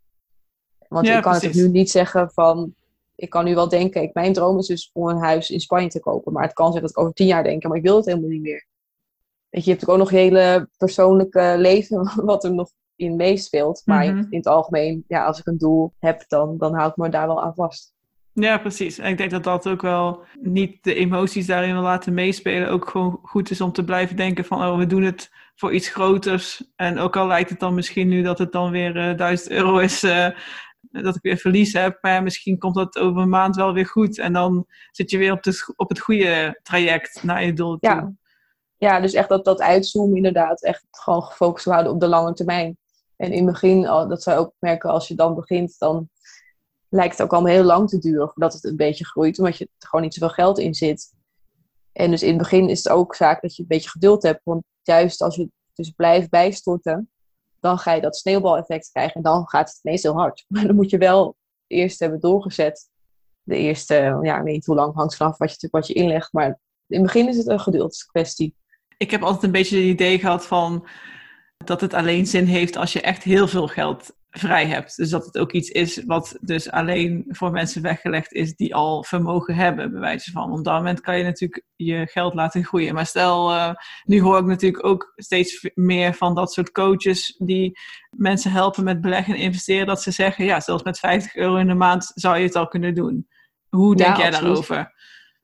Want 0.88 1.08
ja, 1.08 1.18
ik 1.18 1.24
kan 1.24 1.34
het 1.34 1.54
nu 1.54 1.68
niet 1.68 1.92
zeggen 1.92 2.32
van, 2.32 2.74
ik 3.16 3.30
kan 3.30 3.46
nu 3.46 3.56
wel 3.56 3.70
denken, 3.70 4.02
ik, 4.02 4.14
mijn 4.14 4.34
droom 4.34 4.58
is 4.58 4.68
dus 4.68 4.90
om 4.94 5.08
een 5.08 5.24
huis 5.24 5.50
in 5.50 5.60
Spanje 5.60 5.88
te 5.88 6.00
kopen. 6.00 6.34
Maar 6.34 6.44
het 6.44 6.54
kan 6.54 6.72
zijn 6.72 6.82
dat 6.82 6.92
ik 6.92 7.00
over 7.00 7.14
tien 7.14 7.28
jaar 7.28 7.44
denk, 7.44 7.64
maar 7.64 7.78
ik 7.78 7.84
wil 7.84 7.96
het 7.96 8.06
helemaal 8.06 8.30
niet 8.30 8.42
meer. 8.42 8.68
Weet 9.50 9.64
je, 9.64 9.72
je 9.72 9.78
hebt 9.78 9.90
ook 9.90 9.98
nog 9.98 10.12
je 10.12 10.18
hele 10.18 10.70
persoonlijke 10.78 11.56
leven 11.68 12.12
wat 12.26 12.44
er 12.44 12.54
nog 12.54 12.70
in 12.96 13.16
meespeelt. 13.16 13.82
Maar 13.86 14.06
mm 14.06 14.10
-hmm. 14.10 14.28
in 14.30 14.38
het 14.38 14.48
algemeen, 14.48 15.04
ja, 15.08 15.26
als 15.26 15.40
ik 15.40 15.48
een 15.48 15.58
doel 15.58 15.94
heb, 16.00 16.24
dan, 16.28 16.58
dan 16.58 16.74
hou 16.74 16.90
ik 16.90 16.96
me 16.96 17.10
daar 17.10 17.28
wel 17.28 17.44
aan 17.44 17.56
vast. 17.56 17.94
Ja, 18.34 18.58
precies. 18.58 18.98
En 18.98 19.10
ik 19.10 19.18
denk 19.18 19.32
dat 19.32 19.44
dat 19.44 19.68
ook 19.68 19.82
wel 19.82 20.24
niet 20.42 20.84
de 20.84 20.94
emoties 20.94 21.46
daarin 21.46 21.74
wil 21.74 21.82
laten 21.82 22.14
meespelen. 22.14 22.70
Ook 22.70 22.90
gewoon 22.90 23.20
goed 23.24 23.50
is 23.52 23.62
om 23.62 23.72
te 23.72 23.84
blijven 23.84 24.16
denken 24.16 24.46
van, 24.46 24.64
oh, 24.64 24.78
we 24.78 24.86
doen 24.86 25.04
het 25.04 25.30
voor 25.60 25.74
iets 25.74 25.90
groters. 25.90 26.64
En 26.76 27.00
ook 27.00 27.16
al 27.16 27.28
lijkt 27.28 27.50
het 27.50 27.60
dan 27.60 27.74
misschien 27.74 28.08
nu 28.08 28.22
dat 28.22 28.38
het 28.38 28.52
dan 28.52 28.72
weer 28.72 29.10
uh, 29.12 29.18
1000 29.18 29.50
euro 29.52 29.78
is, 29.78 30.04
uh, 30.04 30.30
dat 30.82 31.16
ik 31.16 31.22
weer 31.22 31.38
verlies 31.38 31.74
heb. 31.74 31.98
Maar 32.02 32.24
misschien 32.24 32.58
komt 32.58 32.76
dat 32.76 32.98
over 32.98 33.22
een 33.22 33.30
maand 33.30 33.56
wel 33.56 33.74
weer 33.74 33.86
goed. 33.86 34.20
En 34.20 34.34
dan 34.34 34.66
zit 34.92 35.12
je 35.12 35.18
weer 35.18 35.32
op, 35.32 35.44
de, 35.44 35.74
op 35.76 35.90
het 35.90 36.00
goede 36.00 36.60
traject 36.64 37.24
naar 37.24 37.46
je 37.46 37.54
doel 37.54 37.78
toe. 37.78 37.90
Ja, 37.90 38.14
ja 38.78 39.00
dus 39.00 39.14
echt 39.14 39.30
dat, 39.30 39.46
dat 39.46 39.62
uitzoomen 39.62 40.16
inderdaad. 40.16 40.64
Echt 40.64 40.86
gewoon 40.92 41.24
gefocust 41.24 41.66
houden 41.66 41.92
op 41.92 42.00
de 42.00 42.08
lange 42.08 42.34
termijn. 42.34 42.78
En 43.16 43.32
in 43.32 43.44
het 43.44 43.52
begin, 43.52 43.82
dat 43.82 44.24
zou 44.24 44.38
je 44.38 44.42
ook 44.42 44.54
merken 44.60 44.90
als 44.90 45.08
je 45.08 45.16
dan 45.16 45.36
begint, 45.36 45.76
dan 45.80 46.10
lijkt 46.90 47.12
het 47.12 47.22
ook 47.22 47.34
allemaal 47.34 47.52
heel 47.52 47.64
lang 47.64 47.90
te 47.90 48.00
duren 48.00 48.28
voordat 48.28 48.54
het 48.54 48.64
een 48.64 48.76
beetje 48.76 49.06
groeit. 49.06 49.40
Omdat 49.40 49.58
je 49.58 49.64
er 49.64 49.88
gewoon 49.88 50.06
niet 50.06 50.14
zoveel 50.14 50.34
geld 50.36 50.60
in 50.60 50.74
zit. 50.74 51.14
En 51.92 52.12
dus 52.12 52.24
in 52.24 52.30
het 52.30 52.38
begin 52.38 52.70
is 52.70 52.84
het 52.84 52.94
ook 52.94 53.16
zaak 53.16 53.42
dat 53.42 53.56
je 53.56 53.62
een 53.62 53.68
beetje 53.68 53.90
geduld 53.90 54.24
hebt. 54.24 54.42
Want 54.44 54.64
juist 54.90 55.22
als 55.22 55.36
je 55.36 55.50
dus 55.74 55.90
blijft 55.90 56.30
bijstorten, 56.30 57.10
dan 57.60 57.78
ga 57.78 57.94
je 57.94 58.02
dat 58.02 58.18
sneeuwbaleffect 58.18 58.90
krijgen. 58.92 59.16
En 59.16 59.22
dan 59.22 59.48
gaat 59.48 59.70
het 59.70 59.80
ineens 59.84 60.04
heel 60.04 60.14
hard. 60.14 60.46
Maar 60.48 60.68
dan 60.68 60.76
moet 60.76 60.90
je 60.90 60.98
wel 60.98 61.36
eerst 61.68 62.00
hebben 62.00 62.20
doorgezet. 62.20 62.90
De 63.44 63.56
eerste, 63.56 64.20
ja, 64.22 64.38
ik 64.38 64.44
weet 64.44 64.54
niet 64.54 64.66
hoe 64.66 64.76
lang, 64.76 64.94
hangt 64.94 65.16
vanaf 65.16 65.38
wat 65.38 65.62
je, 65.62 65.68
wat 65.72 65.88
je 65.88 65.94
inlegt. 65.94 66.34
Maar 66.34 66.48
in 66.88 66.98
het 66.98 67.02
begin 67.02 67.28
is 67.28 67.38
het 67.38 67.48
een 67.48 67.60
geduldskwestie. 67.60 68.56
Ik 68.98 69.12
heb 69.12 69.24
altijd 69.24 69.44
een 69.44 69.52
beetje 69.52 69.78
het 69.78 69.86
idee 69.86 70.20
gehad 70.20 70.46
van 70.46 70.88
dat 71.58 71.82
het 71.82 71.94
alleen 71.94 72.26
zin 72.26 72.46
heeft 72.46 72.76
als 72.76 72.94
je 72.94 73.02
echt 73.02 73.24
heel 73.24 73.48
veel 73.48 73.68
geld 73.68 74.16
vrij 74.32 74.66
hebt. 74.66 74.98
Dus 74.98 75.10
dat 75.10 75.26
het 75.26 75.38
ook 75.38 75.52
iets 75.52 75.70
is 75.70 76.04
wat 76.06 76.38
dus 76.42 76.72
alleen 76.72 77.26
voor 77.28 77.52
mensen 77.52 77.82
weggelegd 77.82 78.34
is 78.34 78.56
die 78.56 78.76
al 78.76 79.04
vermogen 79.04 79.56
hebben, 79.56 79.92
bij 79.92 80.00
wijze 80.00 80.32
van. 80.32 80.52
Op 80.52 80.64
dat 80.64 80.74
moment 80.74 81.02
kan 81.02 81.18
je 81.18 81.24
natuurlijk 81.24 81.64
je 81.76 82.08
geld 82.08 82.34
laten 82.34 82.64
groeien. 82.64 82.94
Maar 82.94 83.06
stel, 83.06 83.52
uh, 83.52 83.74
nu 84.04 84.22
hoor 84.22 84.40
ik 84.40 84.46
natuurlijk 84.46 84.86
ook 84.86 85.14
steeds 85.16 85.70
meer 85.74 86.14
van 86.14 86.36
dat 86.36 86.54
soort 86.54 86.72
coaches 86.72 87.36
die 87.38 87.80
mensen 88.10 88.52
helpen 88.52 88.84
met 88.84 89.02
beleggen 89.02 89.34
en 89.34 89.40
investeren, 89.40 89.88
dat 89.88 90.02
ze 90.02 90.12
zeggen, 90.12 90.46
ja, 90.46 90.60
zelfs 90.60 90.84
met 90.84 91.00
50 91.00 91.36
euro 91.36 91.56
in 91.56 91.68
de 91.68 91.74
maand 91.74 92.12
zou 92.14 92.38
je 92.38 92.46
het 92.46 92.56
al 92.56 92.68
kunnen 92.68 92.96
doen. 92.96 93.28
Hoe 93.70 93.96
denk 93.96 94.18
jij 94.18 94.30
daarover? 94.30 94.94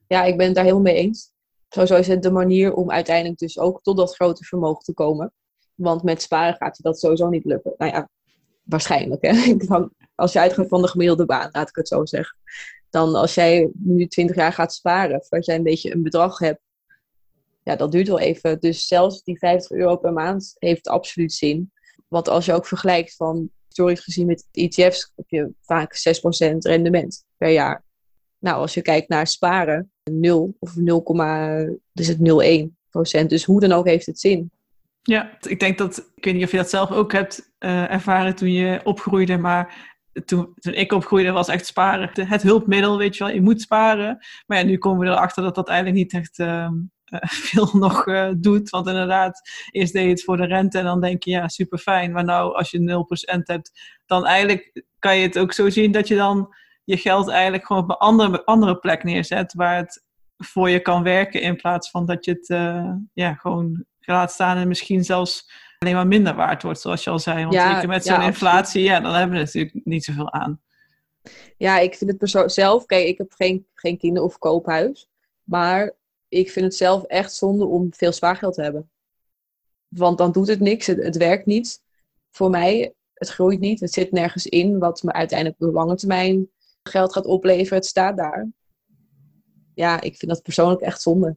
Ja, 0.06 0.22
ik 0.22 0.36
ben 0.36 0.46
het 0.46 0.54
daar 0.54 0.64
helemaal 0.64 0.84
mee 0.92 1.02
eens. 1.02 1.34
Sowieso 1.68 1.96
is 1.96 2.08
het 2.08 2.22
de 2.22 2.30
manier 2.30 2.74
om 2.74 2.90
uiteindelijk 2.90 3.38
dus 3.38 3.58
ook 3.58 3.82
tot 3.82 3.96
dat 3.96 4.14
grote 4.14 4.44
vermogen 4.44 4.84
te 4.84 4.94
komen. 4.94 5.32
Want 5.74 6.02
met 6.02 6.22
sparen 6.22 6.54
gaat 6.54 6.76
je 6.76 6.82
dat 6.82 6.98
sowieso 6.98 7.28
niet 7.28 7.44
lukken. 7.44 7.74
Nou 7.76 7.92
ja, 7.92 8.08
waarschijnlijk. 8.66 9.22
Hè? 9.22 9.56
Als 10.14 10.32
je 10.32 10.40
uitgaat 10.40 10.68
van 10.68 10.82
de 10.82 10.88
gemiddelde 10.88 11.26
baan, 11.26 11.48
laat 11.52 11.68
ik 11.68 11.76
het 11.76 11.88
zo 11.88 12.04
zeggen. 12.04 12.36
Dan 12.90 13.14
als 13.14 13.34
jij 13.34 13.70
nu 13.72 14.06
20 14.06 14.36
jaar 14.36 14.52
gaat 14.52 14.74
sparen, 14.74 15.20
voordat 15.20 15.46
jij 15.46 15.56
een 15.56 15.62
beetje 15.62 15.94
een 15.94 16.02
bedrag 16.02 16.38
hebt, 16.38 16.60
ja, 17.62 17.76
dat 17.76 17.92
duurt 17.92 18.08
wel 18.08 18.18
even. 18.18 18.60
Dus 18.60 18.86
zelfs 18.86 19.22
die 19.22 19.38
50 19.38 19.70
euro 19.76 19.96
per 19.96 20.12
maand 20.12 20.56
heeft 20.58 20.88
absoluut 20.88 21.32
zin. 21.32 21.72
Want 22.08 22.28
als 22.28 22.44
je 22.44 22.52
ook 22.52 22.66
vergelijkt 22.66 23.16
van 23.16 23.50
historisch 23.66 24.00
gezien 24.00 24.26
met 24.26 24.46
ETF's, 24.52 25.12
heb 25.16 25.28
je 25.28 25.52
vaak 25.62 25.96
6% 25.96 26.56
rendement 26.58 27.24
per 27.36 27.50
jaar. 27.50 27.84
Nou, 28.38 28.60
als 28.60 28.74
je 28.74 28.82
kijkt 28.82 29.08
naar 29.08 29.26
sparen, 29.26 29.92
0 30.10 30.56
of 30.58 30.76
0, 30.76 31.78
dus 31.92 32.06
het 32.06 32.18
0,1% 32.18 33.26
Dus 33.26 33.44
hoe 33.44 33.60
dan 33.60 33.72
ook 33.72 33.86
heeft 33.86 34.06
het 34.06 34.20
zin. 34.20 34.50
Ja, 35.06 35.38
ik 35.40 35.60
denk 35.60 35.78
dat, 35.78 36.12
ik 36.14 36.24
weet 36.24 36.34
niet 36.34 36.44
of 36.44 36.50
je 36.50 36.56
dat 36.56 36.70
zelf 36.70 36.90
ook 36.90 37.12
hebt 37.12 37.54
uh, 37.58 37.92
ervaren 37.92 38.34
toen 38.34 38.52
je 38.52 38.80
opgroeide, 38.84 39.38
maar 39.38 39.94
toen, 40.24 40.54
toen 40.54 40.72
ik 40.72 40.92
opgroeide 40.92 41.30
was 41.30 41.48
echt 41.48 41.66
sparen 41.66 42.10
het 42.28 42.42
hulpmiddel, 42.42 42.98
weet 42.98 43.16
je 43.16 43.24
wel. 43.24 43.32
Je 43.32 43.40
moet 43.40 43.60
sparen. 43.60 44.18
Maar 44.46 44.64
nu 44.64 44.78
komen 44.78 45.06
we 45.06 45.12
erachter 45.12 45.42
dat 45.42 45.54
dat 45.54 45.68
eigenlijk 45.68 45.98
niet 45.98 46.12
echt 46.12 46.38
uh, 46.38 46.68
veel 47.50 47.68
nog 47.72 48.06
uh, 48.06 48.30
doet. 48.38 48.70
Want 48.70 48.86
inderdaad, 48.86 49.50
eerst 49.70 49.92
deed 49.92 50.02
je 50.02 50.08
het 50.08 50.24
voor 50.24 50.36
de 50.36 50.46
rente 50.46 50.78
en 50.78 50.84
dan 50.84 51.00
denk 51.00 51.22
je, 51.22 51.30
ja, 51.30 51.48
super 51.48 51.78
fijn. 51.78 52.12
Maar 52.12 52.24
nou, 52.24 52.54
als 52.54 52.70
je 52.70 53.06
0% 53.38 53.42
hebt, 53.42 53.96
dan 54.06 54.26
eigenlijk 54.26 54.84
kan 54.98 55.16
je 55.16 55.26
het 55.26 55.38
ook 55.38 55.52
zo 55.52 55.70
zien 55.70 55.92
dat 55.92 56.08
je 56.08 56.16
dan 56.16 56.54
je 56.84 56.96
geld 56.96 57.28
eigenlijk 57.28 57.66
gewoon 57.66 57.82
op 57.82 57.90
een 57.90 57.96
andere, 57.96 58.44
andere 58.44 58.78
plek 58.78 59.04
neerzet, 59.04 59.54
waar 59.54 59.76
het 59.76 60.04
voor 60.36 60.70
je 60.70 60.80
kan 60.80 61.02
werken, 61.02 61.40
in 61.40 61.56
plaats 61.56 61.90
van 61.90 62.06
dat 62.06 62.24
je 62.24 62.30
het 62.30 62.46
ja, 63.12 63.34
gewoon 63.34 63.84
laat 64.12 64.32
staan 64.32 64.56
en 64.56 64.68
misschien 64.68 65.04
zelfs 65.04 65.50
alleen 65.78 65.94
maar 65.94 66.06
minder 66.06 66.34
waard 66.34 66.62
wordt, 66.62 66.80
zoals 66.80 67.04
je 67.04 67.10
al 67.10 67.18
zei. 67.18 67.42
Want 67.42 67.54
ja, 67.54 67.74
zeker 67.74 67.88
met 67.88 68.04
zo'n 68.04 68.20
ja, 68.20 68.26
inflatie, 68.26 68.82
ja, 68.82 69.00
dan 69.00 69.14
hebben 69.14 69.36
we 69.36 69.44
natuurlijk 69.44 69.80
niet 69.84 70.04
zoveel 70.04 70.32
aan. 70.32 70.60
Ja, 71.56 71.78
ik 71.78 71.94
vind 71.94 72.10
het 72.10 72.18
persoon 72.18 72.50
zelf, 72.50 72.86
kijk, 72.86 73.06
ik 73.06 73.18
heb 73.18 73.32
geen, 73.32 73.66
geen 73.74 73.98
kinder- 73.98 74.22
of 74.22 74.38
koophuis, 74.38 75.08
maar 75.42 75.94
ik 76.28 76.50
vind 76.50 76.64
het 76.64 76.74
zelf 76.74 77.02
echt 77.04 77.34
zonde 77.34 77.64
om 77.64 77.94
veel 77.94 78.12
spaargeld 78.12 78.54
te 78.54 78.62
hebben. 78.62 78.90
Want 79.88 80.18
dan 80.18 80.32
doet 80.32 80.48
het 80.48 80.60
niks, 80.60 80.86
het, 80.86 81.02
het 81.02 81.16
werkt 81.16 81.46
niet. 81.46 81.82
Voor 82.30 82.50
mij, 82.50 82.94
het 83.14 83.28
groeit 83.28 83.60
niet, 83.60 83.80
het 83.80 83.92
zit 83.92 84.12
nergens 84.12 84.46
in 84.46 84.78
wat 84.78 85.02
me 85.02 85.12
uiteindelijk 85.12 85.60
op 85.60 85.66
de 85.66 85.74
lange 85.74 85.94
termijn 85.94 86.50
geld 86.82 87.12
gaat 87.12 87.26
opleveren. 87.26 87.78
Het 87.78 87.86
staat 87.86 88.16
daar. 88.16 88.48
Ja, 89.74 90.00
ik 90.00 90.16
vind 90.16 90.30
dat 90.30 90.42
persoonlijk 90.42 90.80
echt 90.80 91.02
zonde. 91.02 91.36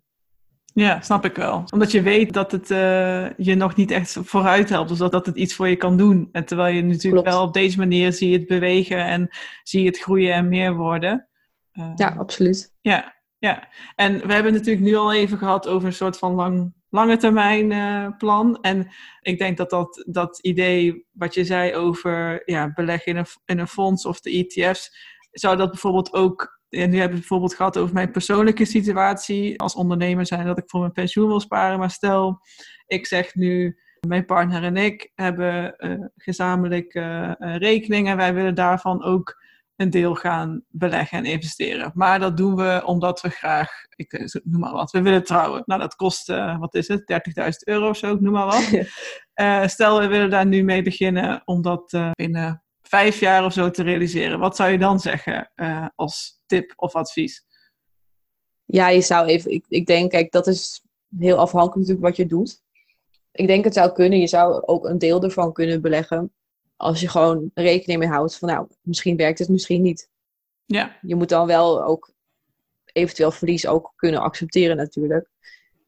Ja, 0.74 1.02
snap 1.02 1.26
ik 1.26 1.36
wel. 1.36 1.64
Omdat 1.74 1.92
je 1.92 2.02
weet 2.02 2.34
dat 2.34 2.52
het 2.52 2.70
uh, 2.72 3.30
je 3.38 3.56
nog 3.56 3.76
niet 3.76 3.92
echt 3.92 4.18
vooruit 4.24 4.70
helpt. 4.70 4.90
Dus 4.90 4.98
dat, 4.98 5.12
dat 5.12 5.26
het 5.26 5.36
iets 5.36 5.54
voor 5.54 5.68
je 5.68 5.76
kan 5.76 5.98
doen. 5.98 6.30
En 6.32 6.46
terwijl 6.46 6.76
je 6.76 6.84
natuurlijk 6.84 7.26
wel 7.26 7.42
op 7.42 7.54
deze 7.54 7.78
manier 7.78 8.14
zie 8.14 8.30
je 8.30 8.38
het 8.38 8.48
bewegen 8.48 9.06
en 9.06 9.30
zie 9.64 9.82
je 9.82 9.88
het 9.88 10.00
groeien 10.00 10.34
en 10.34 10.48
meer 10.48 10.76
worden. 10.76 11.28
Uh, 11.74 11.92
ja, 11.96 12.16
absoluut. 12.18 12.74
Ja, 12.82 13.16
ja. 13.38 13.68
En 13.96 14.14
we 14.14 14.34
hebben 14.34 14.54
het 14.54 14.66
natuurlijk 14.66 14.86
nu 14.86 14.96
al 14.96 15.14
even 15.14 15.38
gehad 15.38 15.68
over 15.68 15.88
een 15.88 15.94
soort 15.94 16.18
van 16.18 16.34
lang, 16.34 16.74
lange 16.90 17.18
termijn 17.18 17.72
uh, 17.72 18.18
plan. 18.18 18.58
En 18.62 18.88
ik 19.22 19.38
denk 19.38 19.58
dat, 19.58 19.70
dat 19.70 20.04
dat 20.08 20.40
idee 20.40 21.06
wat 21.12 21.34
je 21.34 21.46
zei 21.46 21.76
over 21.76 22.42
ja, 22.46 22.72
beleggen 22.74 23.12
in 23.12 23.18
een, 23.18 23.28
in 23.46 23.60
een 23.60 23.68
fonds 23.68 24.06
of 24.06 24.20
de 24.20 24.32
ETF's, 24.32 24.92
zou 25.32 25.58
dat 25.58 25.70
bijvoorbeeld 25.70 26.14
ook 26.14 26.59
en 26.70 26.90
nu 26.90 26.98
hebben 26.98 27.14
we 27.14 27.20
bijvoorbeeld 27.20 27.56
gehad 27.56 27.78
over 27.78 27.94
mijn 27.94 28.12
persoonlijke 28.12 28.66
situatie 28.66 29.60
als 29.60 29.76
ondernemer 29.76 30.26
zijn 30.26 30.46
dat 30.46 30.58
ik 30.58 30.70
voor 30.70 30.80
mijn 30.80 30.92
pensioen 30.92 31.28
wil 31.28 31.40
sparen. 31.40 31.80
Maar 31.80 31.92
stel, 31.92 32.40
ik 32.88 33.08
zeg 33.08 33.36
nu, 33.36 33.80
Mijn 34.08 34.26
partner 34.26 34.64
en 34.64 34.78
ik 34.78 35.12
hebben 35.16 35.76
uh, 35.78 36.06
gezamenlijk 36.16 36.94
rekeningen. 37.40 38.18
Wij 38.18 38.34
willen 38.34 38.56
daarvan 38.56 39.04
ook 39.04 39.38
een 39.80 39.90
deel 39.90 40.16
gaan 40.16 40.64
beleggen 40.70 41.18
en 41.18 41.26
investeren. 41.26 41.92
Maar 41.94 42.20
dat 42.20 42.38
doen 42.38 42.56
we 42.56 42.82
omdat 42.86 43.22
we 43.22 43.30
graag, 43.30 43.70
ik 43.96 44.14
eh, 44.14 44.42
noem 44.44 44.60
maar 44.60 44.74
wat, 44.74 44.92
we 44.92 45.02
willen 45.02 45.24
trouwen. 45.24 45.64
Nou, 45.66 45.82
dat 45.82 45.96
kost, 45.96 46.30
uh, 46.30 46.60
wat 46.60 46.76
is 46.76 46.88
het, 46.88 47.32
30.000 47.40 47.50
euro 47.64 47.90
of 47.90 47.98
zo, 47.98 48.18
noem 48.20 48.34
maar 48.34 48.46
wat. 48.46 48.70
Uh, 49.40 49.68
stel, 49.68 50.00
we 50.00 50.08
willen 50.08 50.30
daar 50.30 50.46
nu 50.46 50.64
mee 50.64 50.82
beginnen 50.82 51.42
om 51.46 51.62
dat 51.62 51.94
uh, 51.94 52.12
binnen 52.12 52.64
vijf 52.82 53.20
jaar 53.20 53.46
of 53.46 53.54
zo 53.54 53.70
te 53.70 53.84
realiseren. 53.84 54.40
Wat 54.40 54.56
zou 54.56 54.72
je 54.72 54.78
dan 54.78 55.00
zeggen 55.00 55.52
als 55.96 56.39
tip 56.50 56.74
of 56.76 56.96
advies? 56.96 57.46
Ja, 58.66 58.90
je 58.90 59.02
zou 59.02 59.28
even, 59.28 59.52
ik, 59.52 59.66
ik 59.68 59.86
denk, 59.86 60.12
kijk, 60.12 60.32
dat 60.32 60.48
is 60.48 60.84
heel 61.18 61.38
afhankelijk 61.38 61.76
natuurlijk 61.76 62.06
wat 62.06 62.16
je 62.16 62.26
doet. 62.26 62.62
Ik 63.32 63.48
denk 63.48 63.64
het 63.64 63.74
zou 63.74 63.92
kunnen, 63.92 64.20
je 64.20 64.28
zou 64.28 64.64
ook 64.66 64.86
een 64.86 64.98
deel 64.98 65.24
ervan 65.24 65.54
kunnen 65.54 65.82
beleggen 65.82 66.34
als 66.76 67.02
je 67.02 67.08
gewoon 67.08 67.52
rekening 67.54 68.00
mee 68.00 68.10
houdt 68.10 68.38
van 68.38 68.50
nou, 68.50 68.68
misschien 68.82 69.18
werkt 69.18 69.40
het, 69.40 69.50
misschien 69.50 69.82
niet. 69.82 70.10
Ja. 70.66 70.98
Je 71.02 71.16
moet 71.16 71.30
dan 71.30 71.48
wel 71.48 71.84
ook 71.84 72.14
eventueel 72.86 73.32
verlies 73.32 73.68
ook 73.68 73.94
kunnen 73.96 74.22
accepteren 74.22 74.78
natuurlijk. 74.78 75.30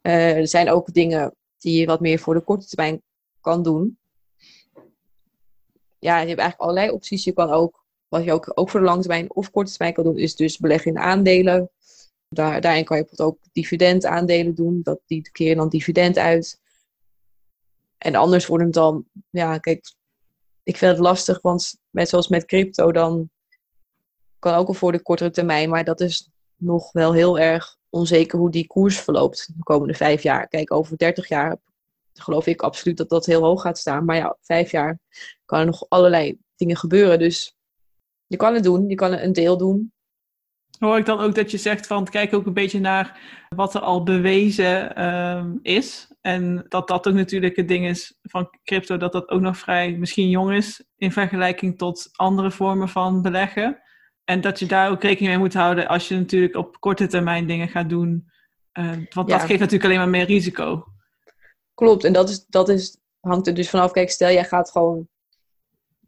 Uh, 0.01 0.37
er 0.37 0.47
zijn 0.47 0.69
ook 0.69 0.93
dingen 0.93 1.35
die 1.57 1.79
je 1.79 1.85
wat 1.85 1.99
meer 1.99 2.19
voor 2.19 2.33
de 2.33 2.41
korte 2.41 2.67
termijn 2.67 3.01
kan 3.41 3.63
doen. 3.63 3.99
Ja, 5.99 6.19
je 6.19 6.27
hebt 6.27 6.39
eigenlijk 6.39 6.59
allerlei 6.59 6.89
opties. 6.89 7.23
Je 7.23 7.31
kan 7.31 7.49
ook, 7.49 7.80
wat 8.11 8.23
je 8.23 8.31
ook, 8.31 8.69
voor 8.69 8.79
de 8.79 8.85
lange 8.85 9.01
termijn 9.01 9.33
of 9.33 9.51
korte 9.51 9.71
termijn 9.71 9.93
kan 9.93 10.03
doen, 10.03 10.17
is 10.17 10.35
dus 10.35 10.57
beleggen 10.57 10.91
in 10.91 10.97
aandelen. 10.99 11.69
Daar, 12.29 12.61
daarin 12.61 12.83
kan 12.83 12.97
je 12.97 13.07
ook 13.15 13.37
dividendaandelen 13.51 14.55
doen. 14.55 14.79
Dat, 14.83 14.99
die 15.05 15.29
keren 15.31 15.57
dan 15.57 15.69
dividend 15.69 16.17
uit. 16.17 16.59
En 17.97 18.15
anders 18.15 18.45
wordt 18.45 18.63
het 18.63 18.73
dan, 18.73 19.05
ja, 19.29 19.57
kijk, 19.57 19.93
ik 20.63 20.77
vind 20.77 20.91
het 20.91 20.99
lastig, 20.99 21.41
want 21.41 21.77
met, 21.89 22.09
zoals 22.09 22.27
met 22.27 22.45
crypto, 22.45 22.91
dan 22.91 23.29
kan 24.39 24.53
ook 24.53 24.67
al 24.67 24.73
voor 24.73 24.91
de 24.91 25.01
kortere 25.01 25.31
termijn, 25.31 25.69
maar 25.69 25.83
dat 25.83 26.01
is 26.01 26.29
nog 26.55 26.91
wel 26.91 27.13
heel 27.13 27.39
erg 27.39 27.77
onzeker 27.89 28.39
hoe 28.39 28.51
die 28.51 28.67
koers 28.67 28.99
verloopt 28.99 29.47
de 29.57 29.63
komende 29.63 29.93
vijf 29.93 30.23
jaar. 30.23 30.47
Kijk, 30.47 30.73
over 30.73 30.97
30 30.97 31.27
jaar 31.27 31.57
geloof 32.13 32.47
ik 32.47 32.61
absoluut 32.61 32.97
dat 32.97 33.09
dat 33.09 33.25
heel 33.25 33.43
hoog 33.43 33.61
gaat 33.61 33.77
staan. 33.77 34.05
Maar 34.05 34.15
ja, 34.15 34.37
vijf 34.41 34.71
jaar 34.71 34.99
kan 35.45 35.59
er 35.59 35.65
nog 35.65 35.85
allerlei 35.89 36.37
dingen 36.55 36.77
gebeuren. 36.77 37.19
Dus 37.19 37.55
je 38.31 38.37
kan 38.37 38.53
het 38.53 38.63
doen, 38.63 38.89
je 38.89 38.95
kan 38.95 39.11
een 39.11 39.33
deel 39.33 39.57
doen 39.57 39.91
hoor 40.87 40.97
ik 40.97 41.05
dan 41.05 41.19
ook 41.19 41.35
dat 41.35 41.51
je 41.51 41.57
zegt 41.57 41.87
van 41.87 42.05
kijk 42.05 42.33
ook 42.33 42.45
een 42.45 42.53
beetje 42.53 42.79
naar 42.79 43.19
wat 43.55 43.73
er 43.73 43.81
al 43.81 44.03
bewezen 44.03 44.95
ehm, 44.95 45.57
is. 45.61 46.13
En 46.21 46.65
dat 46.67 46.87
dat 46.87 47.07
ook 47.07 47.13
natuurlijk 47.13 47.55
het 47.55 47.67
ding 47.67 47.85
is 47.85 48.17
van 48.21 48.49
crypto, 48.63 48.97
dat 48.97 49.11
dat 49.11 49.29
ook 49.29 49.41
nog 49.41 49.57
vrij 49.57 49.91
misschien 49.91 50.29
jong 50.29 50.53
is 50.53 50.83
in 50.97 51.11
vergelijking 51.11 51.77
tot 51.77 52.09
andere 52.11 52.51
vormen 52.51 52.89
van 52.89 53.21
beleggen. 53.21 53.81
En 54.23 54.41
dat 54.41 54.59
je 54.59 54.65
daar 54.65 54.91
ook 54.91 55.01
rekening 55.01 55.29
mee 55.29 55.43
moet 55.43 55.53
houden 55.53 55.87
als 55.87 56.07
je 56.07 56.15
natuurlijk 56.15 56.55
op 56.55 56.79
korte 56.79 57.07
termijn 57.07 57.47
dingen 57.47 57.67
gaat 57.67 57.89
doen. 57.89 58.29
Uh, 58.79 58.91
want 59.09 59.29
dat 59.29 59.41
geeft 59.41 59.59
natuurlijk 59.59 59.85
alleen 59.85 59.97
maar 59.97 60.09
meer 60.09 60.25
risico. 60.25 60.85
Klopt, 61.73 62.03
en 62.03 62.13
dat, 62.13 62.29
is, 62.29 62.45
dat 62.45 62.69
is, 62.69 62.97
hangt 63.19 63.47
er 63.47 63.53
dus 63.53 63.69
vanaf. 63.69 63.91
Kijk, 63.91 64.09
stel 64.09 64.31
jij 64.31 64.45
gaat 64.45 64.71
gewoon 64.71 65.07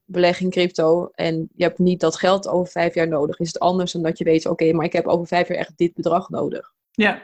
beleggen 0.05 0.45
in 0.45 0.51
crypto 0.51 1.09
en 1.13 1.49
je 1.55 1.63
hebt 1.63 1.79
niet 1.79 1.99
dat 1.99 2.15
geld 2.15 2.47
over 2.47 2.71
vijf 2.71 2.93
jaar 2.93 3.07
nodig, 3.07 3.39
is 3.39 3.47
het 3.47 3.59
anders 3.59 3.91
dan 3.91 4.01
dat 4.01 4.17
je 4.17 4.23
weet, 4.23 4.45
oké, 4.45 4.73
maar 4.73 4.85
ik 4.85 4.93
heb 4.93 5.07
over 5.07 5.27
vijf 5.27 5.47
jaar 5.47 5.57
echt 5.57 5.77
dit 5.77 5.93
bedrag 5.93 6.29
nodig. 6.29 6.73
Ja. 6.91 7.21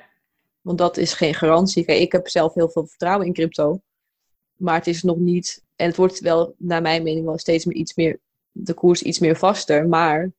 Want 0.62 0.78
dat 0.78 0.98
is 0.98 1.14
geen 1.14 1.34
garantie. 1.34 1.86
Kijk, 1.86 2.00
ik 2.00 2.12
heb 2.12 2.28
zelf 2.28 2.54
heel 2.54 2.70
veel 2.70 2.86
vertrouwen 2.86 3.26
in 3.26 3.34
crypto, 3.34 3.82
maar 4.54 4.76
het 4.76 4.88
is 4.88 5.04
nog 5.04 5.18
niet, 5.18 5.64
en 5.76 5.88
het 5.88 5.96
wordt 5.96 6.20
wel, 6.20 6.56
naar 6.58 6.82
mijn 6.82 7.04
mening, 7.04 7.26
wel 7.26 7.38
steeds 7.38 7.66
meer 7.66 7.76
iets 7.76 7.96
meer, 7.96 8.20
de 8.52 8.74
koers 8.74 9.02
iets 9.02 9.20
meer 9.20 9.38
vaster, 9.38 9.88
maar 9.88 10.32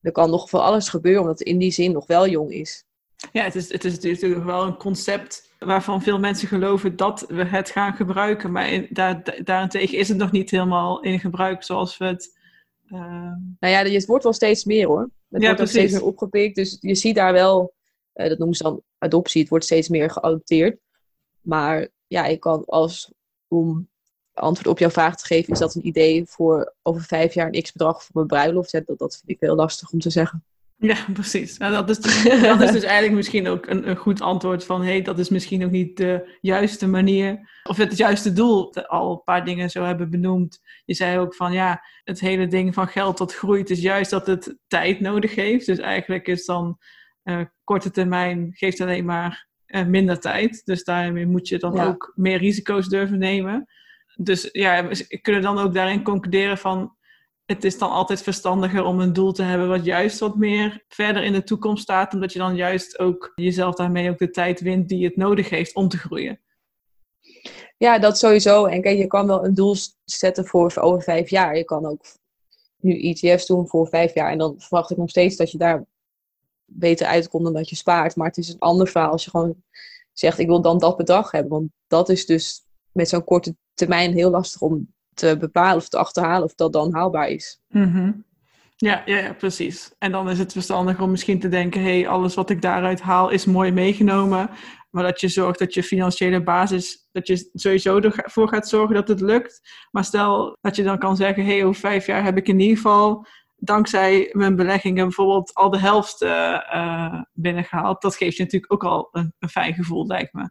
er 0.00 0.12
kan 0.12 0.30
nog 0.30 0.50
van 0.50 0.60
alles 0.60 0.88
gebeuren, 0.88 1.20
omdat 1.20 1.38
het 1.38 1.48
in 1.48 1.58
die 1.58 1.70
zin 1.70 1.92
nog 1.92 2.06
wel 2.06 2.28
jong 2.28 2.52
is. 2.52 2.84
Ja, 3.32 3.42
het 3.42 3.54
is, 3.54 3.72
het 3.72 3.84
is 3.84 3.98
natuurlijk 4.00 4.44
wel 4.44 4.66
een 4.66 4.76
concept 4.76 5.54
waarvan 5.58 6.02
veel 6.02 6.18
mensen 6.18 6.48
geloven 6.48 6.96
dat 6.96 7.24
we 7.28 7.44
het 7.44 7.70
gaan 7.70 7.94
gebruiken. 7.94 8.52
Maar 8.52 8.68
in, 8.68 8.86
daar, 8.90 9.42
daarentegen 9.44 9.98
is 9.98 10.08
het 10.08 10.16
nog 10.16 10.32
niet 10.32 10.50
helemaal 10.50 11.00
in 11.00 11.20
gebruik 11.20 11.62
zoals 11.62 11.98
we 11.98 12.04
het. 12.04 12.38
Uh... 12.86 12.98
Nou 13.58 13.72
ja, 13.74 13.84
het 13.84 14.06
wordt 14.06 14.24
wel 14.24 14.32
steeds 14.32 14.64
meer 14.64 14.86
hoor. 14.86 15.10
Het 15.28 15.44
wordt 15.44 15.60
ook 15.60 15.66
steeds 15.66 15.92
meer 15.92 16.04
opgepikt. 16.04 16.54
Dus 16.54 16.76
je 16.80 16.94
ziet 16.94 17.14
daar 17.14 17.32
wel, 17.32 17.74
uh, 18.14 18.28
dat 18.28 18.38
noemen 18.38 18.56
ze 18.56 18.62
dan 18.62 18.82
adoptie, 18.98 19.40
het 19.40 19.50
wordt 19.50 19.64
steeds 19.64 19.88
meer 19.88 20.10
geadopteerd. 20.10 20.78
Maar 21.40 21.88
ja, 22.06 22.26
ik 22.26 22.40
kan 22.40 22.64
als 22.64 23.12
om 23.48 23.88
antwoord 24.32 24.66
op 24.66 24.78
jouw 24.78 24.90
vraag 24.90 25.16
te 25.16 25.26
geven, 25.26 25.52
is 25.52 25.58
dat 25.58 25.74
een 25.74 25.86
idee 25.86 26.24
voor 26.26 26.74
over 26.82 27.02
vijf 27.02 27.34
jaar 27.34 27.48
een 27.52 27.62
x 27.62 27.72
bedrag 27.72 28.02
voor 28.02 28.10
mijn 28.14 28.26
bruiloft? 28.26 28.70
Ja, 28.70 28.82
dat, 28.86 28.98
dat 28.98 29.16
vind 29.16 29.30
ik 29.30 29.40
heel 29.40 29.54
lastig 29.54 29.90
om 29.90 29.98
te 29.98 30.10
zeggen. 30.10 30.44
Ja, 30.80 30.96
precies. 31.12 31.58
Nou, 31.58 31.72
dat, 31.72 31.90
is 31.90 31.98
dus, 31.98 32.22
dat 32.42 32.60
is 32.60 32.70
dus 32.70 32.82
eigenlijk 32.92 33.14
misschien 33.14 33.48
ook 33.48 33.66
een, 33.66 33.88
een 33.88 33.96
goed 33.96 34.20
antwoord 34.20 34.64
van... 34.64 34.82
hé, 34.82 34.90
hey, 34.90 35.02
dat 35.02 35.18
is 35.18 35.28
misschien 35.28 35.64
ook 35.64 35.70
niet 35.70 35.96
de 35.96 36.38
juiste 36.40 36.88
manier... 36.88 37.50
of 37.62 37.76
het 37.76 37.96
juiste 37.96 38.32
doel. 38.32 38.74
Al 38.74 39.12
een 39.12 39.22
paar 39.24 39.44
dingen 39.44 39.70
zo 39.70 39.84
hebben 39.84 40.10
benoemd. 40.10 40.60
Je 40.84 40.94
zei 40.94 41.18
ook 41.18 41.34
van, 41.34 41.52
ja, 41.52 41.82
het 42.04 42.20
hele 42.20 42.46
ding 42.46 42.74
van 42.74 42.88
geld 42.88 43.18
dat 43.18 43.34
groeit... 43.34 43.70
is 43.70 43.80
juist 43.80 44.10
dat 44.10 44.26
het 44.26 44.56
tijd 44.66 45.00
nodig 45.00 45.34
heeft. 45.34 45.66
Dus 45.66 45.78
eigenlijk 45.78 46.26
is 46.26 46.44
dan 46.44 46.78
uh, 47.24 47.40
korte 47.64 47.90
termijn... 47.90 48.50
geeft 48.52 48.80
alleen 48.80 49.04
maar 49.04 49.48
uh, 49.66 49.86
minder 49.86 50.20
tijd. 50.20 50.62
Dus 50.64 50.84
daarmee 50.84 51.26
moet 51.26 51.48
je 51.48 51.58
dan 51.58 51.80
ook 51.80 52.12
meer 52.14 52.38
risico's 52.38 52.88
durven 52.88 53.18
nemen. 53.18 53.66
Dus 54.14 54.48
ja, 54.52 54.88
we 54.88 55.18
kunnen 55.20 55.42
dan 55.42 55.58
ook 55.58 55.74
daarin 55.74 56.02
concluderen 56.02 56.58
van 56.58 56.96
het 57.50 57.64
is 57.64 57.78
dan 57.78 57.90
altijd 57.90 58.22
verstandiger 58.22 58.84
om 58.84 59.00
een 59.00 59.12
doel 59.12 59.32
te 59.32 59.42
hebben 59.42 59.68
wat 59.68 59.84
juist 59.84 60.18
wat 60.18 60.36
meer 60.36 60.84
verder 60.88 61.22
in 61.22 61.32
de 61.32 61.42
toekomst 61.42 61.82
staat, 61.82 62.14
omdat 62.14 62.32
je 62.32 62.38
dan 62.38 62.56
juist 62.56 62.98
ook 62.98 63.32
jezelf 63.34 63.74
daarmee 63.74 64.10
ook 64.10 64.18
de 64.18 64.30
tijd 64.30 64.60
wint 64.60 64.88
die 64.88 65.04
het 65.04 65.16
nodig 65.16 65.48
heeft 65.48 65.74
om 65.74 65.88
te 65.88 65.98
groeien. 65.98 66.40
Ja, 67.76 67.98
dat 67.98 68.18
sowieso. 68.18 68.64
En 68.64 68.82
kijk, 68.82 68.98
je 68.98 69.06
kan 69.06 69.26
wel 69.26 69.44
een 69.44 69.54
doel 69.54 69.76
zetten 70.04 70.46
voor 70.46 70.76
over 70.76 71.02
vijf 71.02 71.30
jaar. 71.30 71.56
Je 71.56 71.64
kan 71.64 71.86
ook 71.86 72.04
nu 72.76 73.00
ETF's 73.02 73.46
doen 73.46 73.68
voor 73.68 73.88
vijf 73.88 74.14
jaar. 74.14 74.30
En 74.30 74.38
dan 74.38 74.54
verwacht 74.58 74.90
ik 74.90 74.96
nog 74.96 75.10
steeds 75.10 75.36
dat 75.36 75.50
je 75.50 75.58
daar 75.58 75.84
beter 76.64 77.06
uitkomt 77.06 77.44
dan 77.44 77.52
dat 77.52 77.68
je 77.68 77.76
spaart. 77.76 78.16
Maar 78.16 78.26
het 78.26 78.38
is 78.38 78.48
een 78.48 78.58
ander 78.58 78.88
verhaal 78.88 79.10
als 79.10 79.24
je 79.24 79.30
gewoon 79.30 79.62
zegt, 80.12 80.38
ik 80.38 80.46
wil 80.46 80.62
dan 80.62 80.78
dat 80.78 80.96
bedrag 80.96 81.30
hebben. 81.30 81.50
Want 81.50 81.70
dat 81.86 82.08
is 82.08 82.26
dus 82.26 82.64
met 82.92 83.08
zo'n 83.08 83.24
korte 83.24 83.56
termijn 83.74 84.12
heel 84.12 84.30
lastig 84.30 84.60
om 84.60 84.92
te 85.20 85.36
bepalen 85.38 85.76
of 85.76 85.88
te 85.88 85.98
achterhalen 85.98 86.44
of 86.44 86.54
dat 86.54 86.72
dan 86.72 86.94
haalbaar 86.94 87.28
is. 87.28 87.60
Mhm. 87.68 88.12
ja, 88.76 89.02
ja, 89.04 89.32
precies. 89.32 89.92
En 89.98 90.12
dan 90.12 90.30
is 90.30 90.38
het 90.38 90.52
verstandig 90.52 91.00
om 91.00 91.10
misschien 91.10 91.40
te 91.40 91.48
denken: 91.48 91.82
hey, 91.82 92.08
alles 92.08 92.34
wat 92.34 92.50
ik 92.50 92.62
daaruit 92.62 93.00
haal 93.00 93.30
is 93.30 93.44
mooi 93.44 93.72
meegenomen. 93.72 94.50
Maar 94.90 95.02
dat 95.02 95.20
je 95.20 95.28
zorgt 95.28 95.58
dat 95.58 95.74
je 95.74 95.82
financiële 95.82 96.42
basis, 96.42 97.08
dat 97.12 97.26
je 97.26 97.50
sowieso 97.52 97.98
ervoor 98.00 98.48
gaat 98.48 98.68
zorgen 98.68 98.94
dat 98.94 99.08
het 99.08 99.20
lukt. 99.20 99.60
Maar 99.90 100.04
stel 100.04 100.56
dat 100.60 100.76
je 100.76 100.82
dan 100.82 100.98
kan 100.98 101.16
zeggen: 101.16 101.44
hey, 101.44 101.64
over 101.64 101.80
vijf 101.80 102.06
jaar 102.06 102.24
heb 102.24 102.36
ik 102.36 102.48
in 102.48 102.60
ieder 102.60 102.76
geval 102.76 103.26
dankzij 103.56 104.28
mijn 104.32 104.56
beleggingen 104.56 105.04
bijvoorbeeld 105.04 105.54
al 105.54 105.70
de 105.70 105.78
helft 105.78 106.22
uh, 106.22 107.22
binnengehaald. 107.32 108.02
Dat 108.02 108.16
geeft 108.16 108.36
je 108.36 108.42
natuurlijk 108.42 108.72
ook 108.72 108.84
al 108.84 109.08
een, 109.12 109.34
een 109.38 109.48
fijn 109.48 109.74
gevoel, 109.74 110.06
lijkt 110.06 110.32
me. 110.32 110.50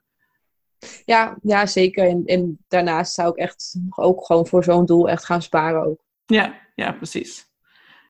Ja, 1.06 1.38
ja 1.42 1.66
zeker. 1.66 2.08
En, 2.08 2.24
en 2.26 2.58
daarnaast 2.68 3.14
zou 3.14 3.30
ik 3.30 3.36
echt 3.36 3.76
ook 3.96 4.26
gewoon 4.26 4.48
voor 4.48 4.64
zo'n 4.64 4.86
doel 4.86 5.10
echt 5.10 5.26
gaan 5.26 5.42
sparen 5.42 5.86
ook. 5.86 6.00
Ja, 6.26 6.54
ja 6.76 6.92
precies. 6.92 7.50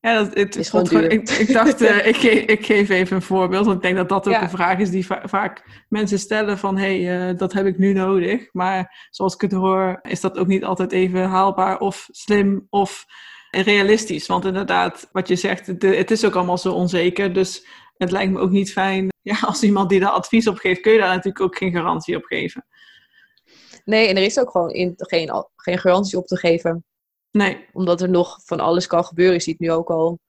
Ja, 0.02 0.24
dat, 0.24 0.34
het, 0.34 0.56
is 0.56 0.70
gewoon. 0.70 1.10
Ik, 1.10 1.30
ik 1.30 1.54
dacht, 1.54 1.82
uh, 1.82 2.08
ik, 2.08 2.16
geef, 2.26 2.44
ik 2.46 2.66
geef 2.66 2.90
even 2.90 3.16
een 3.16 3.22
voorbeeld. 3.22 3.66
Want 3.66 3.78
ik 3.78 3.84
denk 3.84 3.96
dat 3.96 4.10
dat 4.10 4.28
ook 4.28 4.42
een 4.42 4.50
vraag 4.50 4.78
is 4.78 4.90
die 4.90 5.06
vaak 5.24 5.84
mensen 5.90 6.20
stellen 6.20 6.58
van... 6.58 6.78
hé, 6.78 7.04
hey, 7.04 7.30
uh, 7.30 7.38
dat 7.38 7.54
heb 7.54 7.66
ik 7.66 7.78
nu 7.78 7.94
nodig. 7.94 8.54
Maar 8.54 9.08
zoals 9.10 9.34
ik 9.34 9.42
het 9.42 9.52
hoor, 9.52 10.00
is 10.02 10.22
dat 10.22 10.38
ook 10.38 10.48
niet 10.48 10.64
altijd 10.64 10.92
even 10.92 11.24
haalbaar 11.24 11.80
of 11.80 12.08
slim 12.12 12.68
of 12.70 13.06
realistisch. 13.52 14.28
Want 14.28 14.46
inderdaad, 14.46 15.10
wat 15.12 15.28
je 15.28 15.36
zegt, 15.36 15.68
het 15.68 16.12
is 16.12 16.26
ook 16.26 16.36
allemaal 16.36 16.58
zo 16.58 16.74
onzeker. 16.74 17.34
Dus 17.34 17.68
het 18.00 18.12
lijkt 18.12 18.32
me 18.32 18.40
ook 18.40 18.52
niet 18.52 18.72
fijn 18.72 19.10
ja, 19.22 19.40
als 19.42 19.64
iemand 19.64 19.90
die 19.90 20.00
daar 20.00 20.10
advies 20.10 20.48
op 20.48 20.58
geeft, 20.58 20.82
kun 20.82 20.92
je 20.92 21.00
daar 21.00 21.08
natuurlijk 21.08 21.42
ook 21.42 21.58
geen 21.58 21.72
garantie 21.72 22.16
op 22.16 22.24
geven. 22.24 22.66
Nee, 23.86 24.08
en 24.08 24.18
er 24.18 24.24
is 24.24 24.40
ook 24.40 24.52
gewoon 24.52 24.72
in, 24.72 24.94
geen, 24.96 25.46
geen 25.56 25.78
garantie 25.78 26.18
op 26.18 26.28
te 26.28 26.38
geven. 26.38 26.84
Nee. 27.32 27.66
Omdat 27.74 28.02
er 28.02 28.10
nog 28.10 28.40
van 28.44 28.60
alles 28.60 28.88
kan 28.88 29.06
gebeuren. 29.06 29.36
Je 29.36 29.42
ziet 29.42 29.60
nu 29.60 29.72
ook 29.72 29.90
al, 29.90 30.20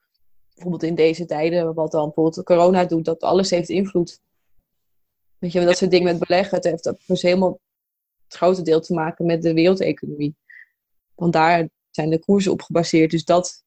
bijvoorbeeld 0.54 0.82
in 0.82 0.94
deze 0.94 1.24
tijden, 1.24 1.74
wat 1.74 1.90
dan 1.90 2.04
bijvoorbeeld 2.04 2.44
corona 2.44 2.84
doet, 2.84 3.04
dat 3.04 3.20
alles 3.20 3.50
heeft 3.50 3.68
invloed. 3.68 4.20
Weet 5.38 5.52
je, 5.52 5.64
dat 5.64 5.76
soort 5.76 5.90
dingen 5.90 6.06
met 6.06 6.26
beleggen, 6.26 6.56
het 6.56 6.64
heeft 6.64 6.92
dus 7.06 7.22
helemaal 7.22 7.60
het 8.24 8.34
grote 8.34 8.62
deel 8.62 8.80
te 8.80 8.94
maken 8.94 9.26
met 9.26 9.42
de 9.42 9.54
wereldeconomie. 9.54 10.36
Want 11.14 11.32
daar 11.32 11.68
zijn 11.90 12.10
de 12.10 12.18
koersen 12.18 12.52
op 12.52 12.62
gebaseerd. 12.62 13.10
Dus 13.10 13.24
dat, 13.24 13.64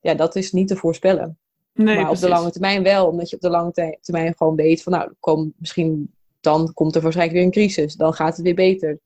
ja, 0.00 0.14
dat 0.14 0.36
is 0.36 0.52
niet 0.52 0.68
te 0.68 0.76
voorspellen. 0.76 1.38
Nee, 1.76 1.96
maar 1.96 2.10
op 2.10 2.18
de 2.18 2.28
lange 2.28 2.50
termijn 2.50 2.82
wel, 2.82 3.06
omdat 3.06 3.30
je 3.30 3.36
op 3.36 3.42
de 3.42 3.50
lange 3.50 3.98
termijn 4.00 4.34
gewoon 4.36 4.56
weet 4.56 4.82
van 4.82 4.92
nou, 4.92 5.12
kom, 5.20 5.52
misschien 5.56 6.14
dan 6.40 6.72
komt 6.74 6.94
er 6.94 7.02
waarschijnlijk 7.02 7.38
weer 7.38 7.46
een 7.46 7.52
crisis, 7.52 7.94
dan 7.94 8.14
gaat 8.14 8.36
het 8.36 8.44
weer 8.44 8.54
beter. 8.54 8.98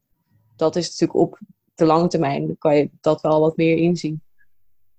dat 0.57 0.77
is 0.77 0.91
natuurlijk 0.91 1.19
op 1.19 1.39
de 1.75 1.85
lange 1.85 2.09
termijn, 2.09 2.47
dan 2.47 2.59
kan 2.59 2.77
je 2.77 2.91
dat 3.01 3.21
wel 3.21 3.41
wat 3.41 3.57
meer 3.57 3.77
inzien. 3.77 4.23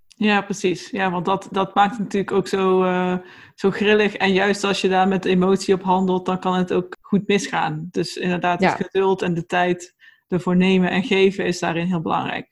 Ja, 0.08 0.42
precies. 0.42 0.90
Ja, 0.90 1.12
want 1.12 1.26
dat, 1.26 1.48
dat 1.52 1.76
maakt 1.76 1.92
het 1.92 2.00
natuurlijk 2.00 2.32
ook 2.32 2.48
zo, 2.48 2.84
uh, 2.84 3.18
zo 3.56 3.72
grillig. 3.72 4.16
En 4.16 4.34
juist 4.34 4.64
als 4.64 4.82
je 4.82 4.90
daar 4.90 5.08
met 5.08 5.26
emotie 5.26 5.74
op 5.74 5.82
handelt, 5.82 6.26
dan 6.26 6.40
kan 6.40 6.56
het 6.56 6.74
ook 6.74 6.98
goed 7.02 7.28
misgaan. 7.28 7.88
Dus 7.92 8.18
inderdaad, 8.18 8.62
het 8.64 8.72
geduld 8.72 9.22
en 9.22 9.34
de 9.34 9.46
tijd 9.46 9.96
ervoor 10.28 10.56
nemen 10.56 10.90
en 10.90 11.04
geven 11.04 11.46
is 11.46 11.60
daarin 11.60 11.88
heel 11.88 12.02
belangrijk. 12.02 12.50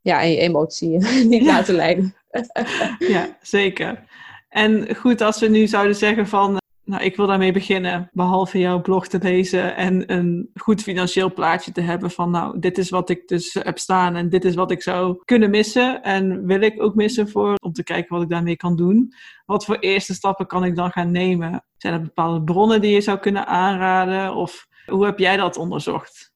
Ja, 0.00 0.22
en 0.22 0.30
je 0.30 0.36
emotie 0.36 0.88
niet 1.34 1.42
laten 1.44 1.74
leiden. 1.74 2.14
ja, 2.98 3.36
zeker. 3.42 4.04
En 4.48 4.96
goed, 4.96 5.20
als 5.20 5.40
we 5.40 5.48
nu 5.48 5.66
zouden 5.66 5.96
zeggen 5.96 6.26
van, 6.26 6.58
nou, 6.88 7.02
ik 7.02 7.16
wil 7.16 7.26
daarmee 7.26 7.52
beginnen, 7.52 8.10
behalve 8.12 8.58
jouw 8.58 8.80
blog 8.80 9.08
te 9.08 9.18
lezen 9.22 9.76
en 9.76 10.12
een 10.12 10.50
goed 10.54 10.82
financieel 10.82 11.32
plaatje 11.32 11.72
te 11.72 11.80
hebben 11.80 12.10
van, 12.10 12.30
nou, 12.30 12.58
dit 12.58 12.78
is 12.78 12.90
wat 12.90 13.10
ik 13.10 13.28
dus 13.28 13.54
heb 13.54 13.78
staan 13.78 14.16
en 14.16 14.28
dit 14.28 14.44
is 14.44 14.54
wat 14.54 14.70
ik 14.70 14.82
zou 14.82 15.22
kunnen 15.24 15.50
missen 15.50 16.02
en 16.02 16.46
wil 16.46 16.60
ik 16.60 16.82
ook 16.82 16.94
missen 16.94 17.28
voor, 17.28 17.54
om 17.62 17.72
te 17.72 17.82
kijken 17.82 18.14
wat 18.14 18.22
ik 18.22 18.30
daarmee 18.30 18.56
kan 18.56 18.76
doen. 18.76 19.12
Wat 19.46 19.64
voor 19.64 19.76
eerste 19.76 20.14
stappen 20.14 20.46
kan 20.46 20.64
ik 20.64 20.76
dan 20.76 20.90
gaan 20.90 21.10
nemen? 21.10 21.64
Zijn 21.76 21.94
er 21.94 22.02
bepaalde 22.02 22.44
bronnen 22.44 22.80
die 22.80 22.92
je 22.92 23.00
zou 23.00 23.18
kunnen 23.18 23.46
aanraden 23.46 24.34
of 24.34 24.66
hoe 24.86 25.04
heb 25.04 25.18
jij 25.18 25.36
dat 25.36 25.56
onderzocht? 25.56 26.32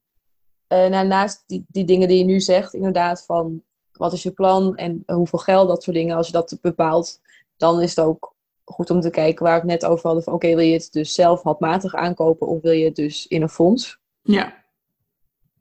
Uh, 0.69 1.01
naast 1.01 1.45
die, 1.47 1.65
die 1.69 1.85
dingen 1.85 2.09
die 2.09 2.19
je 2.19 2.25
nu 2.25 2.41
zegt, 2.41 2.75
inderdaad, 2.75 3.25
van 3.25 3.63
wat 3.93 4.13
is 4.13 4.23
je 4.23 4.33
plan 4.33 4.77
en 4.77 5.03
hoeveel 5.07 5.39
geld, 5.39 5.69
dat 5.69 5.83
soort 5.83 5.97
dingen, 5.97 6.17
als 6.17 6.27
je 6.27 6.33
dat 6.33 6.59
bepaalt, 6.61 7.21
dan 7.63 7.81
is 7.81 7.97
het 7.97 8.05
ook 8.05 8.35
goed 8.65 8.91
om 8.91 9.01
te 9.01 9.11
kijken 9.11 9.45
waar 9.45 9.55
we 9.55 9.71
het 9.71 9.81
net 9.81 9.91
over 9.91 10.07
hadden. 10.07 10.23
Van 10.23 10.33
oké, 10.33 10.47
wil 10.47 10.59
je 10.65 10.73
het 10.73 10.89
dus 10.93 11.15
zelf 11.15 11.43
handmatig 11.43 11.95
aankopen 11.95 12.47
of 12.47 12.63
wil 12.63 12.73
je 12.73 12.85
het 12.85 12.97
dus 12.97 13.27
in 13.27 13.43
een 13.43 13.49
fonds? 13.49 13.99
Ja. 14.23 14.65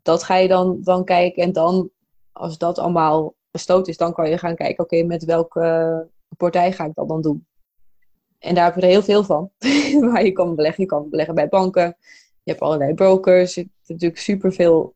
Dat 0.01 0.23
ga 0.23 0.35
je 0.35 0.47
dan, 0.47 0.79
dan 0.83 1.03
kijken. 1.03 1.43
En 1.43 1.51
dan, 1.51 1.89
als 2.31 2.57
dat 2.57 2.79
allemaal 2.79 3.35
besloten 3.51 3.91
is, 3.91 3.97
dan 3.97 4.13
kan 4.13 4.29
je 4.29 4.37
gaan 4.37 4.55
kijken, 4.55 4.83
oké, 4.83 5.03
met 5.03 5.25
welke 5.25 6.07
partij 6.37 6.71
ga 6.71 6.85
ik 6.85 6.93
dat 6.93 7.07
dan 7.07 7.21
doen? 7.21 7.45
En 8.39 8.55
daar 8.55 8.65
heb 8.65 8.75
je 8.75 8.81
er 8.81 8.87
heel 8.87 9.03
veel 9.03 9.23
van. 9.23 9.51
waar 10.11 10.25
je 10.25 10.31
kan 10.31 10.55
beleggen. 10.55 10.83
Je 10.83 10.89
kan 10.89 11.09
beleggen 11.09 11.35
bij 11.35 11.47
banken. 11.47 11.97
Je 12.43 12.51
hebt 12.51 12.61
allerlei 12.61 12.93
brokers. 12.93 13.55
Je 13.55 13.61
hebt 13.61 13.73
natuurlijk 13.87 14.19
superveel 14.19 14.95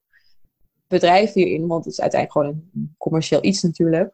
bedrijven 0.87 1.41
hierin. 1.41 1.67
Want 1.67 1.85
het 1.85 1.93
is 1.93 2.01
uiteindelijk 2.01 2.41
gewoon 2.41 2.69
een 2.73 2.95
commercieel 2.97 3.43
iets 3.43 3.61
natuurlijk. 3.61 4.13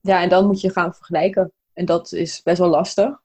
Ja, 0.00 0.22
en 0.22 0.28
dan 0.28 0.46
moet 0.46 0.60
je 0.60 0.70
gaan 0.70 0.94
vergelijken. 0.94 1.52
En 1.78 1.84
dat 1.84 2.12
is 2.12 2.42
best 2.42 2.58
wel 2.58 2.68
lastig. 2.68 3.20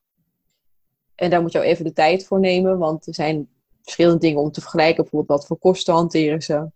En 1.16 1.30
daar 1.30 1.42
moet 1.42 1.52
je 1.52 1.58
ook 1.58 1.64
even 1.64 1.86
de 1.86 1.94
tijd 1.94 2.26
voor 2.26 2.40
nemen, 2.40 2.78
want 2.78 3.08
er 3.08 3.14
zijn 3.14 3.48
verschillende 3.82 4.20
dingen 4.20 4.42
om 4.42 4.52
te 4.52 4.62
vergelijken. 4.62 5.04
Bijvoorbeeld 5.04 5.40
wat 5.40 5.48
voor 5.48 5.58
kosten 5.58 5.94
hanteren 5.94 6.42
ze. 6.42 6.70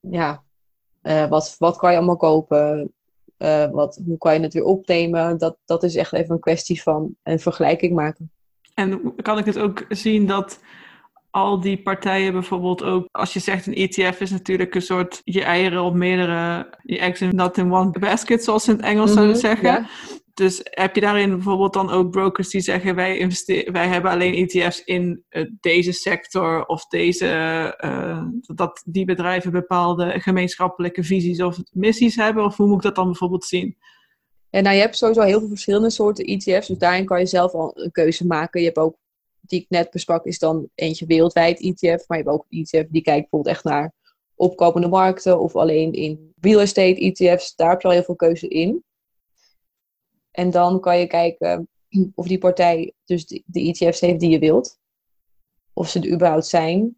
Ja, 0.00 0.42
uh, 1.02 1.28
wat, 1.28 1.54
wat 1.58 1.76
kan 1.76 1.90
je 1.90 1.96
allemaal 1.96 2.16
kopen? 2.16 2.92
Uh, 3.38 3.70
wat, 3.70 4.00
hoe 4.06 4.18
kan 4.18 4.34
je 4.34 4.40
het 4.40 4.52
weer 4.52 4.64
opnemen? 4.64 5.38
Dat, 5.38 5.56
dat 5.64 5.82
is 5.82 5.96
echt 5.96 6.12
even 6.12 6.34
een 6.34 6.40
kwestie 6.40 6.82
van 6.82 7.16
een 7.22 7.40
vergelijking 7.40 7.94
maken. 7.94 8.30
En 8.74 9.14
kan 9.22 9.38
ik 9.38 9.44
het 9.44 9.58
ook 9.58 9.84
zien 9.88 10.26
dat 10.26 10.60
al 11.30 11.60
die 11.60 11.82
partijen 11.82 12.32
bijvoorbeeld 12.32 12.82
ook, 12.82 13.08
als 13.10 13.32
je 13.32 13.40
zegt 13.40 13.66
een 13.66 13.74
ETF 13.74 14.20
is 14.20 14.30
natuurlijk 14.30 14.74
een 14.74 14.82
soort 14.82 15.20
je 15.24 15.42
eieren 15.42 15.82
op 15.82 15.94
meerdere, 15.94 16.68
je 16.82 16.98
eggs 16.98 17.20
in 17.20 17.34
not 17.34 17.58
in 17.58 17.72
one 17.72 17.98
basket, 17.98 18.44
zoals 18.44 18.64
ze 18.64 18.70
in 18.70 18.76
het 18.76 18.86
Engels 18.86 19.12
zouden 19.12 19.36
mhm, 19.36 19.46
zeggen. 19.46 19.86
Dus 20.38 20.60
heb 20.64 20.94
je 20.94 21.00
daarin 21.00 21.30
bijvoorbeeld 21.30 21.72
dan 21.72 21.90
ook 21.90 22.10
brokers 22.10 22.50
die 22.50 22.60
zeggen 22.60 22.94
wij, 22.94 23.30
wij 23.72 23.86
hebben 23.86 24.10
alleen 24.10 24.34
ETF's 24.34 24.82
in 24.84 25.24
uh, 25.30 25.50
deze 25.60 25.92
sector 25.92 26.66
of 26.66 26.86
deze, 26.86 27.26
uh, 27.84 28.22
dat 28.54 28.82
die 28.86 29.04
bedrijven 29.04 29.52
bepaalde 29.52 30.20
gemeenschappelijke 30.20 31.04
visies 31.04 31.42
of 31.42 31.58
missies 31.72 32.16
hebben? 32.16 32.44
Of 32.44 32.56
hoe 32.56 32.66
moet 32.66 32.76
ik 32.76 32.82
dat 32.82 32.94
dan 32.94 33.04
bijvoorbeeld 33.04 33.44
zien? 33.44 33.76
Ja, 34.50 34.60
nou, 34.60 34.74
je 34.74 34.80
hebt 34.80 34.96
sowieso 34.96 35.22
heel 35.22 35.38
veel 35.38 35.48
verschillende 35.48 35.90
soorten 35.90 36.24
ETF's, 36.24 36.68
dus 36.68 36.78
daarin 36.78 37.04
kan 37.04 37.18
je 37.18 37.26
zelf 37.26 37.52
al 37.52 37.70
een 37.74 37.90
keuze 37.90 38.26
maken. 38.26 38.60
Je 38.60 38.66
hebt 38.66 38.78
ook, 38.78 38.96
die 39.40 39.60
ik 39.60 39.66
net 39.68 39.90
besprak, 39.90 40.24
is 40.24 40.38
dan 40.38 40.68
eentje 40.74 41.06
wereldwijd 41.06 41.60
ETF, 41.60 42.08
maar 42.08 42.18
je 42.18 42.24
hebt 42.24 42.36
ook 42.36 42.46
een 42.48 42.58
ETF 42.58 42.88
die 42.90 43.02
kijkt 43.02 43.20
bijvoorbeeld 43.20 43.54
echt 43.54 43.64
naar 43.64 43.92
opkomende 44.34 44.88
markten 44.88 45.40
of 45.40 45.56
alleen 45.56 45.92
in 45.92 46.32
real 46.40 46.60
estate 46.60 47.00
ETF's. 47.00 47.54
Daar 47.54 47.70
heb 47.70 47.80
je 47.80 47.88
al 47.88 47.94
heel 47.94 48.02
veel 48.02 48.16
keuze 48.16 48.48
in. 48.48 48.86
En 50.38 50.50
dan 50.50 50.80
kan 50.80 50.98
je 50.98 51.06
kijken 51.06 51.68
of 52.14 52.26
die 52.26 52.38
partij 52.38 52.92
dus 53.04 53.26
de, 53.26 53.42
de 53.46 53.60
ETF's 53.60 54.00
heeft 54.00 54.20
die 54.20 54.30
je 54.30 54.38
wilt. 54.38 54.78
Of 55.72 55.88
ze 55.88 56.00
er 56.00 56.12
überhaupt 56.12 56.46
zijn. 56.46 56.96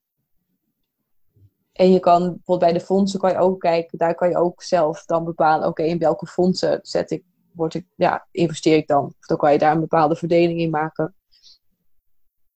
En 1.72 1.92
je 1.92 2.00
kan 2.00 2.18
bijvoorbeeld 2.18 2.58
bij 2.58 2.72
de 2.72 2.86
fondsen 2.86 3.20
kan 3.20 3.30
je 3.30 3.38
ook 3.38 3.60
kijken, 3.60 3.98
daar 3.98 4.14
kan 4.14 4.28
je 4.28 4.36
ook 4.36 4.62
zelf 4.62 5.04
dan 5.04 5.24
bepalen, 5.24 5.68
oké, 5.68 5.82
in 5.82 5.98
welke 5.98 6.26
fondsen 6.26 6.78
zet 6.82 7.10
ik, 7.10 7.22
word 7.52 7.74
ik, 7.74 7.86
ja, 7.94 8.26
investeer 8.30 8.76
ik 8.76 8.86
dan? 8.86 9.04
Of 9.04 9.26
dan 9.26 9.36
kan 9.36 9.52
je 9.52 9.58
daar 9.58 9.74
een 9.74 9.80
bepaalde 9.80 10.16
verdeling 10.16 10.60
in 10.60 10.70
maken. 10.70 11.14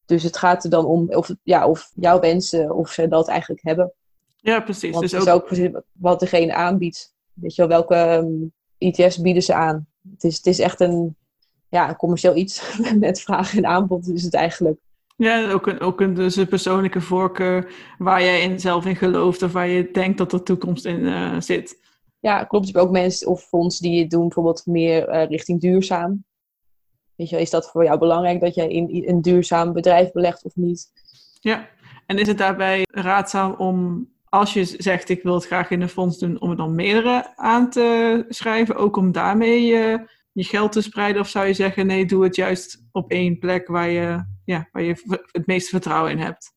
Dus 0.04 0.22
het 0.22 0.36
gaat 0.36 0.64
er 0.64 0.70
dan 0.70 0.86
om 0.86 1.08
of, 1.08 1.34
ja, 1.42 1.68
of 1.68 1.92
jouw 1.94 2.20
wensen, 2.20 2.74
of 2.74 2.90
ze 2.90 3.08
dat 3.08 3.28
eigenlijk 3.28 3.62
hebben. 3.62 3.92
Ja, 4.36 4.60
precies. 4.60 4.90
Want 4.90 5.02
dus 5.02 5.12
het 5.12 5.22
is 5.22 5.28
ook, 5.28 5.52
ook 5.52 5.82
wat 5.92 6.20
degene 6.20 6.54
aanbiedt. 6.54 7.14
Weet 7.32 7.54
je 7.54 7.66
wel, 7.66 7.70
welke 7.70 7.96
um, 7.96 8.52
ehm, 8.78 8.88
ETF's 8.88 9.20
bieden 9.20 9.42
ze 9.42 9.54
aan? 9.54 9.92
Het 10.10 10.24
is, 10.24 10.36
het 10.36 10.46
is 10.46 10.58
echt 10.58 10.80
een, 10.80 11.16
ja, 11.68 11.88
een 11.88 11.96
commercieel 11.96 12.36
iets 12.36 12.78
met 12.98 13.20
vraag 13.20 13.56
en 13.56 13.66
aanbod 13.66 14.08
is 14.08 14.22
het 14.22 14.34
eigenlijk. 14.34 14.78
Ja, 15.16 15.50
ook 15.50 15.66
een, 15.66 15.80
ook 15.80 16.00
een, 16.00 16.14
dus 16.14 16.36
een 16.36 16.48
persoonlijke 16.48 17.00
voorkeur 17.00 17.72
waar 17.98 18.22
jij 18.22 18.42
in, 18.42 18.60
zelf 18.60 18.86
in 18.86 18.96
gelooft 18.96 19.42
of 19.42 19.52
waar 19.52 19.68
je 19.68 19.90
denkt 19.90 20.18
dat 20.18 20.32
er 20.32 20.42
toekomst 20.42 20.84
in 20.84 21.00
uh, 21.00 21.40
zit. 21.40 21.82
Ja, 22.20 22.44
klopt. 22.44 22.66
Je 22.66 22.72
hebt 22.72 22.84
ook 22.84 22.92
mensen 22.92 23.28
of 23.28 23.42
fondsen 23.42 23.82
die 23.82 24.00
het 24.00 24.10
doen 24.10 24.20
bijvoorbeeld 24.20 24.66
meer 24.66 25.08
uh, 25.08 25.28
richting 25.28 25.60
duurzaam. 25.60 26.24
Weet 27.16 27.28
je, 27.28 27.40
is 27.40 27.50
dat 27.50 27.70
voor 27.70 27.84
jou 27.84 27.98
belangrijk 27.98 28.40
dat 28.40 28.54
jij 28.54 28.68
in 28.68 29.08
een 29.08 29.22
duurzaam 29.22 29.72
bedrijf 29.72 30.12
belegt 30.12 30.44
of 30.44 30.56
niet? 30.56 30.92
Ja, 31.40 31.68
en 32.06 32.18
is 32.18 32.26
het 32.26 32.38
daarbij 32.38 32.86
raadzaam 32.90 33.52
om 33.52 34.08
als 34.34 34.52
je 34.52 34.64
zegt 34.64 35.08
ik 35.08 35.22
wil 35.22 35.34
het 35.34 35.46
graag 35.46 35.70
in 35.70 35.80
een 35.80 35.88
fonds 35.88 36.18
doen, 36.18 36.40
om 36.40 36.50
er 36.50 36.56
dan 36.56 36.74
meerdere 36.74 37.36
aan 37.36 37.70
te 37.70 38.24
schrijven, 38.28 38.76
ook 38.76 38.96
om 38.96 39.12
daarmee 39.12 39.70
uh, 39.70 39.98
je 40.32 40.44
geld 40.44 40.72
te 40.72 40.82
spreiden? 40.82 41.22
Of 41.22 41.28
zou 41.28 41.46
je 41.46 41.52
zeggen 41.52 41.86
nee, 41.86 42.06
doe 42.06 42.24
het 42.24 42.36
juist 42.36 42.82
op 42.92 43.10
één 43.10 43.38
plek 43.38 43.66
waar 43.68 43.88
je, 43.88 44.24
ja, 44.44 44.68
waar 44.72 44.82
je 44.82 45.22
het 45.32 45.46
meeste 45.46 45.70
vertrouwen 45.70 46.10
in 46.10 46.18
hebt? 46.18 46.52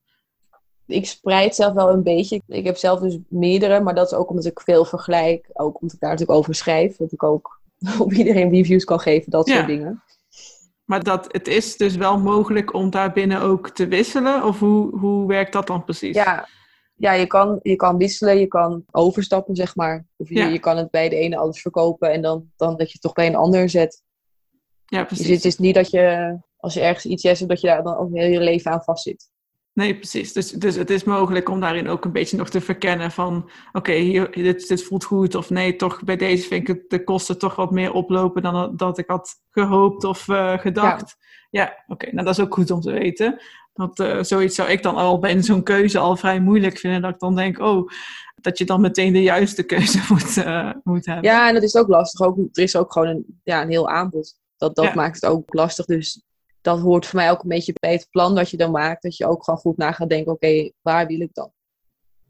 Ik 0.85 1.05
spreid 1.05 1.55
zelf 1.55 1.73
wel 1.73 1.89
een 1.89 2.03
beetje. 2.03 2.41
Ik 2.47 2.65
heb 2.65 2.77
zelf 2.77 2.99
dus 2.99 3.17
meerdere, 3.27 3.79
maar 3.79 3.95
dat 3.95 4.11
is 4.11 4.17
ook 4.17 4.29
omdat 4.29 4.45
ik 4.45 4.59
veel 4.59 4.85
vergelijk. 4.85 5.49
Ook 5.53 5.81
omdat 5.81 5.95
ik 5.95 5.99
daar 5.99 6.09
natuurlijk 6.09 6.39
over 6.39 6.55
schrijf. 6.55 6.95
Dat 6.95 7.11
ik 7.11 7.23
ook 7.23 7.59
op 7.99 8.13
iedereen 8.13 8.49
reviews 8.49 8.83
kan 8.83 8.99
geven, 8.99 9.31
dat 9.31 9.47
soort 9.47 9.67
dingen. 9.67 10.03
Maar 10.85 11.03
dat, 11.03 11.27
het 11.31 11.47
is 11.47 11.77
dus 11.77 11.95
wel 11.95 12.19
mogelijk 12.19 12.73
om 12.73 12.89
daar 12.89 13.11
binnen 13.11 13.41
ook 13.41 13.69
te 13.69 13.87
wisselen? 13.87 14.43
Of 14.43 14.59
hoe, 14.59 14.99
hoe 14.99 15.27
werkt 15.27 15.53
dat 15.53 15.67
dan 15.67 15.83
precies? 15.83 16.15
Ja, 16.15 16.47
ja, 16.97 17.13
je 17.13 17.27
kan, 17.27 17.59
je 17.61 17.75
kan 17.75 17.97
wisselen, 17.97 18.39
je 18.39 18.47
kan 18.47 18.83
overstappen, 18.91 19.55
zeg 19.55 19.75
maar. 19.75 20.05
Of 20.15 20.29
je, 20.29 20.43
je 20.43 20.59
kan 20.59 20.77
het 20.77 20.91
bij 20.91 21.09
de 21.09 21.15
ene 21.15 21.37
alles 21.37 21.61
verkopen 21.61 22.11
en 22.11 22.21
dan, 22.21 22.51
dan 22.55 22.77
dat 22.77 22.87
je 22.87 22.93
het 22.93 23.01
toch 23.01 23.13
bij 23.13 23.27
een 23.27 23.35
ander 23.35 23.69
zet. 23.69 24.03
Ja, 24.85 25.03
precies. 25.03 25.25
Dus 25.25 25.35
het 25.35 25.45
is 25.45 25.57
niet 25.57 25.75
dat 25.75 25.89
je, 25.89 26.37
als 26.57 26.73
je 26.73 26.81
ergens 26.81 27.05
iets 27.05 27.23
hebt, 27.23 27.47
dat 27.47 27.61
je 27.61 27.67
daar 27.67 27.83
dan 27.83 27.97
ook 27.97 28.13
heel 28.13 28.31
je 28.31 28.39
leven 28.39 28.71
aan 28.71 28.83
vastzit. 28.83 29.29
Nee, 29.73 29.95
precies. 29.95 30.33
Dus, 30.33 30.51
dus 30.51 30.75
het 30.75 30.89
is 30.89 31.03
mogelijk 31.03 31.49
om 31.49 31.59
daarin 31.59 31.87
ook 31.87 32.05
een 32.05 32.11
beetje 32.11 32.37
nog 32.37 32.49
te 32.49 32.61
verkennen 32.61 33.11
van... 33.11 33.49
oké, 33.71 33.91
hier 33.91 34.31
dit, 34.31 34.67
dit 34.67 34.83
voelt 34.83 35.03
goed 35.03 35.35
of 35.35 35.49
nee, 35.49 35.75
toch 35.75 36.03
bij 36.03 36.17
deze 36.17 36.47
vind 36.47 36.69
ik 36.69 36.89
de 36.89 37.03
kosten 37.03 37.37
toch 37.37 37.55
wat 37.55 37.71
meer 37.71 37.93
oplopen... 37.93 38.41
dan 38.41 38.75
dat 38.75 38.97
ik 38.97 39.07
had 39.07 39.41
gehoopt 39.49 40.03
of 40.03 40.27
uh, 40.27 40.57
gedacht. 40.57 41.15
Ja, 41.49 41.61
ja 41.61 41.83
oké. 41.87 42.05
Nou, 42.11 42.25
dat 42.25 42.37
is 42.37 42.43
ook 42.43 42.53
goed 42.53 42.71
om 42.71 42.81
te 42.81 42.91
weten. 42.91 43.41
Dat, 43.77 43.99
uh, 43.99 44.23
zoiets 44.23 44.55
zou 44.55 44.69
ik 44.69 44.83
dan 44.83 44.95
al 44.95 45.19
bij 45.19 45.43
zo'n 45.43 45.63
keuze 45.63 45.99
al 45.99 46.15
vrij 46.15 46.39
moeilijk 46.39 46.77
vinden. 46.77 47.01
Dat 47.01 47.13
ik 47.13 47.19
dan 47.19 47.35
denk, 47.35 47.59
oh, 47.59 47.89
dat 48.35 48.57
je 48.57 48.65
dan 48.65 48.81
meteen 48.81 49.13
de 49.13 49.21
juiste 49.21 49.63
keuze 49.63 49.99
moet, 50.09 50.37
uh, 50.37 50.71
moet 50.83 51.05
hebben. 51.05 51.23
Ja, 51.23 51.47
en 51.47 51.53
dat 51.53 51.63
is 51.63 51.75
ook 51.75 51.87
lastig. 51.87 52.27
Ook, 52.27 52.37
er 52.37 52.63
is 52.63 52.75
ook 52.75 52.91
gewoon 52.91 53.07
een, 53.07 53.39
ja, 53.43 53.61
een 53.61 53.69
heel 53.69 53.89
aanbod. 53.89 54.35
Dat, 54.57 54.75
dat 54.75 54.93
maakt 54.93 55.21
het 55.21 55.31
ook 55.31 55.53
lastig. 55.53 55.85
Dus 55.85 56.23
dat 56.61 56.79
hoort 56.79 57.05
voor 57.05 57.19
mij 57.19 57.31
ook 57.31 57.43
een 57.43 57.49
beetje 57.49 57.73
bij 57.79 57.91
het 57.91 58.07
plan 58.11 58.35
dat 58.35 58.49
je 58.49 58.57
dan 58.57 58.71
maakt. 58.71 59.03
Dat 59.03 59.17
je 59.17 59.27
ook 59.27 59.43
gewoon 59.43 59.59
goed 59.59 59.77
na 59.77 59.91
gaat 59.91 60.09
denken, 60.09 60.31
oké, 60.31 60.71
waar 60.81 61.07
wil 61.07 61.21
ik 61.21 61.33
dan? 61.33 61.51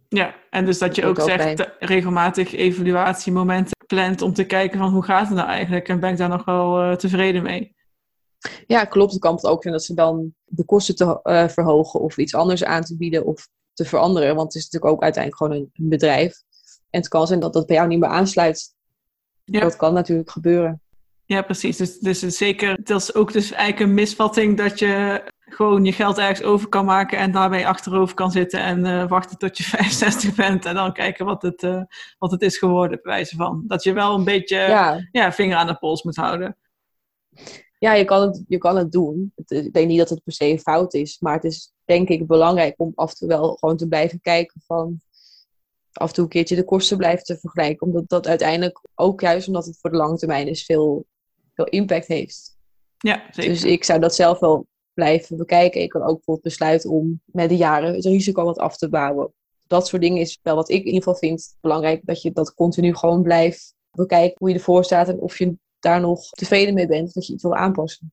Ja, 0.09 0.35
en 0.49 0.65
dus 0.65 0.77
dat 0.77 0.95
je 0.95 1.05
ook, 1.05 1.21
zegt, 1.21 1.69
regelmatig 1.79 2.53
evaluatiemomenten 2.53 3.85
plant 3.87 4.21
om 4.21 4.33
te 4.33 4.45
kijken 4.45 4.79
van 4.79 4.91
hoe 4.91 5.03
gaat 5.03 5.27
het 5.27 5.37
nou 5.37 5.49
eigenlijk? 5.49 5.87
En 5.87 5.99
ben 5.99 6.11
ik 6.11 6.17
daar 6.17 6.29
nog 6.29 6.45
wel 6.45 6.83
uh, 6.83 6.95
tevreden 6.95 7.43
mee? 7.43 7.75
Ja, 8.67 8.85
klopt. 8.85 9.11
Het 9.11 9.21
kan 9.21 9.43
ook 9.43 9.61
zijn 9.61 9.73
dat 9.73 9.83
ze 9.83 9.93
dan 9.93 10.33
de 10.45 10.65
kosten 10.65 10.95
te 10.95 11.19
uh, 11.23 11.47
verhogen 11.47 11.99
of 11.99 12.17
iets 12.17 12.35
anders 12.35 12.63
aan 12.63 12.83
te 12.83 12.97
bieden 12.97 13.25
of 13.25 13.47
te 13.73 13.85
veranderen. 13.85 14.35
Want 14.35 14.53
het 14.53 14.55
is 14.55 14.63
natuurlijk 14.63 14.93
ook 14.93 15.03
uiteindelijk 15.03 15.43
gewoon 15.43 15.61
een, 15.61 15.69
een 15.73 15.89
bedrijf. 15.89 16.41
En 16.89 16.99
het 16.99 17.07
kan 17.09 17.27
zijn 17.27 17.39
dat 17.39 17.53
dat 17.53 17.65
bij 17.65 17.75
jou 17.75 17.87
niet 17.87 17.99
meer 17.99 18.09
aansluit. 18.09 18.75
Ja. 19.43 19.59
Dat 19.59 19.75
kan 19.75 19.93
natuurlijk 19.93 20.31
gebeuren. 20.31 20.81
Ja, 21.25 21.41
precies. 21.41 21.77
Dus, 21.77 21.99
dus 21.99 22.19
zeker, 22.19 22.83
dat 22.83 23.01
is 23.01 23.13
ook 23.13 23.33
dus 23.33 23.51
eigenlijk 23.51 23.89
een 23.89 23.95
misvatting 23.95 24.57
dat 24.57 24.79
je 24.79 25.23
gewoon 25.39 25.85
je 25.85 25.91
geld 25.91 26.17
ergens 26.17 26.43
over 26.43 26.69
kan 26.69 26.85
maken 26.85 27.17
en 27.17 27.31
daarbij 27.31 27.67
achterover 27.67 28.15
kan 28.15 28.31
zitten 28.31 28.59
en 28.59 28.85
uh, 28.85 29.07
wachten 29.07 29.37
tot 29.37 29.57
je 29.57 29.63
65 29.77 30.35
bent 30.35 30.65
en 30.65 30.75
dan 30.75 30.93
kijken 30.93 31.25
wat 31.25 31.41
het, 31.41 31.63
uh, 31.63 31.81
wat 32.17 32.31
het 32.31 32.41
is 32.41 32.57
geworden, 32.57 32.99
bij 33.03 33.13
wijze 33.13 33.35
van. 33.35 33.63
Dat 33.67 33.83
je 33.83 33.93
wel 33.93 34.15
een 34.15 34.23
beetje 34.23 34.57
ja. 34.57 35.07
ja. 35.11 35.31
vinger 35.31 35.57
aan 35.57 35.67
de 35.67 35.77
pols 35.77 36.03
moet 36.03 36.15
houden. 36.15 36.57
Ja, 37.79 37.93
je 37.93 38.05
kan 38.05 38.21
het, 38.21 38.43
je 38.47 38.57
kan 38.57 38.77
het 38.77 38.91
doen. 38.91 39.33
Ik 39.47 39.73
denk 39.73 39.87
niet 39.87 39.97
dat 39.97 40.09
het 40.09 40.23
per 40.23 40.33
se 40.33 40.59
fout 40.59 40.93
is, 40.93 41.19
maar 41.19 41.33
het 41.33 41.43
is 41.43 41.73
denk 41.85 42.09
ik 42.09 42.27
belangrijk 42.27 42.73
om 42.77 42.91
af 42.95 43.09
en 43.09 43.17
toe 43.17 43.27
wel 43.27 43.55
gewoon 43.55 43.77
te 43.77 43.87
blijven 43.87 44.21
kijken 44.21 44.61
van 44.65 45.01
af 45.91 46.07
en 46.07 46.13
toe 46.13 46.23
een 46.23 46.29
keertje 46.29 46.55
de 46.55 46.63
kosten 46.63 46.97
blijven 46.97 47.23
te 47.23 47.37
vergelijken. 47.37 47.87
Omdat 47.87 48.09
dat 48.09 48.27
uiteindelijk 48.27 48.81
ook 48.95 49.21
juist 49.21 49.47
omdat 49.47 49.65
het 49.65 49.77
voor 49.79 49.89
de 49.89 49.97
lange 49.97 50.17
termijn 50.17 50.47
is 50.47 50.65
veel, 50.65 51.05
veel 51.53 51.65
impact 51.65 52.07
heeft. 52.07 52.57
Ja, 52.97 53.23
zeker. 53.31 53.51
Dus 53.51 53.63
ik 53.63 53.83
zou 53.83 53.99
dat 53.99 54.15
zelf 54.15 54.39
wel 54.39 54.67
blijven 54.93 55.37
bekijken. 55.37 55.81
Ik 55.81 55.89
kan 55.89 56.01
ook 56.01 56.15
bijvoorbeeld 56.15 56.41
besluiten 56.41 56.89
om 56.89 57.21
met 57.25 57.49
de 57.49 57.57
jaren 57.57 57.93
het 57.93 58.05
risico 58.05 58.43
wat 58.43 58.57
af 58.57 58.77
te 58.77 58.89
bouwen. 58.89 59.33
Dat 59.67 59.87
soort 59.87 60.01
dingen 60.01 60.21
is 60.21 60.39
wel 60.41 60.55
wat 60.55 60.69
ik 60.69 60.79
in 60.79 60.85
ieder 60.85 61.03
geval 61.03 61.15
vind 61.15 61.55
belangrijk. 61.61 62.01
Dat 62.05 62.21
je 62.21 62.31
dat 62.31 62.53
continu 62.53 62.95
gewoon 62.95 63.21
blijft 63.23 63.75
bekijken 63.91 64.35
hoe 64.37 64.49
je 64.49 64.55
ervoor 64.55 64.83
staat 64.83 65.07
en 65.07 65.19
of 65.19 65.37
je 65.37 65.55
daar 65.87 66.01
nog 66.01 66.29
tevreden 66.29 66.73
mee 66.73 66.87
bent. 66.87 67.13
Dat 67.13 67.27
je 67.27 67.33
iets 67.33 67.43
wil 67.43 67.55
aanpassen. 67.55 68.11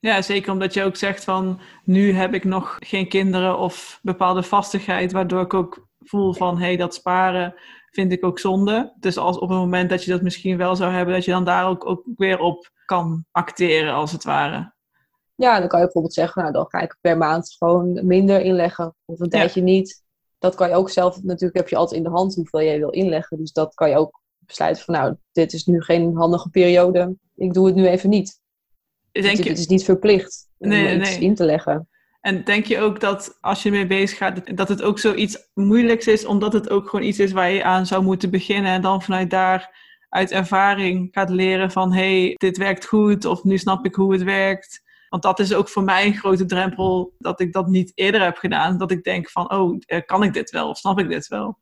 Ja, 0.00 0.22
zeker 0.22 0.52
omdat 0.52 0.74
je 0.74 0.84
ook 0.84 0.96
zegt 0.96 1.24
van 1.24 1.60
nu 1.84 2.12
heb 2.12 2.34
ik 2.34 2.44
nog 2.44 2.76
geen 2.78 3.08
kinderen 3.08 3.58
of 3.58 3.98
bepaalde 4.02 4.42
vastigheid, 4.42 5.12
waardoor 5.12 5.40
ik 5.40 5.54
ook 5.54 5.86
voel 5.98 6.32
van 6.32 6.58
hé, 6.58 6.64
hey, 6.64 6.76
dat 6.76 6.94
sparen 6.94 7.54
vind 7.90 8.12
ik 8.12 8.24
ook 8.24 8.38
zonde. 8.38 8.92
Dus 9.00 9.16
als 9.16 9.38
op 9.38 9.48
het 9.48 9.58
moment 9.58 9.90
dat 9.90 10.04
je 10.04 10.10
dat 10.10 10.22
misschien 10.22 10.56
wel 10.56 10.76
zou 10.76 10.92
hebben, 10.92 11.14
dat 11.14 11.24
je 11.24 11.30
dan 11.30 11.44
daar 11.44 11.68
ook, 11.68 11.86
ook 11.86 12.02
weer 12.16 12.38
op 12.38 12.70
kan 12.84 13.24
acteren 13.30 13.94
als 13.94 14.12
het 14.12 14.24
ware. 14.24 14.74
Ja, 15.34 15.58
dan 15.58 15.68
kan 15.68 15.78
je 15.78 15.84
bijvoorbeeld 15.84 16.14
zeggen, 16.14 16.42
nou 16.42 16.54
dan 16.54 16.66
ga 16.68 16.80
ik 16.80 16.96
per 17.00 17.16
maand 17.16 17.54
gewoon 17.58 18.06
minder 18.06 18.40
inleggen 18.40 18.94
of 19.04 19.20
een 19.20 19.28
tijdje 19.28 19.62
niet. 19.62 20.04
Dat 20.38 20.54
kan 20.54 20.68
je 20.68 20.74
ook 20.74 20.90
zelf, 20.90 21.22
natuurlijk 21.22 21.56
heb 21.56 21.68
je 21.68 21.76
altijd 21.76 21.98
in 21.98 22.06
de 22.06 22.16
hand 22.16 22.34
hoeveel 22.34 22.62
jij 22.62 22.78
wil 22.78 22.90
inleggen. 22.90 23.38
Dus 23.38 23.52
dat 23.52 23.74
kan 23.74 23.88
je 23.90 23.96
ook 23.96 24.20
besluiten 24.46 24.84
van 24.84 24.94
nou, 24.94 25.14
dit 25.32 25.52
is 25.52 25.64
nu 25.64 25.82
geen 25.82 26.16
handige 26.16 26.50
periode. 26.50 27.16
Ik 27.36 27.52
doe 27.52 27.66
het 27.66 27.74
nu 27.74 27.86
even 27.86 28.10
niet. 28.10 28.40
Denk 29.12 29.36
je... 29.36 29.48
Het 29.48 29.58
is 29.58 29.66
niet 29.66 29.84
verplicht 29.84 30.48
om 30.58 30.68
nee, 30.68 30.98
iets 30.98 31.10
nee. 31.10 31.20
in 31.20 31.34
te 31.34 31.44
leggen. 31.44 31.88
En 32.20 32.44
denk 32.44 32.66
je 32.66 32.80
ook 32.80 33.00
dat 33.00 33.38
als 33.40 33.62
je 33.62 33.68
ermee 33.68 33.86
bezig 33.86 34.18
gaat, 34.18 34.56
dat 34.56 34.68
het 34.68 34.82
ook 34.82 34.98
zoiets 34.98 35.48
moeilijks 35.54 36.06
is, 36.06 36.24
omdat 36.24 36.52
het 36.52 36.70
ook 36.70 36.88
gewoon 36.88 37.06
iets 37.06 37.18
is 37.18 37.32
waar 37.32 37.50
je 37.50 37.64
aan 37.64 37.86
zou 37.86 38.02
moeten 38.02 38.30
beginnen 38.30 38.72
en 38.72 38.82
dan 38.82 39.02
vanuit 39.02 39.30
daar 39.30 39.84
uit 40.08 40.30
ervaring 40.30 41.08
gaat 41.10 41.30
leren 41.30 41.70
van 41.70 41.92
hé, 41.92 42.22
hey, 42.22 42.34
dit 42.36 42.56
werkt 42.56 42.86
goed 42.86 43.24
of 43.24 43.44
nu 43.44 43.58
snap 43.58 43.84
ik 43.84 43.94
hoe 43.94 44.12
het 44.12 44.22
werkt. 44.22 44.82
Want 45.08 45.22
dat 45.22 45.38
is 45.38 45.54
ook 45.54 45.68
voor 45.68 45.82
mij 45.82 46.06
een 46.06 46.16
grote 46.16 46.44
drempel 46.44 47.14
dat 47.18 47.40
ik 47.40 47.52
dat 47.52 47.66
niet 47.66 47.92
eerder 47.94 48.22
heb 48.22 48.36
gedaan. 48.36 48.78
Dat 48.78 48.90
ik 48.90 49.04
denk 49.04 49.30
van, 49.30 49.52
oh, 49.52 49.78
eh, 49.86 50.00
kan 50.06 50.22
ik 50.22 50.32
dit 50.32 50.50
wel 50.50 50.68
of 50.68 50.78
snap 50.78 50.98
ik 50.98 51.08
dit 51.08 51.28
wel? 51.28 51.58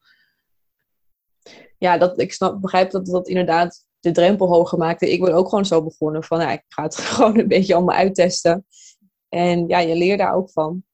Ja, 1.79 1.99
dat, 1.99 2.21
ik 2.21 2.33
snap, 2.33 2.61
begrijp 2.61 2.91
dat 2.91 3.07
dat 3.07 3.29
inderdaad 3.29 3.87
de 4.01 4.11
drempel 4.11 4.49
hoger 4.49 4.79
maakte. 4.79 5.13
Ik 5.13 5.21
ben 5.21 5.35
ook 5.35 5.49
gewoon 5.49 5.67
zo 5.67 5.83
begonnen 5.83 6.25
van, 6.25 6.39
nou, 6.39 6.53
ik 6.53 6.65
ga 6.69 6.83
het 6.83 6.97
gewoon 7.07 7.39
een 7.39 7.49
beetje 7.49 7.75
allemaal 7.75 7.97
uittesten. 7.97 8.67
En 9.29 9.69
ja, 9.69 9.79
je 9.79 9.97
leert 9.97 10.19
daar 10.19 10.35
ook 10.35 10.51
van. 10.51 10.85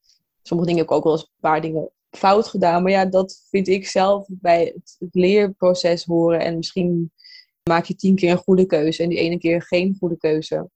Sommige 0.42 0.68
dingen 0.68 0.84
heb 0.84 0.90
ik 0.90 0.96
ook 0.96 1.04
wel 1.04 1.12
eens 1.12 1.22
een 1.22 1.40
paar 1.40 1.60
dingen 1.60 1.90
fout 2.10 2.48
gedaan. 2.48 2.82
Maar 2.82 2.92
ja, 2.92 3.04
dat 3.04 3.46
vind 3.50 3.68
ik 3.68 3.86
zelf 3.86 4.26
bij 4.28 4.64
het, 4.64 4.96
het 4.98 5.14
leerproces 5.14 6.04
horen. 6.04 6.40
En 6.40 6.56
misschien 6.56 7.12
maak 7.62 7.84
je 7.84 7.94
tien 7.94 8.14
keer 8.14 8.30
een 8.30 8.36
goede 8.36 8.66
keuze 8.66 9.02
en 9.02 9.08
die 9.08 9.18
ene 9.18 9.38
keer 9.38 9.62
geen 9.62 9.96
goede 9.98 10.16
keuze. 10.16 10.70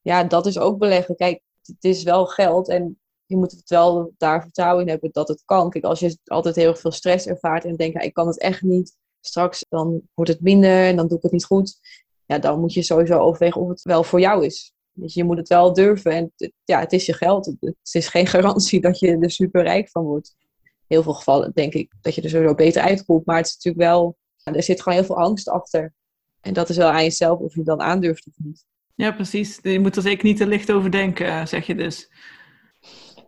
Ja, 0.00 0.24
dat 0.24 0.46
is 0.46 0.58
ook 0.58 0.78
beleggen. 0.78 1.16
Kijk, 1.16 1.42
het 1.62 1.84
is 1.84 2.02
wel 2.02 2.26
geld 2.26 2.68
en 2.68 3.00
je 3.26 3.36
moet 3.36 3.50
het 3.50 3.68
wel 3.68 4.14
daar 4.18 4.42
vertrouwen 4.42 4.82
in 4.84 4.90
hebben 4.90 5.10
dat 5.12 5.28
het 5.28 5.42
kan. 5.44 5.70
Kijk, 5.70 5.84
als 5.84 6.00
je 6.00 6.18
altijd 6.24 6.56
heel 6.56 6.74
veel 6.74 6.90
stress 6.90 7.26
ervaart 7.26 7.64
en 7.64 7.76
denkt, 7.76 8.02
ik 8.02 8.14
kan 8.14 8.26
het 8.26 8.40
echt 8.40 8.62
niet, 8.62 8.96
straks 9.20 9.64
dan 9.68 10.00
wordt 10.14 10.30
het 10.30 10.40
minder 10.40 10.86
en 10.86 10.96
dan 10.96 11.08
doe 11.08 11.16
ik 11.16 11.22
het 11.22 11.32
niet 11.32 11.44
goed. 11.44 11.78
Ja, 12.26 12.38
dan 12.38 12.60
moet 12.60 12.72
je 12.72 12.82
sowieso 12.82 13.18
overwegen 13.18 13.60
of 13.60 13.68
het 13.68 13.82
wel 13.82 14.04
voor 14.04 14.20
jou 14.20 14.44
is. 14.44 14.72
Dus 14.92 15.14
je 15.14 15.24
moet 15.24 15.36
het 15.36 15.48
wel 15.48 15.72
durven. 15.72 16.12
En 16.12 16.32
het, 16.36 16.52
ja, 16.64 16.80
het 16.80 16.92
is 16.92 17.06
je 17.06 17.12
geld. 17.12 17.46
Het 17.60 17.76
is 17.92 18.08
geen 18.08 18.26
garantie 18.36 18.80
dat 18.80 18.98
je 18.98 19.18
er 19.18 19.30
super 19.30 19.62
rijk 19.62 19.88
van 19.88 20.04
wordt. 20.04 20.36
In 20.62 20.96
heel 20.96 21.02
veel 21.02 21.14
gevallen 21.14 21.50
denk 21.54 21.74
ik 21.74 21.92
dat 22.00 22.14
je 22.14 22.22
er 22.22 22.30
sowieso 22.30 22.54
beter 22.54 22.82
uitkomt. 22.82 23.26
Maar 23.26 23.36
het 23.36 23.46
is 23.46 23.54
natuurlijk 23.54 23.84
wel, 23.84 24.16
er 24.42 24.62
zit 24.62 24.82
gewoon 24.82 24.98
heel 24.98 25.06
veel 25.06 25.18
angst 25.18 25.48
achter. 25.48 25.94
En 26.40 26.52
dat 26.52 26.68
is 26.68 26.76
wel 26.76 26.90
aan 26.90 27.02
jezelf 27.02 27.38
of 27.38 27.54
je 27.54 27.62
dan 27.62 27.80
aandurft 27.80 28.26
of 28.26 28.34
niet. 28.36 28.64
Ja, 28.94 29.12
precies. 29.12 29.58
Je 29.62 29.80
moet 29.80 29.96
er 29.96 30.02
zeker 30.02 30.24
niet 30.24 30.36
te 30.36 30.46
licht 30.46 30.72
over 30.72 30.90
denken, 30.90 31.26
eh, 31.26 31.46
zeg 31.46 31.66
je 31.66 31.74
dus. 31.74 32.10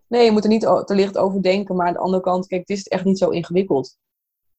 Nee, 0.08 0.24
je 0.24 0.30
moet 0.30 0.44
er 0.44 0.50
niet 0.50 0.60
te 0.60 0.94
licht 0.94 1.18
over 1.18 1.42
denken. 1.42 1.76
Maar 1.76 1.86
aan 1.86 1.92
de 1.92 1.98
andere 1.98 2.22
kant, 2.22 2.46
kijk, 2.46 2.60
het 2.60 2.78
is 2.78 2.88
echt 2.88 3.04
niet 3.04 3.18
zo 3.18 3.28
ingewikkeld. 3.28 3.98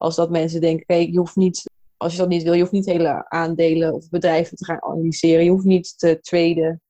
Als 0.03 0.15
dat 0.15 0.29
mensen 0.29 0.61
denken, 0.61 0.85
kijk, 0.85 1.09
je 1.09 1.17
hoeft 1.17 1.35
niet, 1.35 1.69
als 1.97 2.11
je 2.11 2.17
dat 2.17 2.27
niet 2.27 2.43
wil, 2.43 2.53
je 2.53 2.59
hoeft 2.59 2.71
niet 2.71 2.85
hele 2.85 3.29
aandelen 3.29 3.93
of 3.93 4.09
bedrijven 4.09 4.57
te 4.57 4.65
gaan 4.65 4.81
analyseren. 4.83 5.43
Je 5.43 5.49
hoeft 5.49 5.65
niet 5.65 5.97
te 5.99 6.19
traden. 6.21 6.81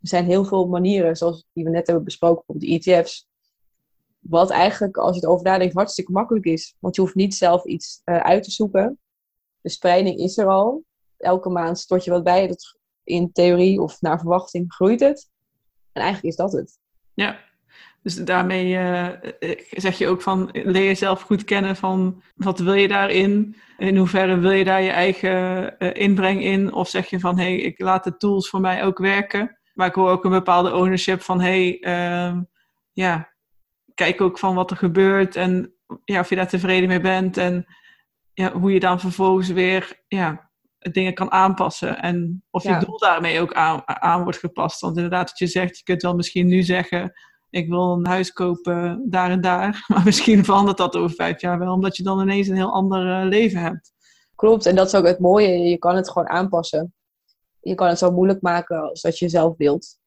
Er 0.00 0.08
zijn 0.08 0.24
heel 0.24 0.44
veel 0.44 0.66
manieren, 0.66 1.16
zoals 1.16 1.46
die 1.52 1.64
we 1.64 1.70
net 1.70 1.86
hebben 1.86 2.04
besproken, 2.04 2.44
op 2.46 2.60
de 2.60 2.66
ETF's. 2.66 3.26
Wat 4.18 4.50
eigenlijk, 4.50 4.96
als 4.96 5.14
je 5.14 5.20
het 5.20 5.30
over 5.30 5.44
nadenkt, 5.44 5.74
hartstikke 5.74 6.12
makkelijk 6.12 6.44
is. 6.44 6.74
Want 6.78 6.94
je 6.94 7.00
hoeft 7.00 7.14
niet 7.14 7.34
zelf 7.34 7.64
iets 7.64 8.00
uh, 8.04 8.16
uit 8.16 8.42
te 8.42 8.50
zoeken. 8.50 8.98
De 9.60 9.70
spreiding 9.70 10.18
is 10.18 10.38
er 10.38 10.46
al. 10.46 10.84
Elke 11.16 11.48
maand 11.48 11.78
stort 11.78 12.04
je 12.04 12.10
wat 12.10 12.24
bij. 12.24 12.46
Dat 12.46 12.78
in 13.04 13.32
theorie 13.32 13.80
of 13.80 14.00
naar 14.00 14.18
verwachting 14.18 14.72
groeit 14.72 15.00
het. 15.00 15.28
En 15.92 16.02
eigenlijk 16.02 16.34
is 16.34 16.42
dat 16.42 16.52
het. 16.52 16.78
Ja, 17.14 17.38
dus 18.02 18.14
daarmee 18.14 18.74
uh, 18.74 19.08
zeg 19.70 19.98
je 19.98 20.08
ook 20.08 20.22
van 20.22 20.48
leer 20.52 20.84
jezelf 20.84 21.22
goed 21.22 21.44
kennen 21.44 21.76
van 21.76 22.22
wat 22.34 22.58
wil 22.58 22.74
je 22.74 22.88
daarin? 22.88 23.56
In 23.78 23.96
hoeverre 23.96 24.38
wil 24.38 24.50
je 24.50 24.64
daar 24.64 24.82
je 24.82 24.90
eigen 24.90 25.74
uh, 25.78 25.90
inbreng 25.92 26.42
in? 26.42 26.72
Of 26.72 26.88
zeg 26.88 27.06
je 27.06 27.20
van 27.20 27.38
hé, 27.38 27.44
hey, 27.44 27.56
ik 27.56 27.80
laat 27.80 28.04
de 28.04 28.16
tools 28.16 28.48
voor 28.48 28.60
mij 28.60 28.84
ook 28.84 28.98
werken. 28.98 29.58
Maar 29.74 29.86
ik 29.86 29.94
hoor 29.94 30.10
ook 30.10 30.24
een 30.24 30.30
bepaalde 30.30 30.74
ownership 30.74 31.22
van 31.22 31.40
hé, 31.40 31.78
hey, 31.80 32.30
uh, 32.32 32.40
ja, 32.92 33.32
kijk 33.94 34.20
ook 34.20 34.38
van 34.38 34.54
wat 34.54 34.70
er 34.70 34.76
gebeurt 34.76 35.36
en 35.36 35.74
ja, 36.04 36.20
of 36.20 36.28
je 36.28 36.36
daar 36.36 36.48
tevreden 36.48 36.88
mee 36.88 37.00
bent. 37.00 37.36
En 37.36 37.66
ja, 38.32 38.52
hoe 38.52 38.72
je 38.72 38.80
dan 38.80 39.00
vervolgens 39.00 39.48
weer 39.48 40.02
ja, 40.08 40.50
dingen 40.78 41.14
kan 41.14 41.32
aanpassen. 41.32 42.02
En 42.02 42.44
of 42.50 42.62
je 42.62 42.78
doel 42.78 42.98
daarmee 42.98 43.40
ook 43.40 43.52
aan, 43.52 43.82
aan 43.84 44.22
wordt 44.22 44.38
gepast. 44.38 44.80
Want 44.80 44.96
inderdaad, 44.96 45.28
wat 45.28 45.38
je 45.38 45.46
zegt, 45.46 45.78
je 45.78 45.84
kunt 45.84 46.02
wel 46.02 46.14
misschien 46.14 46.46
nu 46.46 46.62
zeggen 46.62 47.12
ik 47.52 47.68
wil 47.68 47.92
een 47.92 48.06
huis 48.06 48.32
kopen 48.32 49.02
daar 49.10 49.30
en 49.30 49.40
daar. 49.40 49.84
Maar 49.88 50.04
misschien 50.04 50.44
verandert 50.44 50.76
dat 50.76 50.96
over 50.96 51.14
vijf 51.16 51.40
jaar 51.40 51.58
wel, 51.58 51.72
omdat 51.72 51.96
je 51.96 52.02
dan 52.02 52.20
ineens 52.20 52.48
een 52.48 52.56
heel 52.56 52.72
ander 52.72 53.20
eh, 53.20 53.28
leven 53.28 53.60
hebt. 53.60 53.92
Klopt, 54.34 54.66
en 54.66 54.74
dat 54.74 54.86
is 54.86 54.94
ook 54.94 55.06
het 55.06 55.18
mooie. 55.18 55.48
Je 55.48 55.78
kan 55.78 55.96
het 55.96 56.10
gewoon 56.10 56.28
aanpassen. 56.28 56.94
Je 57.60 57.74
kan 57.74 57.88
het 57.88 57.98
zo 57.98 58.10
moeilijk 58.10 58.40
maken 58.40 58.88
als 58.90 59.00
dat 59.00 59.18
je 59.18 59.28
zelf 59.28 59.56
wilt. 59.56 59.98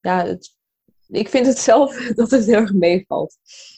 Ja, 0.00 0.24
het, 0.24 0.56
ik 1.06 1.28
vind 1.28 1.46
het 1.46 1.58
zelf 1.58 1.94
dat 2.20 2.30
het 2.30 2.46
heel 2.46 2.54
erg 2.54 2.72
meevalt. 2.72 3.36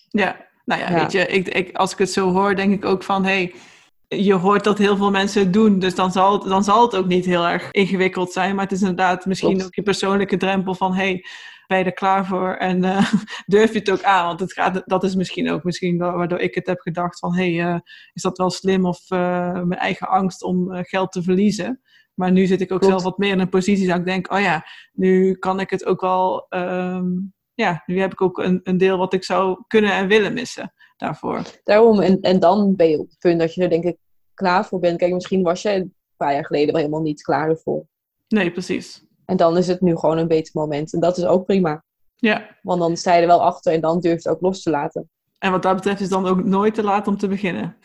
Ja, 0.08 0.46
nou 0.64 0.80
ja, 0.80 0.94
weet 0.94 1.12
je, 1.12 1.26
ik, 1.26 1.48
ik, 1.48 1.76
als 1.76 1.92
ik 1.92 1.98
het 1.98 2.12
zo 2.12 2.32
hoor, 2.32 2.56
denk 2.56 2.72
ik 2.72 2.84
ook 2.84 3.02
van... 3.02 3.24
Hey, 3.24 3.54
je 4.08 4.34
hoort 4.34 4.64
dat 4.64 4.78
heel 4.78 4.96
veel 4.96 5.10
mensen 5.10 5.42
het 5.42 5.52
doen, 5.52 5.78
dus 5.78 5.94
dan 5.94 6.12
zal, 6.12 6.32
het, 6.32 6.42
dan 6.42 6.64
zal 6.64 6.82
het 6.82 6.96
ook 6.96 7.06
niet 7.06 7.24
heel 7.24 7.46
erg 7.46 7.70
ingewikkeld 7.70 8.32
zijn. 8.32 8.54
Maar 8.54 8.64
het 8.64 8.72
is 8.72 8.80
inderdaad 8.80 9.26
misschien 9.26 9.64
ook 9.64 9.74
je 9.74 9.82
persoonlijke 9.82 10.36
drempel 10.36 10.74
van... 10.74 10.94
Hey, 10.94 11.24
ben 11.72 11.80
je 11.80 11.90
er 11.90 11.96
klaar 11.96 12.26
voor 12.26 12.54
en 12.54 12.84
uh, 12.84 13.12
durf 13.46 13.72
je 13.72 13.78
het 13.78 13.90
ook 13.90 14.02
aan? 14.02 14.26
Want 14.26 14.40
het 14.40 14.52
gaat, 14.52 14.82
dat 14.84 15.04
is 15.04 15.14
misschien 15.14 15.50
ook 15.50 15.64
misschien 15.64 15.98
waardoor 15.98 16.38
ik 16.38 16.54
het 16.54 16.66
heb 16.66 16.80
gedacht 16.80 17.18
van... 17.18 17.34
hé, 17.34 17.54
hey, 17.54 17.72
uh, 17.72 17.78
is 18.12 18.22
dat 18.22 18.38
wel 18.38 18.50
slim 18.50 18.86
of 18.86 19.10
uh, 19.10 19.52
mijn 19.52 19.80
eigen 19.80 20.08
angst 20.08 20.42
om 20.42 20.84
geld 20.84 21.12
te 21.12 21.22
verliezen? 21.22 21.80
Maar 22.14 22.32
nu 22.32 22.46
zit 22.46 22.60
ik 22.60 22.72
ook 22.72 22.84
zelf 22.84 23.02
wat 23.02 23.18
meer 23.18 23.32
in 23.32 23.38
een 23.38 23.48
positie 23.48 23.86
dat 23.86 23.98
ik 23.98 24.04
denk... 24.04 24.32
oh 24.32 24.40
ja, 24.40 24.64
nu 24.92 25.34
kan 25.34 25.60
ik 25.60 25.70
het 25.70 25.84
ook 25.84 26.00
wel... 26.00 26.46
Um, 26.50 27.34
ja, 27.54 27.82
nu 27.86 28.00
heb 28.00 28.12
ik 28.12 28.20
ook 28.20 28.38
een, 28.38 28.60
een 28.62 28.76
deel 28.76 28.98
wat 28.98 29.12
ik 29.12 29.24
zou 29.24 29.64
kunnen 29.66 29.92
en 29.92 30.08
willen 30.08 30.32
missen 30.32 30.72
daarvoor. 30.96 31.42
Daarom, 31.64 32.00
en, 32.00 32.20
en 32.20 32.40
dan 32.40 32.76
ben 32.76 32.88
je 32.88 32.98
op 32.98 33.08
het 33.08 33.18
punt 33.18 33.40
dat 33.40 33.54
je 33.54 33.62
er 33.62 33.70
denk 33.70 33.84
ik 33.84 33.96
klaar 34.34 34.64
voor 34.64 34.78
bent. 34.78 34.98
Kijk, 34.98 35.12
misschien 35.12 35.42
was 35.42 35.62
je 35.62 35.70
een 35.70 35.94
paar 36.16 36.32
jaar 36.32 36.46
geleden 36.46 36.72
wel 36.72 36.80
helemaal 36.80 37.02
niet 37.02 37.22
klaar 37.22 37.48
ervoor. 37.48 37.86
Nee, 38.28 38.52
precies. 38.52 39.04
En 39.24 39.36
dan 39.36 39.56
is 39.56 39.66
het 39.66 39.80
nu 39.80 39.96
gewoon 39.96 40.18
een 40.18 40.28
beter 40.28 40.50
moment. 40.54 40.92
En 40.92 41.00
dat 41.00 41.16
is 41.16 41.24
ook 41.24 41.44
prima. 41.44 41.84
Ja. 42.16 42.58
Want 42.62 42.80
dan 42.80 42.96
sta 42.96 43.14
je 43.14 43.20
er 43.20 43.26
wel 43.26 43.42
achter 43.42 43.72
en 43.72 43.80
dan 43.80 44.00
durf 44.00 44.22
je 44.22 44.28
het 44.28 44.36
ook 44.36 44.42
los 44.42 44.62
te 44.62 44.70
laten. 44.70 45.10
En 45.38 45.50
wat 45.50 45.62
dat 45.62 45.74
betreft 45.74 46.00
is 46.00 46.08
dan 46.08 46.26
ook 46.26 46.44
nooit 46.44 46.74
te 46.74 46.82
laat 46.82 47.06
om 47.06 47.16
te 47.16 47.28
beginnen? 47.28 47.76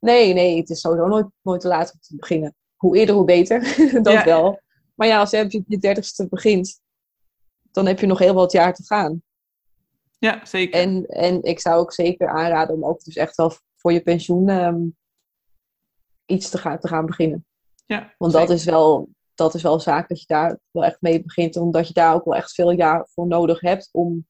Nee, 0.00 0.32
nee, 0.32 0.56
het 0.56 0.70
is 0.70 0.80
sowieso 0.80 1.06
nooit, 1.06 1.26
nooit 1.42 1.60
te 1.60 1.68
laat 1.68 1.92
om 1.92 2.00
te 2.00 2.16
beginnen. 2.16 2.54
Hoe 2.76 2.96
eerder, 2.96 3.14
hoe 3.14 3.24
beter. 3.24 3.76
dat 4.02 4.24
wel. 4.24 4.60
Maar 4.94 5.06
ja, 5.06 5.18
als 5.18 5.30
je 5.30 5.44
op 5.44 5.64
je 5.66 5.78
dertigste 5.78 6.28
begint, 6.28 6.80
dan 7.70 7.86
heb 7.86 8.00
je 8.00 8.06
nog 8.06 8.18
heel 8.18 8.34
wat 8.34 8.52
jaar 8.52 8.74
te 8.74 8.84
gaan. 8.84 9.22
Ja, 10.18 10.44
zeker. 10.44 10.80
En, 10.80 11.06
en 11.06 11.42
ik 11.42 11.60
zou 11.60 11.80
ook 11.80 11.92
zeker 11.92 12.28
aanraden 12.28 12.74
om 12.74 12.84
ook 12.84 13.04
dus 13.04 13.16
echt 13.16 13.36
wel 13.36 13.52
voor 13.76 13.92
je 13.92 14.00
pensioen 14.00 14.48
um, 14.48 14.96
iets 16.26 16.50
te 16.50 16.58
gaan, 16.58 16.78
te 16.78 16.88
gaan 16.88 17.06
beginnen. 17.06 17.46
Ja, 17.86 18.14
Want 18.18 18.32
dat 18.32 18.50
is 18.50 18.64
wel 18.64 19.08
dat 19.38 19.54
is 19.54 19.62
wel 19.62 19.74
een 19.74 19.80
zaak 19.80 20.08
dat 20.08 20.20
je 20.20 20.26
daar 20.26 20.58
wel 20.70 20.84
echt 20.84 21.00
mee 21.00 21.22
begint. 21.22 21.56
Omdat 21.56 21.88
je 21.88 21.94
daar 21.94 22.14
ook 22.14 22.24
wel 22.24 22.34
echt 22.34 22.54
veel 22.54 22.70
jaar 22.70 23.08
voor 23.10 23.26
nodig 23.26 23.60
hebt 23.60 23.88
om 23.92 24.26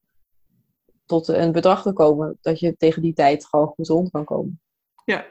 tot 1.07 1.29
een 1.29 1.53
bedrag 1.53 1.83
te 1.83 1.93
komen. 1.93 2.39
Dat 2.41 2.61
je 2.61 2.77
tegen 2.77 3.03
die 3.03 3.13
tijd 3.13 3.47
gewoon 3.47 3.67
goed 3.67 3.89
rond 3.89 4.11
kan 4.11 4.25
komen. 4.25 4.61
Ja. 5.05 5.25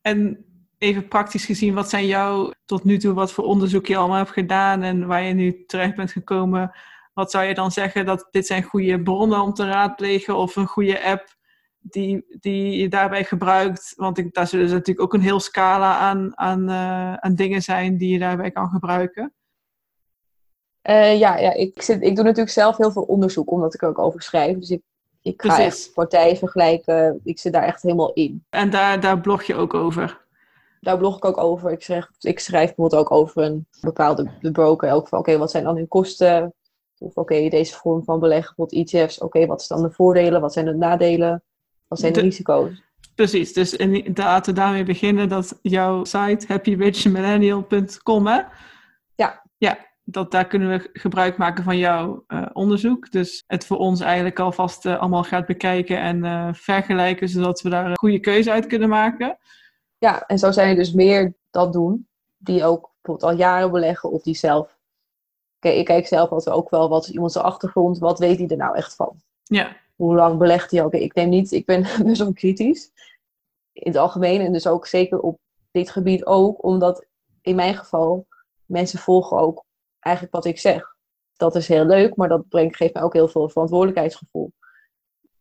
En 0.00 0.44
even 0.78 1.08
praktisch 1.08 1.44
gezien, 1.44 1.74
wat 1.74 1.88
zijn 1.88 2.06
jouw 2.06 2.52
tot 2.64 2.84
nu 2.84 2.98
toe, 2.98 3.12
wat 3.12 3.32
voor 3.32 3.44
onderzoek 3.44 3.86
je 3.86 3.96
allemaal 3.96 4.16
hebt 4.16 4.30
gedaan 4.30 4.82
en 4.82 5.06
waar 5.06 5.22
je 5.22 5.34
nu 5.34 5.64
terecht 5.66 5.96
bent 5.96 6.12
gekomen? 6.12 6.76
Wat 7.14 7.30
zou 7.30 7.44
je 7.44 7.54
dan 7.54 7.70
zeggen 7.70 8.06
dat 8.06 8.28
dit 8.30 8.46
zijn 8.46 8.62
goede 8.62 9.02
bronnen 9.02 9.40
om 9.40 9.52
te 9.52 9.66
raadplegen 9.66 10.36
of 10.36 10.56
een 10.56 10.66
goede 10.66 11.04
app 11.04 11.36
die, 11.82 12.24
die 12.40 12.76
je 12.76 12.88
daarbij 12.88 13.24
gebruikt? 13.24 13.92
Want 13.96 14.18
ik, 14.18 14.34
daar 14.34 14.46
zullen 14.46 14.70
natuurlijk 14.70 15.00
ook 15.00 15.14
een 15.14 15.20
heel 15.20 15.40
scala 15.40 15.98
aan, 15.98 16.38
aan, 16.38 16.68
uh, 16.68 17.14
aan 17.14 17.34
dingen 17.34 17.62
zijn 17.62 17.96
die 17.96 18.12
je 18.12 18.18
daarbij 18.18 18.50
kan 18.50 18.68
gebruiken. 18.68 19.32
Uh, 20.82 21.18
ja, 21.18 21.36
ja 21.36 21.52
ik, 21.52 21.82
zit, 21.82 22.02
ik 22.02 22.14
doe 22.14 22.24
natuurlijk 22.24 22.52
zelf 22.52 22.76
heel 22.76 22.92
veel 22.92 23.02
onderzoek, 23.02 23.50
omdat 23.50 23.74
ik 23.74 23.82
er 23.82 23.88
ook 23.88 23.98
over 23.98 24.22
schrijf. 24.22 24.58
Dus 24.58 24.70
ik, 24.70 24.82
ik 25.22 25.42
ga 25.42 25.58
echt 25.58 25.90
partijen 25.94 26.36
vergelijken. 26.36 27.20
Ik 27.24 27.38
zit 27.38 27.52
daar 27.52 27.62
echt 27.62 27.82
helemaal 27.82 28.12
in. 28.12 28.44
En 28.50 28.70
daar, 28.70 29.00
daar 29.00 29.20
blog 29.20 29.42
je 29.42 29.54
ook 29.54 29.74
over? 29.74 30.20
Daar 30.80 30.98
blog 30.98 31.16
ik 31.16 31.24
ook 31.24 31.38
over. 31.38 31.70
Ik, 31.70 31.82
zeg, 31.82 32.10
ik 32.20 32.38
schrijf 32.38 32.66
bijvoorbeeld 32.66 33.00
ook 33.00 33.10
over 33.10 33.42
een 33.42 33.66
bepaalde 33.80 34.30
de 34.40 34.50
broker. 34.50 34.92
Ook 34.92 35.08
van, 35.08 35.18
oké, 35.18 35.38
wat 35.38 35.50
zijn 35.50 35.64
dan 35.64 35.76
hun 35.76 35.88
kosten? 35.88 36.54
Of 36.98 37.14
oké, 37.14 37.48
deze 37.48 37.74
vorm 37.74 38.04
van 38.04 38.20
beleggen, 38.20 38.54
bijvoorbeeld 38.56 38.92
ETF's. 38.92 39.20
Oké, 39.20 39.46
wat 39.46 39.62
zijn 39.62 39.80
dan 39.80 39.88
de 39.88 39.94
voordelen? 39.94 40.40
Wat 40.40 40.52
zijn 40.52 40.64
de 40.64 40.74
nadelen? 40.74 41.42
Wat 41.92 42.00
zijn 42.00 42.12
de, 42.12 42.20
risico's? 42.20 42.82
Precies, 43.14 43.52
dus 43.52 43.76
laten 44.14 44.54
we 44.54 44.60
daarmee 44.60 44.84
beginnen 44.84 45.28
dat 45.28 45.58
jouw 45.62 46.04
site 46.04 46.44
happyrichmillennial.com 46.48 48.26
hè? 48.26 48.40
Ja. 49.14 49.42
Ja, 49.56 49.78
dat, 50.04 50.30
daar 50.30 50.46
kunnen 50.46 50.68
we 50.68 50.90
gebruik 50.92 51.36
maken 51.36 51.64
van 51.64 51.78
jouw 51.78 52.24
uh, 52.28 52.46
onderzoek. 52.52 53.10
Dus 53.10 53.44
het 53.46 53.66
voor 53.66 53.76
ons 53.76 54.00
eigenlijk 54.00 54.38
alvast 54.38 54.84
uh, 54.84 54.98
allemaal 55.00 55.22
gaat 55.22 55.46
bekijken 55.46 56.00
en 56.00 56.24
uh, 56.24 56.48
vergelijken, 56.52 57.28
zodat 57.28 57.60
we 57.60 57.68
daar 57.68 57.86
een 57.86 57.98
goede 57.98 58.20
keuze 58.20 58.50
uit 58.50 58.66
kunnen 58.66 58.88
maken. 58.88 59.38
Ja, 59.98 60.26
en 60.26 60.38
zo 60.38 60.50
zijn 60.50 60.68
er 60.68 60.76
dus 60.76 60.92
meer 60.92 61.34
dat 61.50 61.72
doen, 61.72 62.08
die 62.36 62.64
ook 62.64 62.90
bijvoorbeeld 63.00 63.32
al 63.32 63.38
jaren 63.38 63.70
beleggen 63.70 64.10
of 64.10 64.22
die 64.22 64.36
zelf. 64.36 64.78
Kijk, 65.58 65.76
ik 65.76 65.84
kijk 65.84 66.06
zelf 66.06 66.30
altijd 66.30 66.56
ook 66.56 66.70
wel 66.70 66.88
wat 66.88 67.04
is 67.04 67.10
iemands 67.10 67.36
achtergrond, 67.36 67.98
wat 67.98 68.18
weet 68.18 68.38
hij 68.38 68.48
er 68.48 68.56
nou 68.56 68.76
echt 68.76 68.94
van? 68.94 69.20
Ja. 69.42 69.76
Hoe 70.02 70.14
lang 70.14 70.38
belegt 70.38 70.70
hij 70.70 70.84
ook? 70.84 70.92
Ik 70.92 71.14
neem 71.14 71.28
niet, 71.28 71.52
ik 71.52 71.66
ben 71.66 71.82
best 72.06 72.18
wel 72.18 72.32
kritisch 72.32 72.90
in 73.72 73.92
het 73.92 73.96
algemeen 73.96 74.40
en 74.40 74.52
dus 74.52 74.66
ook 74.66 74.86
zeker 74.86 75.20
op 75.20 75.38
dit 75.70 75.90
gebied 75.90 76.24
ook, 76.24 76.64
omdat 76.64 77.06
in 77.40 77.54
mijn 77.54 77.74
geval 77.74 78.26
mensen 78.66 78.98
volgen 78.98 79.38
ook 79.38 79.64
eigenlijk 79.98 80.34
wat 80.34 80.44
ik 80.44 80.58
zeg. 80.58 80.96
Dat 81.36 81.54
is 81.54 81.68
heel 81.68 81.84
leuk, 81.84 82.16
maar 82.16 82.28
dat 82.28 82.48
brengt, 82.48 82.76
geeft 82.76 82.94
mij 82.94 83.02
ook 83.02 83.12
heel 83.12 83.28
veel 83.28 83.48
verantwoordelijkheidsgevoel. 83.48 84.52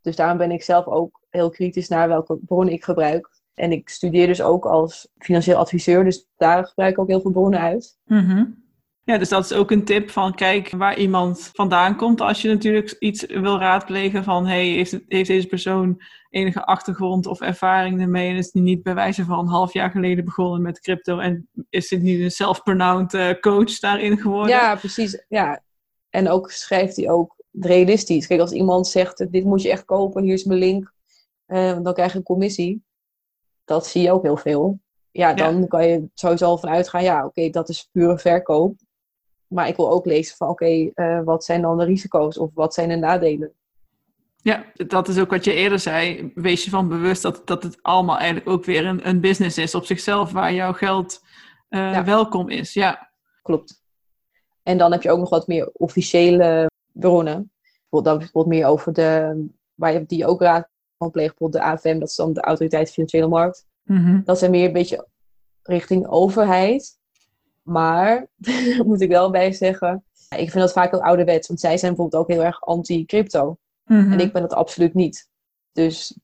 Dus 0.01 0.15
daarom 0.15 0.37
ben 0.37 0.51
ik 0.51 0.63
zelf 0.63 0.85
ook 0.85 1.21
heel 1.29 1.49
kritisch 1.49 1.87
naar 1.87 2.07
welke 2.07 2.37
bronnen 2.37 2.73
ik 2.73 2.83
gebruik. 2.83 3.29
En 3.53 3.71
ik 3.71 3.89
studeer 3.89 4.27
dus 4.27 4.41
ook 4.41 4.65
als 4.65 5.07
financieel 5.17 5.57
adviseur, 5.57 6.03
dus 6.03 6.27
daar 6.35 6.65
gebruik 6.65 6.91
ik 6.91 6.99
ook 6.99 7.07
heel 7.07 7.21
veel 7.21 7.31
bronnen 7.31 7.59
uit. 7.59 7.97
Mm 8.05 8.60
Ja, 9.03 9.17
dus 9.17 9.29
dat 9.29 9.45
is 9.45 9.53
ook 9.53 9.71
een 9.71 9.85
tip 9.85 10.09
van 10.09 10.35
kijk 10.35 10.69
waar 10.69 10.97
iemand 10.97 11.49
vandaan 11.53 11.95
komt. 11.95 12.21
Als 12.21 12.41
je 12.41 12.47
natuurlijk 12.47 12.95
iets 12.99 13.25
wil 13.25 13.59
raadplegen 13.59 14.23
van 14.23 14.45
hey, 14.45 14.65
heeft, 14.65 14.99
heeft 15.07 15.29
deze 15.29 15.47
persoon 15.47 16.01
enige 16.29 16.65
achtergrond 16.65 17.25
of 17.25 17.41
ervaring 17.41 18.01
ermee 18.01 18.29
en 18.29 18.35
is 18.35 18.51
die 18.51 18.61
niet 18.61 18.83
bij 18.83 18.93
wijze 18.93 19.25
van 19.25 19.39
een 19.39 19.47
half 19.47 19.73
jaar 19.73 19.91
geleden 19.91 20.25
begonnen 20.25 20.61
met 20.61 20.79
crypto 20.79 21.19
en 21.19 21.49
is 21.69 21.87
dit 21.87 22.01
nu 22.01 22.23
een 22.23 22.31
self-pronounced 22.31 23.19
uh, 23.19 23.39
coach 23.39 23.79
daarin 23.79 24.17
geworden? 24.17 24.49
Ja, 24.49 24.75
precies. 24.75 25.25
Ja. 25.27 25.63
En 26.09 26.29
ook 26.29 26.51
schrijft 26.51 26.95
hij 26.95 27.09
ook 27.09 27.35
realistisch. 27.51 28.27
Kijk, 28.27 28.39
als 28.39 28.51
iemand 28.51 28.87
zegt 28.87 29.31
dit 29.31 29.43
moet 29.43 29.61
je 29.61 29.71
echt 29.71 29.85
kopen, 29.85 30.23
hier 30.23 30.33
is 30.33 30.43
mijn 30.43 30.59
link, 30.59 30.93
uh, 31.47 31.79
dan 31.83 31.93
krijg 31.93 32.11
je 32.11 32.17
een 32.17 32.23
commissie 32.23 32.83
dat 33.71 33.87
zie 33.87 34.01
je 34.01 34.11
ook 34.11 34.23
heel 34.23 34.37
veel. 34.37 34.79
Ja, 35.11 35.33
dan 35.33 35.67
kan 35.67 35.87
je 35.87 36.09
sowieso 36.13 36.45
al 36.45 36.57
vanuit 36.57 36.89
gaan, 36.89 37.03
ja, 37.03 37.25
oké, 37.25 37.49
dat 37.49 37.69
is 37.69 37.89
pure 37.91 38.19
verkoop. 38.19 38.75
Maar 39.51 39.67
ik 39.67 39.75
wil 39.75 39.91
ook 39.91 40.05
lezen 40.05 40.35
van, 40.35 40.47
oké, 40.47 40.91
uh, 40.95 41.23
wat 41.23 41.43
zijn 41.43 41.61
dan 41.61 41.77
de 41.77 41.83
risico's 41.83 42.37
of 42.37 42.49
wat 42.53 42.73
zijn 42.73 42.89
de 42.89 42.95
nadelen? 42.95 43.51
Ja, 44.41 44.65
dat 44.73 45.07
is 45.07 45.19
ook 45.19 45.29
wat 45.29 45.43
je 45.43 45.53
eerder 45.53 45.79
zei. 45.79 46.31
Wees 46.35 46.63
je 46.63 46.69
van 46.69 46.87
bewust 46.87 47.21
dat, 47.21 47.41
dat 47.45 47.63
het 47.63 47.77
allemaal 47.81 48.17
eigenlijk 48.17 48.49
ook 48.49 48.65
weer 48.65 48.85
een, 48.85 49.07
een 49.07 49.19
business 49.19 49.57
is 49.57 49.75
op 49.75 49.85
zichzelf, 49.85 50.31
waar 50.31 50.53
jouw 50.53 50.73
geld 50.73 51.21
uh, 51.69 51.91
ja. 51.91 52.03
welkom 52.03 52.49
is. 52.49 52.73
Ja, 52.73 53.11
klopt. 53.41 53.83
En 54.63 54.77
dan 54.77 54.91
heb 54.91 55.01
je 55.01 55.11
ook 55.11 55.19
nog 55.19 55.29
wat 55.29 55.47
meer 55.47 55.69
officiële 55.73 56.69
bronnen. 56.91 57.51
Dan 57.89 58.17
bijvoorbeeld 58.17 58.55
meer 58.55 58.65
over 58.65 58.93
de, 58.93 59.43
waar 59.75 59.93
je 59.93 60.05
die 60.05 60.25
ook 60.25 60.41
raad 60.41 60.69
van 60.97 61.11
pleegt, 61.11 61.37
bijvoorbeeld 61.37 61.63
de 61.63 61.69
AFM, 61.69 61.99
dat 61.99 62.09
is 62.09 62.15
dan 62.15 62.33
de 62.33 62.41
Autoriteit 62.41 62.91
Financiële 62.91 63.27
Markt. 63.27 63.65
Mm-hmm. 63.83 64.21
Dat 64.25 64.39
zijn 64.39 64.51
meer 64.51 64.65
een 64.65 64.73
beetje 64.73 65.07
richting 65.63 66.07
overheid. 66.07 66.99
Maar, 67.61 68.27
moet 68.85 69.01
ik 69.01 69.09
wel 69.09 69.31
bij 69.31 69.51
zeggen, 69.51 70.03
ik 70.29 70.51
vind 70.51 70.63
dat 70.63 70.71
vaak 70.71 70.91
heel 70.91 71.03
ouderwets, 71.03 71.47
want 71.47 71.59
zij 71.59 71.77
zijn 71.77 71.93
bijvoorbeeld 71.93 72.23
ook 72.23 72.29
heel 72.29 72.43
erg 72.43 72.61
anti-crypto. 72.61 73.57
En 73.85 74.19
ik 74.19 74.33
ben 74.33 74.41
dat 74.41 74.53
absoluut 74.53 74.93
niet. 74.93 75.29
Dus 75.71 76.19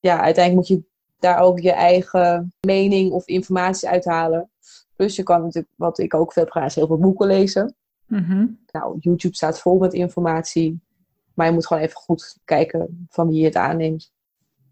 ja, 0.00 0.20
uiteindelijk 0.20 0.68
moet 0.68 0.78
je 0.78 0.88
daar 1.18 1.38
ook 1.38 1.58
je 1.58 1.72
eigen 1.72 2.52
mening 2.60 3.12
of 3.12 3.26
informatie 3.26 3.88
uithalen. 3.88 4.50
Plus 4.96 5.16
je 5.16 5.22
kan 5.22 5.42
natuurlijk, 5.42 5.72
wat 5.76 5.98
ik 5.98 6.14
ook 6.14 6.32
veel 6.32 6.46
is 6.46 6.74
heel 6.74 6.86
veel 6.86 6.98
boeken 6.98 7.26
lezen. 7.26 7.74
Mm-hmm. 8.06 8.58
Nou, 8.72 8.96
YouTube 9.00 9.34
staat 9.34 9.60
vol 9.60 9.78
met 9.78 9.92
informatie. 9.92 10.80
Maar 11.34 11.46
je 11.46 11.52
moet 11.52 11.66
gewoon 11.66 11.82
even 11.82 11.96
goed 11.96 12.38
kijken 12.44 13.06
van 13.08 13.28
wie 13.28 13.38
je 13.38 13.44
het 13.44 13.56
aanneemt. 13.56 14.12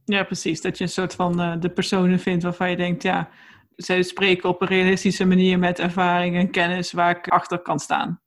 Ja, 0.05 0.25
precies. 0.25 0.61
Dat 0.61 0.79
je 0.79 0.85
een 0.85 0.91
soort 0.91 1.15
van 1.15 1.41
uh, 1.41 1.61
de 1.61 1.71
personen 1.71 2.19
vindt 2.19 2.43
waarvan 2.43 2.71
je 2.71 2.77
denkt, 2.77 3.03
ja, 3.03 3.29
zij 3.83 4.03
spreken 4.03 4.49
op 4.49 4.61
een 4.61 4.69
realistische 4.69 5.25
manier 5.25 5.59
met 5.59 5.79
ervaring 5.79 6.37
en 6.37 6.51
kennis 6.51 6.93
waar 6.93 7.17
ik 7.17 7.29
achter 7.29 7.59
kan 7.59 7.79
staan. 7.79 8.21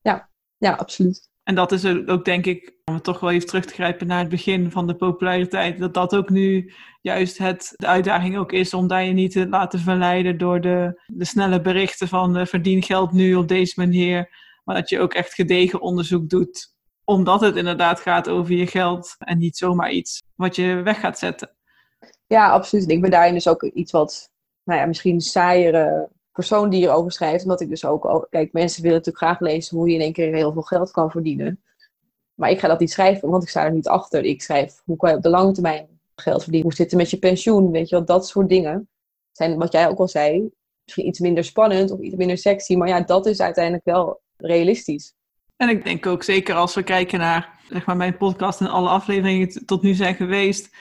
Ja, 0.00 0.28
ja, 0.56 0.72
absoluut. 0.72 1.28
En 1.42 1.54
dat 1.54 1.72
is 1.72 1.84
ook, 2.06 2.24
denk 2.24 2.46
ik, 2.46 2.74
om 2.84 3.02
toch 3.02 3.20
wel 3.20 3.30
even 3.30 3.46
terug 3.46 3.64
te 3.64 3.74
grijpen 3.74 4.06
naar 4.06 4.18
het 4.18 4.28
begin 4.28 4.70
van 4.70 4.86
de 4.86 4.94
populariteit, 4.94 5.78
dat 5.78 5.94
dat 5.94 6.16
ook 6.16 6.30
nu 6.30 6.72
juist 7.00 7.38
het, 7.38 7.72
de 7.76 7.86
uitdaging 7.86 8.38
ook 8.38 8.52
is 8.52 8.74
om 8.74 8.86
daar 8.86 9.04
je 9.04 9.12
niet 9.12 9.32
te 9.32 9.48
laten 9.48 9.78
verleiden 9.78 10.38
door 10.38 10.60
de, 10.60 11.02
de 11.06 11.24
snelle 11.24 11.60
berichten 11.60 12.08
van 12.08 12.38
uh, 12.38 12.46
verdien 12.46 12.82
geld 12.82 13.12
nu 13.12 13.34
op 13.34 13.48
deze 13.48 13.80
manier, 13.80 14.30
maar 14.64 14.74
dat 14.74 14.88
je 14.88 15.00
ook 15.00 15.14
echt 15.14 15.34
gedegen 15.34 15.80
onderzoek 15.80 16.28
doet 16.28 16.74
omdat 17.06 17.40
het 17.40 17.56
inderdaad 17.56 18.00
gaat 18.00 18.28
over 18.28 18.54
je 18.54 18.66
geld 18.66 19.14
en 19.18 19.38
niet 19.38 19.56
zomaar 19.56 19.90
iets 19.90 20.22
wat 20.34 20.56
je 20.56 20.74
weg 20.74 21.00
gaat 21.00 21.18
zetten. 21.18 21.50
Ja, 22.26 22.50
absoluut. 22.50 22.90
Ik 22.90 23.00
ben 23.00 23.10
daarin 23.10 23.34
dus 23.34 23.48
ook 23.48 23.62
iets 23.62 23.92
wat, 23.92 24.30
nou 24.66 24.80
ja, 24.80 24.86
misschien 24.86 25.20
saaiere 25.20 26.08
persoon 26.32 26.70
die 26.70 26.82
erover 26.82 27.12
schrijft. 27.12 27.42
Omdat 27.42 27.60
ik 27.60 27.68
dus 27.68 27.84
ook, 27.84 28.26
kijk, 28.30 28.52
mensen 28.52 28.82
willen 28.82 28.96
natuurlijk 28.96 29.24
graag 29.24 29.40
lezen 29.40 29.76
hoe 29.76 29.88
je 29.88 29.94
in 29.94 30.00
één 30.00 30.12
keer 30.12 30.34
heel 30.34 30.52
veel 30.52 30.62
geld 30.62 30.90
kan 30.90 31.10
verdienen. 31.10 31.62
Maar 32.34 32.50
ik 32.50 32.58
ga 32.58 32.68
dat 32.68 32.80
niet 32.80 32.90
schrijven, 32.90 33.28
want 33.28 33.42
ik 33.42 33.48
sta 33.48 33.64
er 33.64 33.72
niet 33.72 33.88
achter. 33.88 34.24
Ik 34.24 34.42
schrijf, 34.42 34.82
hoe 34.84 34.96
kan 34.96 35.10
je 35.10 35.16
op 35.16 35.22
de 35.22 35.28
lange 35.28 35.52
termijn 35.52 35.86
geld 36.14 36.42
verdienen? 36.42 36.68
Hoe 36.68 36.76
zit 36.76 36.90
het 36.90 37.00
met 37.00 37.10
je 37.10 37.18
pensioen? 37.18 37.70
Weet 37.70 37.88
je 37.88 37.96
wel, 37.96 38.04
dat 38.04 38.26
soort 38.26 38.48
dingen. 38.48 38.88
Zijn, 39.32 39.56
wat 39.56 39.72
jij 39.72 39.88
ook 39.88 39.98
al 39.98 40.08
zei, 40.08 40.50
misschien 40.84 41.06
iets 41.06 41.18
minder 41.18 41.44
spannend 41.44 41.90
of 41.90 42.00
iets 42.00 42.16
minder 42.16 42.38
sexy. 42.38 42.76
Maar 42.76 42.88
ja, 42.88 43.00
dat 43.00 43.26
is 43.26 43.40
uiteindelijk 43.40 43.84
wel 43.84 44.20
realistisch. 44.36 45.14
En 45.56 45.68
ik 45.68 45.84
denk 45.84 46.06
ook 46.06 46.22
zeker 46.22 46.54
als 46.54 46.74
we 46.74 46.82
kijken 46.82 47.18
naar 47.18 47.60
zeg 47.68 47.86
maar, 47.86 47.96
mijn 47.96 48.16
podcast 48.16 48.60
en 48.60 48.70
alle 48.70 48.88
afleveringen 48.88 49.66
tot 49.66 49.82
nu 49.82 49.94
zijn 49.94 50.14
geweest. 50.14 50.76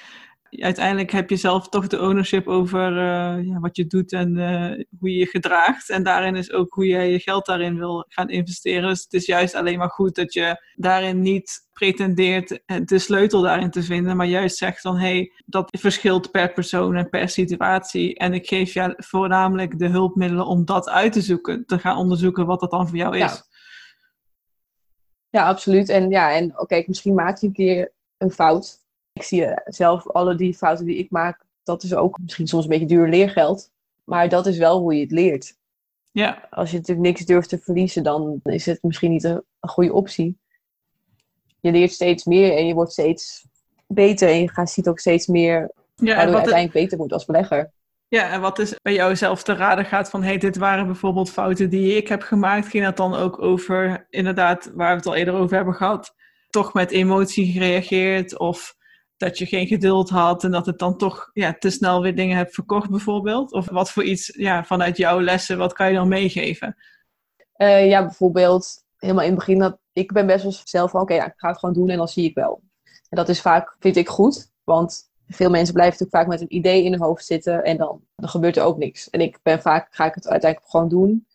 Uiteindelijk 0.63 1.11
heb 1.11 1.29
je 1.29 1.35
zelf 1.35 1.69
toch 1.69 1.87
de 1.87 2.01
ownership 2.01 2.47
over 2.47 2.91
uh, 2.91 3.45
ja, 3.45 3.59
wat 3.59 3.75
je 3.75 3.87
doet 3.87 4.11
en 4.11 4.35
uh, 4.35 4.83
hoe 4.99 5.09
je 5.09 5.17
je 5.17 5.25
gedraagt. 5.25 5.89
En 5.89 6.03
daarin 6.03 6.35
is 6.35 6.51
ook 6.51 6.73
hoe 6.73 6.87
jij 6.87 7.11
je 7.11 7.19
geld 7.19 7.45
daarin 7.45 7.77
wil 7.77 8.05
gaan 8.07 8.29
investeren. 8.29 8.89
Dus 8.89 9.03
het 9.03 9.13
is 9.13 9.25
juist 9.25 9.55
alleen 9.55 9.77
maar 9.77 9.89
goed 9.89 10.15
dat 10.15 10.33
je 10.33 10.61
daarin 10.75 11.21
niet 11.21 11.67
pretendeert 11.73 12.61
de 12.85 12.99
sleutel 12.99 13.41
daarin 13.41 13.71
te 13.71 13.83
vinden. 13.83 14.17
Maar 14.17 14.27
juist 14.27 14.57
zegt 14.57 14.81
van 14.81 14.97
hé, 14.97 15.15
hey, 15.15 15.31
dat 15.45 15.77
verschilt 15.79 16.31
per 16.31 16.53
persoon 16.53 16.95
en 16.95 17.09
per 17.09 17.29
situatie. 17.29 18.15
En 18.15 18.33
ik 18.33 18.47
geef 18.47 18.73
jou 18.73 18.93
voornamelijk 18.97 19.79
de 19.79 19.87
hulpmiddelen 19.87 20.45
om 20.45 20.65
dat 20.65 20.89
uit 20.89 21.13
te 21.13 21.21
zoeken. 21.21 21.65
Te 21.65 21.79
gaan 21.79 21.97
onderzoeken 21.97 22.45
wat 22.45 22.59
dat 22.59 22.71
dan 22.71 22.87
voor 22.87 22.97
jou 22.97 23.15
is. 23.15 23.19
Ja. 23.19 23.53
Ja, 25.29 25.47
absoluut. 25.47 25.89
En 25.89 26.09
ja, 26.09 26.33
en 26.33 26.51
oké, 26.51 26.61
okay, 26.61 26.83
misschien 26.87 27.13
maak 27.13 27.39
je 27.39 27.47
een 27.47 27.53
keer 27.53 27.93
een 28.17 28.31
fout. 28.31 28.84
Ik 29.15 29.23
zie 29.23 29.47
zelf 29.65 30.09
alle 30.09 30.35
die 30.35 30.53
fouten 30.53 30.85
die 30.85 30.97
ik 30.97 31.11
maak, 31.11 31.45
dat 31.63 31.83
is 31.83 31.93
ook 31.93 32.19
misschien 32.21 32.47
soms 32.47 32.63
een 32.63 32.69
beetje 32.69 32.85
duur 32.85 33.07
leergeld. 33.07 33.71
Maar 34.03 34.29
dat 34.29 34.45
is 34.45 34.57
wel 34.57 34.79
hoe 34.79 34.95
je 34.95 35.01
het 35.01 35.11
leert. 35.11 35.57
Ja. 36.11 36.47
Als 36.49 36.71
je 36.71 36.77
natuurlijk 36.77 37.07
niks 37.07 37.25
durft 37.25 37.49
te 37.49 37.57
verliezen, 37.57 38.03
dan 38.03 38.39
is 38.43 38.65
het 38.65 38.83
misschien 38.83 39.11
niet 39.11 39.23
een, 39.23 39.43
een 39.59 39.69
goede 39.69 39.93
optie. 39.93 40.37
Je 41.59 41.71
leert 41.71 41.91
steeds 41.91 42.23
meer 42.23 42.57
en 42.57 42.67
je 42.67 42.73
wordt 42.73 42.91
steeds 42.91 43.47
beter 43.87 44.29
en 44.29 44.39
je 44.39 44.49
gaat, 44.49 44.71
ziet 44.71 44.87
ook 44.87 44.99
steeds 44.99 45.27
meer 45.27 45.71
ja, 45.95 46.15
waardoor 46.15 46.31
je 46.31 46.35
uiteindelijk 46.35 46.73
beter 46.73 46.97
wordt 46.97 47.13
als 47.13 47.25
belegger. 47.25 47.71
Ja, 48.07 48.31
en 48.31 48.41
wat 48.41 48.59
is 48.59 48.75
bij 48.81 48.93
jou 48.93 49.15
zelf 49.15 49.43
te 49.43 49.53
raden 49.53 49.85
gaat 49.85 50.09
van, 50.09 50.23
hey, 50.23 50.37
dit 50.37 50.57
waren 50.57 50.85
bijvoorbeeld 50.85 51.31
fouten 51.31 51.69
die 51.69 51.95
ik 51.95 52.07
heb 52.07 52.21
gemaakt, 52.21 52.67
ging 52.67 52.83
dat 52.83 52.97
dan 52.97 53.15
ook 53.15 53.41
over, 53.41 54.07
inderdaad, 54.09 54.71
waar 54.73 54.89
we 54.89 54.95
het 54.95 55.05
al 55.05 55.15
eerder 55.15 55.33
over 55.33 55.55
hebben 55.55 55.73
gehad, 55.73 56.15
toch 56.49 56.73
met 56.73 56.91
emotie 56.91 57.51
gereageerd 57.51 58.37
of 58.37 58.75
dat 59.17 59.37
je 59.37 59.45
geen 59.45 59.67
geduld 59.67 60.09
had 60.09 60.43
en 60.43 60.51
dat 60.51 60.65
het 60.65 60.79
dan 60.79 60.97
toch 60.97 61.29
ja, 61.33 61.55
te 61.59 61.69
snel 61.69 62.01
weer 62.01 62.15
dingen 62.15 62.37
hebt 62.37 62.53
verkocht 62.53 62.89
bijvoorbeeld? 62.89 63.51
Of 63.51 63.69
wat 63.69 63.91
voor 63.91 64.03
iets 64.03 64.33
ja, 64.37 64.63
vanuit 64.63 64.97
jouw 64.97 65.21
lessen, 65.21 65.57
wat 65.57 65.73
kan 65.73 65.87
je 65.87 65.95
dan 65.95 66.07
meegeven? 66.07 66.75
Uh, 67.57 67.89
ja, 67.89 68.01
bijvoorbeeld 68.01 68.83
helemaal 68.97 69.23
in 69.23 69.29
het 69.29 69.39
begin 69.39 69.59
dat 69.59 69.77
ik 69.93 70.11
ben 70.11 70.27
best 70.27 70.43
wel 70.43 70.53
zelf 70.63 70.91
van 70.91 71.01
oké, 71.01 71.13
ja, 71.13 71.25
ik 71.25 71.33
ga 71.35 71.47
het 71.47 71.59
gewoon 71.59 71.75
doen 71.75 71.89
en 71.89 71.97
dan 71.97 72.07
zie 72.07 72.29
ik 72.29 72.35
wel. 72.35 72.61
En 72.83 73.17
dat 73.17 73.29
is 73.29 73.41
vaak, 73.41 73.75
vind 73.79 73.95
ik 73.95 74.09
goed, 74.09 74.51
want 74.63 75.09
veel 75.27 75.49
mensen 75.49 75.73
blijven 75.73 75.97
natuurlijk 75.99 76.29
vaak 76.29 76.39
met 76.39 76.41
een 76.41 76.57
idee 76.57 76.83
in 76.83 76.91
hun 76.91 77.01
hoofd 77.01 77.25
zitten 77.25 77.63
en 77.63 77.77
dan, 77.77 78.01
dan 78.15 78.29
gebeurt 78.29 78.57
er 78.57 78.63
ook 78.63 78.77
niks. 78.77 79.09
En 79.09 79.21
ik 79.21 79.39
ben 79.43 79.61
vaak, 79.61 79.87
ga 79.95 80.05
ik 80.05 80.15
het 80.15 80.27
uiteindelijk 80.27 80.71
gewoon 80.71 80.89
doen 80.89 81.27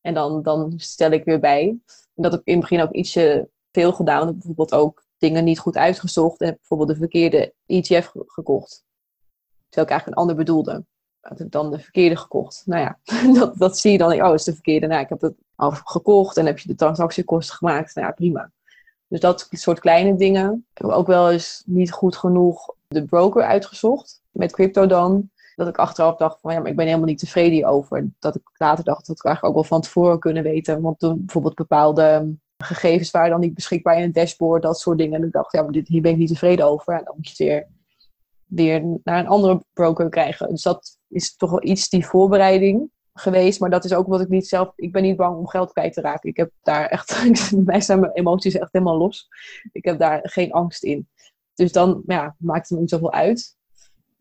en 0.00 0.14
dan, 0.14 0.42
dan 0.42 0.72
stel 0.76 1.10
ik 1.10 1.24
weer 1.24 1.40
bij. 1.40 1.78
En 2.14 2.22
dat 2.22 2.34
ik 2.34 2.40
in 2.44 2.52
het 2.52 2.60
begin 2.60 2.80
ook 2.80 2.92
ietsje 2.92 3.48
veel 3.72 3.92
gedaan. 3.92 4.32
Bijvoorbeeld 4.32 4.72
ook 4.72 5.05
dingen 5.18 5.44
niet 5.44 5.58
goed 5.58 5.76
uitgezocht 5.76 6.40
en 6.40 6.54
bijvoorbeeld 6.54 6.88
de 6.88 6.96
verkeerde 6.96 7.54
ETF 7.66 8.12
gekocht. 8.26 8.84
Terwijl 9.68 9.86
ik 9.86 9.90
eigenlijk 9.90 10.06
een 10.06 10.22
ander 10.22 10.36
bedoelde. 10.36 10.84
Dan 11.48 11.70
de 11.70 11.78
verkeerde 11.78 12.16
gekocht. 12.16 12.62
Nou 12.66 12.80
ja, 12.80 12.98
dat, 13.38 13.56
dat 13.56 13.78
zie 13.78 13.92
je 13.92 13.98
dan. 13.98 14.22
Oh, 14.22 14.34
is 14.34 14.44
de 14.44 14.52
verkeerde. 14.52 14.86
Nou, 14.86 15.00
ik 15.00 15.08
heb 15.08 15.20
het 15.20 15.34
al 15.54 15.70
gekocht 15.70 16.36
en 16.36 16.46
heb 16.46 16.58
je 16.58 16.68
de 16.68 16.74
transactiekosten 16.74 17.56
gemaakt. 17.56 17.94
Nou 17.94 18.06
ja, 18.06 18.12
prima. 18.12 18.50
Dus 19.08 19.20
dat 19.20 19.48
soort 19.50 19.80
kleine 19.80 20.16
dingen. 20.16 20.66
Ook 20.74 21.06
wel 21.06 21.30
eens 21.30 21.62
niet 21.66 21.92
goed 21.92 22.16
genoeg 22.16 22.74
de 22.88 23.04
broker 23.04 23.42
uitgezocht. 23.42 24.22
Met 24.30 24.52
crypto 24.52 24.86
dan. 24.86 25.30
Dat 25.54 25.68
ik 25.68 25.78
achteraf 25.78 26.16
dacht 26.16 26.40
van 26.40 26.52
ja, 26.52 26.58
maar 26.60 26.70
ik 26.70 26.76
ben 26.76 26.86
helemaal 26.86 27.06
niet 27.06 27.18
tevreden 27.18 27.52
hierover. 27.52 28.08
Dat 28.18 28.34
ik 28.34 28.42
later 28.54 28.84
dacht 28.84 29.06
dat 29.06 29.16
ik 29.16 29.24
eigenlijk 29.24 29.56
ook 29.56 29.60
wel 29.62 29.70
van 29.78 29.80
tevoren 29.86 30.18
kunnen 30.18 30.42
weten. 30.42 30.80
Want 30.80 30.98
toen 30.98 31.18
bijvoorbeeld 31.18 31.54
bepaalde 31.54 32.36
gegevens 32.56 33.10
waren 33.10 33.30
dan 33.30 33.40
niet 33.40 33.54
beschikbaar 33.54 33.96
in 33.96 34.02
het 34.02 34.14
dashboard, 34.14 34.62
dat 34.62 34.80
soort 34.80 34.98
dingen. 34.98 35.20
En 35.20 35.26
ik 35.26 35.32
dacht, 35.32 35.52
ja, 35.52 35.62
maar 35.62 35.72
dit, 35.72 35.88
hier 35.88 36.02
ben 36.02 36.12
ik 36.12 36.18
niet 36.18 36.28
tevreden 36.28 36.66
over. 36.66 36.94
En 36.94 37.04
dan 37.04 37.14
moet 37.16 37.28
je 37.28 37.30
het 37.30 37.38
weer, 37.38 37.66
weer 38.46 38.98
naar 39.04 39.18
een 39.18 39.26
andere 39.26 39.64
broker 39.72 40.08
krijgen. 40.08 40.48
Dus 40.48 40.62
dat 40.62 40.98
is 41.08 41.36
toch 41.36 41.50
wel 41.50 41.64
iets 41.64 41.88
die 41.88 42.06
voorbereiding 42.06 42.90
geweest. 43.14 43.60
Maar 43.60 43.70
dat 43.70 43.84
is 43.84 43.92
ook 43.92 44.06
wat 44.06 44.20
ik 44.20 44.28
niet 44.28 44.48
zelf... 44.48 44.72
Ik 44.76 44.92
ben 44.92 45.02
niet 45.02 45.16
bang 45.16 45.36
om 45.36 45.48
geld 45.48 45.72
kwijt 45.72 45.92
te 45.92 46.00
raken. 46.00 46.30
Ik 46.30 46.36
heb 46.36 46.50
daar 46.62 46.86
echt... 46.86 47.24
mij 47.64 47.80
zijn 47.80 48.00
mijn 48.00 48.12
emoties 48.12 48.54
echt 48.54 48.72
helemaal 48.72 48.98
los. 48.98 49.28
Ik 49.72 49.84
heb 49.84 49.98
daar 49.98 50.20
geen 50.22 50.52
angst 50.52 50.82
in. 50.82 51.08
Dus 51.54 51.72
dan 51.72 52.02
ja, 52.06 52.34
maakt 52.38 52.68
het 52.68 52.70
me 52.70 52.80
niet 52.80 52.90
zoveel 52.90 53.12
uit. 53.12 53.56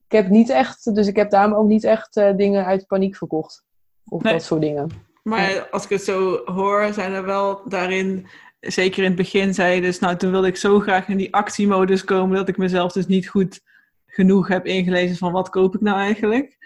Ik 0.05 0.11
heb 0.11 0.29
niet 0.29 0.49
echt... 0.49 0.95
Dus 0.95 1.07
ik 1.07 1.15
heb 1.15 1.29
daarom 1.29 1.53
ook 1.53 1.67
niet 1.67 1.83
echt 1.83 2.17
uh, 2.17 2.35
dingen 2.35 2.65
uit 2.65 2.87
paniek 2.87 3.15
verkocht. 3.15 3.63
Of 4.09 4.21
dat 4.21 4.43
soort 4.43 4.61
dingen. 4.61 4.89
Maar 5.27 5.69
als 5.69 5.83
ik 5.83 5.89
het 5.89 6.03
zo 6.03 6.41
hoor, 6.45 6.93
zijn 6.93 7.13
er 7.13 7.25
wel 7.25 7.69
daarin, 7.69 8.27
zeker 8.59 9.03
in 9.03 9.09
het 9.09 9.15
begin 9.15 9.53
zei 9.53 9.75
je 9.75 9.81
dus, 9.81 9.99
nou 9.99 10.15
toen 10.15 10.31
wilde 10.31 10.47
ik 10.47 10.57
zo 10.57 10.79
graag 10.79 11.07
in 11.07 11.17
die 11.17 11.33
actiemodus 11.33 12.03
komen 12.03 12.37
dat 12.37 12.47
ik 12.47 12.57
mezelf 12.57 12.91
dus 12.91 13.07
niet 13.07 13.27
goed 13.27 13.61
genoeg 14.05 14.47
heb 14.47 14.65
ingelezen 14.65 15.17
van 15.17 15.31
wat 15.31 15.49
koop 15.49 15.75
ik 15.75 15.81
nou 15.81 15.97
eigenlijk. 15.97 16.57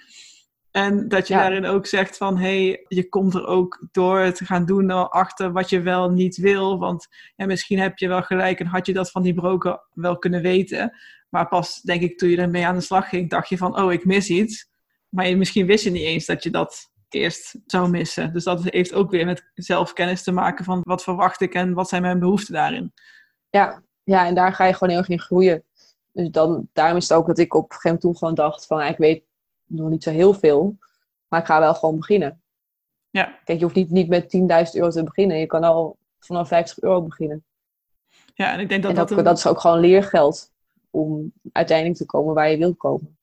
En 0.71 1.07
dat 1.07 1.27
je 1.27 1.33
daarin 1.33 1.65
ook 1.65 1.85
zegt 1.85 2.17
van, 2.17 2.37
hé, 2.37 2.67
hey, 2.67 2.85
je 2.87 3.09
komt 3.09 3.33
er 3.33 3.45
ook 3.45 3.87
door 3.91 4.31
te 4.31 4.45
gaan 4.45 4.65
doen 4.65 5.09
achter 5.09 5.51
wat 5.51 5.69
je 5.69 5.81
wel 5.81 6.09
niet 6.09 6.37
wil. 6.37 6.79
Want 6.79 7.07
ja, 7.35 7.45
misschien 7.45 7.79
heb 7.79 7.97
je 7.97 8.07
wel 8.07 8.21
gelijk 8.21 8.59
en 8.59 8.65
had 8.65 8.85
je 8.85 8.93
dat 8.93 9.11
van 9.11 9.21
die 9.21 9.33
broker 9.33 9.79
wel 9.93 10.17
kunnen 10.17 10.41
weten. 10.41 10.97
Maar 11.29 11.47
pas, 11.47 11.81
denk 11.81 12.01
ik, 12.01 12.17
toen 12.17 12.29
je 12.29 12.37
ermee 12.37 12.65
aan 12.65 12.75
de 12.75 12.81
slag 12.81 13.09
ging, 13.09 13.29
dacht 13.29 13.49
je 13.49 13.57
van, 13.57 13.81
oh, 13.81 13.91
ik 13.91 14.05
mis 14.05 14.29
iets. 14.29 14.69
Maar 15.09 15.37
misschien 15.37 15.65
wist 15.65 15.83
je 15.83 15.91
niet 15.91 16.03
eens 16.03 16.25
dat 16.25 16.43
je 16.43 16.49
dat 16.49 16.91
eerst 17.13 17.55
zou 17.65 17.89
missen. 17.89 18.33
Dus 18.33 18.43
dat 18.43 18.63
heeft 18.63 18.93
ook 18.93 19.11
weer 19.11 19.25
met 19.25 19.49
zelfkennis 19.53 20.23
te 20.23 20.31
maken 20.31 20.65
van 20.65 20.81
wat 20.83 21.03
verwacht 21.03 21.41
ik 21.41 21.53
en 21.53 21.73
wat 21.73 21.89
zijn 21.89 22.01
mijn 22.01 22.19
behoeften 22.19 22.53
daarin. 22.53 22.93
Ja, 23.49 23.81
ja 24.03 24.25
en 24.25 24.35
daar 24.35 24.53
ga 24.53 24.65
je 24.65 24.73
gewoon 24.73 24.89
heel 24.89 24.97
erg 24.97 25.09
in 25.09 25.19
groeien. 25.19 25.63
Dus 26.11 26.29
dan, 26.29 26.69
daarom 26.73 26.97
is 26.97 27.09
het 27.09 27.17
ook 27.17 27.27
dat 27.27 27.37
ik 27.37 27.53
op 27.53 27.63
een 27.63 27.67
gegeven 27.67 27.89
moment 27.89 28.01
toen 28.01 28.17
gewoon 28.17 28.35
dacht 28.35 28.65
van, 28.65 28.81
ik 28.81 28.97
weet 28.97 29.23
nog 29.65 29.89
niet 29.89 30.03
zo 30.03 30.11
heel 30.11 30.33
veel, 30.33 30.77
maar 31.27 31.39
ik 31.39 31.45
ga 31.45 31.59
wel 31.59 31.75
gewoon 31.75 31.97
beginnen. 31.97 32.41
Ja. 33.09 33.39
Kijk, 33.43 33.57
je 33.57 33.63
hoeft 33.63 33.75
niet, 33.75 33.89
niet 33.89 34.09
met 34.09 34.37
10.000 34.67 34.73
euro 34.73 34.89
te 34.89 35.03
beginnen. 35.03 35.37
Je 35.37 35.45
kan 35.45 35.63
al 35.63 35.97
vanaf 36.19 36.47
50 36.47 36.81
euro 36.81 37.01
beginnen. 37.01 37.43
Ja, 38.33 38.53
en 38.53 38.59
ik 38.59 38.69
denk 38.69 38.81
dat 38.81 38.91
en 38.91 38.97
dat, 38.97 39.09
dat, 39.09 39.25
dat 39.25 39.37
is 39.37 39.47
ook 39.47 39.59
gewoon 39.59 39.79
leergeld 39.79 40.51
om 40.89 41.33
uiteindelijk 41.51 41.97
te 41.97 42.05
komen 42.05 42.33
waar 42.33 42.49
je 42.49 42.57
wilt 42.57 42.77
komen. 42.77 43.18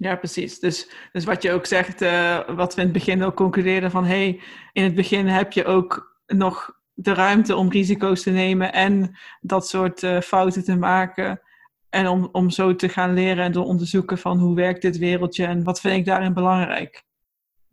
Ja, 0.00 0.16
precies. 0.16 0.58
Dus, 0.58 0.90
dus 1.12 1.24
wat 1.24 1.42
je 1.42 1.52
ook 1.52 1.66
zegt, 1.66 2.02
uh, 2.02 2.48
wat 2.48 2.74
we 2.74 2.80
in 2.80 2.86
het 2.86 2.96
begin 2.96 3.22
ook 3.22 3.36
concludeerden 3.36 3.90
van 3.90 4.04
hey, 4.04 4.40
in 4.72 4.84
het 4.84 4.94
begin 4.94 5.26
heb 5.26 5.52
je 5.52 5.64
ook 5.64 6.18
nog 6.26 6.78
de 6.94 7.14
ruimte 7.14 7.56
om 7.56 7.70
risico's 7.70 8.22
te 8.22 8.30
nemen 8.30 8.72
en 8.72 9.18
dat 9.40 9.68
soort 9.68 10.02
uh, 10.02 10.20
fouten 10.20 10.64
te 10.64 10.76
maken. 10.76 11.40
En 11.88 12.06
om, 12.06 12.28
om 12.32 12.50
zo 12.50 12.76
te 12.76 12.88
gaan 12.88 13.14
leren 13.14 13.44
en 13.44 13.52
te 13.52 13.60
onderzoeken 13.60 14.18
van 14.18 14.38
hoe 14.38 14.54
werkt 14.54 14.82
dit 14.82 14.98
wereldje 14.98 15.46
en 15.46 15.64
wat 15.64 15.80
vind 15.80 15.96
ik 15.96 16.04
daarin 16.04 16.34
belangrijk. 16.34 17.04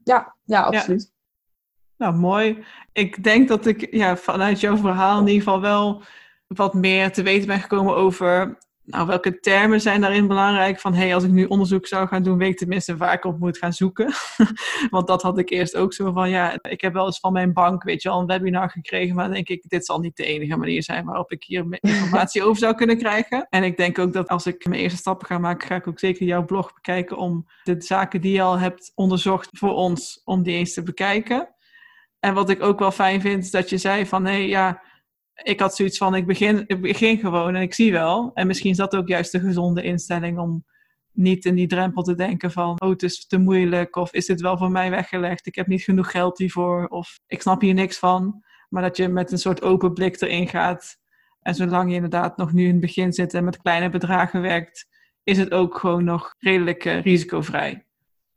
Ja, 0.03 0.35
ja, 0.45 0.61
absoluut. 0.61 1.13
Nou, 1.97 2.15
mooi. 2.15 2.63
Ik 2.91 3.23
denk 3.23 3.47
dat 3.47 3.65
ik 3.65 3.87
ja, 3.93 4.17
vanuit 4.17 4.59
jouw 4.59 4.77
verhaal 4.77 5.19
in 5.19 5.27
ieder 5.27 5.43
geval 5.43 5.61
wel 5.61 6.03
wat 6.47 6.73
meer 6.73 7.11
te 7.11 7.23
weten 7.23 7.47
ben 7.47 7.59
gekomen 7.59 7.95
over 7.95 8.57
nou, 8.87 9.07
welke 9.07 9.39
termen 9.39 9.81
zijn 9.81 10.01
daarin 10.01 10.27
belangrijk? 10.27 10.79
Van 10.79 10.93
hey, 10.93 11.13
als 11.13 11.23
ik 11.23 11.31
nu 11.31 11.45
onderzoek 11.45 11.87
zou 11.87 12.07
gaan 12.07 12.23
doen, 12.23 12.37
weet 12.37 12.49
ik 12.51 12.57
tenminste 12.57 12.97
waar 12.97 13.13
ik 13.13 13.25
op 13.25 13.39
moet 13.39 13.57
gaan 13.57 13.73
zoeken. 13.73 14.13
Want 14.89 15.07
dat 15.07 15.21
had 15.21 15.37
ik 15.37 15.49
eerst 15.49 15.75
ook 15.75 15.93
zo 15.93 16.11
van, 16.11 16.29
ja, 16.29 16.59
ik 16.61 16.81
heb 16.81 16.93
wel 16.93 17.05
eens 17.05 17.19
van 17.19 17.33
mijn 17.33 17.53
bank, 17.53 17.83
weet 17.83 18.01
je 18.01 18.09
wel, 18.09 18.19
een 18.19 18.25
webinar 18.25 18.69
gekregen, 18.69 19.15
maar 19.15 19.31
denk 19.31 19.49
ik, 19.49 19.63
dit 19.67 19.85
zal 19.85 19.99
niet 19.99 20.17
de 20.17 20.25
enige 20.25 20.57
manier 20.57 20.83
zijn 20.83 21.05
waarop 21.05 21.31
ik 21.31 21.43
hier 21.43 21.65
informatie 21.81 22.43
over 22.45 22.57
zou 22.57 22.75
kunnen 22.75 22.97
krijgen. 22.97 23.47
En 23.49 23.63
ik 23.63 23.77
denk 23.77 23.99
ook 23.99 24.13
dat 24.13 24.27
als 24.27 24.45
ik 24.45 24.65
mijn 24.65 24.81
eerste 24.81 24.97
stappen 24.97 25.27
ga 25.27 25.37
maken, 25.37 25.67
ga 25.67 25.75
ik 25.75 25.87
ook 25.87 25.99
zeker 25.99 26.25
jouw 26.25 26.45
blog 26.45 26.73
bekijken 26.73 27.17
om 27.17 27.45
de 27.63 27.75
zaken 27.77 28.21
die 28.21 28.33
je 28.33 28.41
al 28.41 28.59
hebt 28.59 28.91
onderzocht 28.95 29.49
voor 29.51 29.73
ons, 29.73 30.21
om 30.23 30.43
die 30.43 30.55
eens 30.55 30.73
te 30.73 30.83
bekijken. 30.83 31.55
En 32.19 32.33
wat 32.33 32.49
ik 32.49 32.63
ook 32.63 32.79
wel 32.79 32.91
fijn 32.91 33.21
vind, 33.21 33.43
is 33.43 33.51
dat 33.51 33.69
je 33.69 33.77
zei 33.77 34.05
van, 34.05 34.25
hé, 34.25 34.31
hey, 34.31 34.47
ja, 34.47 34.81
ik 35.43 35.59
had 35.59 35.75
zoiets 35.75 35.97
van, 35.97 36.15
ik 36.15 36.25
begin, 36.25 36.63
ik 36.67 36.81
begin 36.81 37.17
gewoon 37.17 37.55
en 37.55 37.61
ik 37.61 37.73
zie 37.73 37.91
wel. 37.91 38.31
En 38.33 38.47
misschien 38.47 38.71
is 38.71 38.77
dat 38.77 38.95
ook 38.95 39.07
juist 39.07 39.31
de 39.31 39.39
gezonde 39.39 39.81
instelling 39.81 40.39
om 40.39 40.65
niet 41.11 41.45
in 41.45 41.55
die 41.55 41.67
drempel 41.67 42.03
te 42.03 42.15
denken 42.15 42.51
van, 42.51 42.81
oh, 42.81 42.89
het 42.89 43.03
is 43.03 43.27
te 43.27 43.37
moeilijk, 43.37 43.95
of 43.95 44.13
is 44.13 44.25
dit 44.25 44.41
wel 44.41 44.57
voor 44.57 44.71
mij 44.71 44.89
weggelegd, 44.89 45.47
ik 45.47 45.55
heb 45.55 45.67
niet 45.67 45.83
genoeg 45.83 46.11
geld 46.11 46.37
hiervoor, 46.37 46.87
of 46.87 47.19
ik 47.27 47.41
snap 47.41 47.61
hier 47.61 47.73
niks 47.73 47.97
van. 47.97 48.43
Maar 48.69 48.81
dat 48.81 48.97
je 48.97 49.07
met 49.07 49.31
een 49.31 49.37
soort 49.37 49.61
open 49.61 49.93
blik 49.93 50.21
erin 50.21 50.47
gaat. 50.47 50.97
En 51.41 51.55
zolang 51.55 51.89
je 51.89 51.95
inderdaad 51.95 52.37
nog 52.37 52.53
nu 52.53 52.63
in 52.63 52.71
het 52.71 52.79
begin 52.79 53.13
zit 53.13 53.33
en 53.33 53.43
met 53.43 53.61
kleine 53.61 53.89
bedragen 53.89 54.41
werkt, 54.41 54.87
is 55.23 55.37
het 55.37 55.51
ook 55.51 55.77
gewoon 55.77 56.03
nog 56.03 56.33
redelijk 56.39 56.85
uh, 56.85 57.01
risicovrij. 57.01 57.85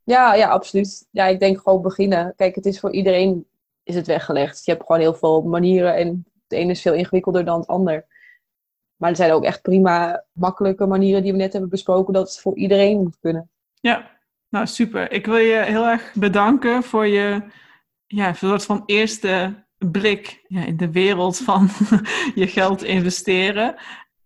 Ja, 0.05 0.35
ja, 0.35 0.49
absoluut. 0.49 1.07
Ja, 1.11 1.27
ik 1.27 1.41
denk 1.41 1.61
gewoon 1.61 1.83
beginnen. 1.83 2.33
Kijk, 2.37 2.55
het 2.55 2.67
is 2.67 2.81
voor 2.81 2.93
iedereen 2.93 3.47
is 3.83 3.95
het 3.95 4.07
weggelegd. 4.07 4.65
Je 4.65 4.71
hebt 4.71 4.85
gewoon 4.87 5.01
heel 5.01 5.15
veel 5.15 5.43
manieren 5.43 5.97
en 5.97 6.25
de 6.51 6.57
ene 6.57 6.71
is 6.71 6.83
veel 6.83 6.95
ingewikkelder 6.95 7.45
dan 7.45 7.59
het 7.59 7.69
ander. 7.69 8.07
Maar 8.97 9.11
er 9.11 9.17
zijn 9.17 9.33
ook 9.33 9.45
echt 9.45 9.63
prima, 9.63 10.25
makkelijke 10.33 10.87
manieren 10.87 11.23
die 11.23 11.33
we 11.33 11.39
net 11.39 11.53
hebben 11.53 11.71
besproken, 11.71 12.13
dat 12.13 12.29
het 12.29 12.41
voor 12.41 12.57
iedereen 12.57 12.99
moet 12.99 13.19
kunnen. 13.21 13.51
Ja, 13.75 14.11
nou 14.49 14.67
super. 14.67 15.13
Ik 15.13 15.27
wil 15.27 15.37
je 15.37 15.55
heel 15.55 15.87
erg 15.87 16.13
bedanken 16.15 16.83
voor 16.83 17.07
je 17.07 17.43
ja, 18.07 18.33
soort 18.33 18.65
van 18.65 18.83
eerste 18.87 19.65
blik 19.79 20.45
ja, 20.47 20.65
in 20.65 20.77
de 20.77 20.91
wereld 20.91 21.39
van 21.39 21.69
je 22.35 22.47
geld 22.47 22.83
investeren 22.83 23.75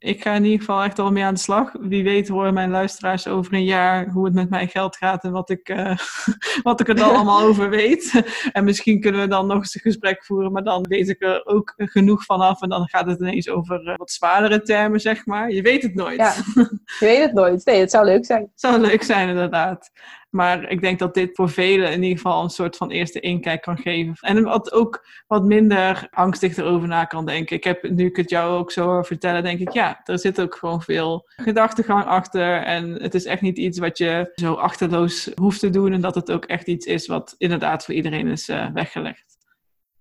ik 0.04 0.22
ga 0.22 0.34
in 0.34 0.44
ieder 0.44 0.58
geval 0.58 0.82
echt 0.82 0.98
al 0.98 1.12
mee 1.12 1.24
aan 1.24 1.34
de 1.34 1.40
slag. 1.40 1.72
Wie 1.80 2.04
weet 2.04 2.28
horen 2.28 2.54
mijn 2.54 2.70
luisteraars 2.70 3.26
over 3.26 3.54
een 3.54 3.64
jaar 3.64 4.08
hoe 4.08 4.24
het 4.24 4.34
met 4.34 4.50
mijn 4.50 4.68
geld 4.68 4.96
gaat 4.96 5.24
en 5.24 5.32
wat 5.32 5.50
ik, 5.50 5.68
uh, 5.68 5.96
wat 6.62 6.80
ik 6.80 6.88
er 6.88 6.96
dan 6.96 7.14
allemaal 7.14 7.42
over 7.48 7.70
weet. 7.70 8.22
En 8.52 8.64
misschien 8.64 9.00
kunnen 9.00 9.20
we 9.20 9.28
dan 9.28 9.46
nog 9.46 9.56
eens 9.56 9.74
een 9.74 9.80
gesprek 9.80 10.24
voeren, 10.24 10.52
maar 10.52 10.62
dan 10.62 10.86
weet 10.88 11.08
ik 11.08 11.22
er 11.22 11.46
ook 11.46 11.72
genoeg 11.76 12.24
vanaf. 12.24 12.62
En 12.62 12.68
dan 12.68 12.88
gaat 12.88 13.06
het 13.06 13.20
ineens 13.20 13.48
over 13.48 13.88
uh, 13.88 13.94
wat 13.96 14.10
zwaardere 14.10 14.62
termen, 14.62 15.00
zeg 15.00 15.26
maar. 15.26 15.50
Je 15.50 15.62
weet 15.62 15.82
het 15.82 15.94
nooit. 15.94 16.16
Ja, 16.16 16.34
je 17.00 17.06
weet 17.06 17.22
het 17.22 17.32
nooit. 17.32 17.64
Nee, 17.64 17.80
het 17.80 17.90
zou 17.90 18.04
leuk 18.04 18.24
zijn. 18.24 18.42
Het 18.42 18.60
zou 18.60 18.78
leuk 18.80 19.02
zijn, 19.02 19.28
inderdaad. 19.28 19.90
Maar 20.34 20.70
ik 20.70 20.80
denk 20.80 20.98
dat 20.98 21.14
dit 21.14 21.30
voor 21.36 21.50
velen 21.50 21.92
in 21.92 22.02
ieder 22.02 22.16
geval 22.16 22.42
een 22.42 22.50
soort 22.50 22.76
van 22.76 22.90
eerste 22.90 23.20
inkijk 23.20 23.62
kan 23.62 23.78
geven. 23.78 24.14
En 24.20 24.42
wat 24.42 24.72
ook 24.72 25.06
wat 25.26 25.44
minder 25.44 26.08
angstig 26.10 26.56
erover 26.56 26.88
na 26.88 27.04
kan 27.04 27.26
denken. 27.26 27.56
Ik 27.56 27.64
heb, 27.64 27.90
nu 27.90 28.06
ik 28.06 28.16
het 28.16 28.30
jou 28.30 28.58
ook 28.58 28.72
zo 28.72 29.02
vertellen, 29.02 29.42
denk 29.42 29.60
ik, 29.60 29.70
ja, 29.70 30.00
er 30.04 30.18
zit 30.18 30.40
ook 30.40 30.54
gewoon 30.54 30.82
veel 30.82 31.28
gedachtegang 31.36 32.04
achter. 32.04 32.62
En 32.62 33.02
het 33.02 33.14
is 33.14 33.24
echt 33.24 33.40
niet 33.40 33.58
iets 33.58 33.78
wat 33.78 33.98
je 33.98 34.32
zo 34.34 34.54
achterloos 34.54 35.30
hoeft 35.34 35.60
te 35.60 35.70
doen. 35.70 35.92
En 35.92 36.00
dat 36.00 36.14
het 36.14 36.30
ook 36.30 36.44
echt 36.44 36.66
iets 36.66 36.86
is 36.86 37.06
wat 37.06 37.34
inderdaad 37.38 37.84
voor 37.84 37.94
iedereen 37.94 38.26
is 38.26 38.48
uh, 38.48 38.70
weggelegd. 38.72 39.36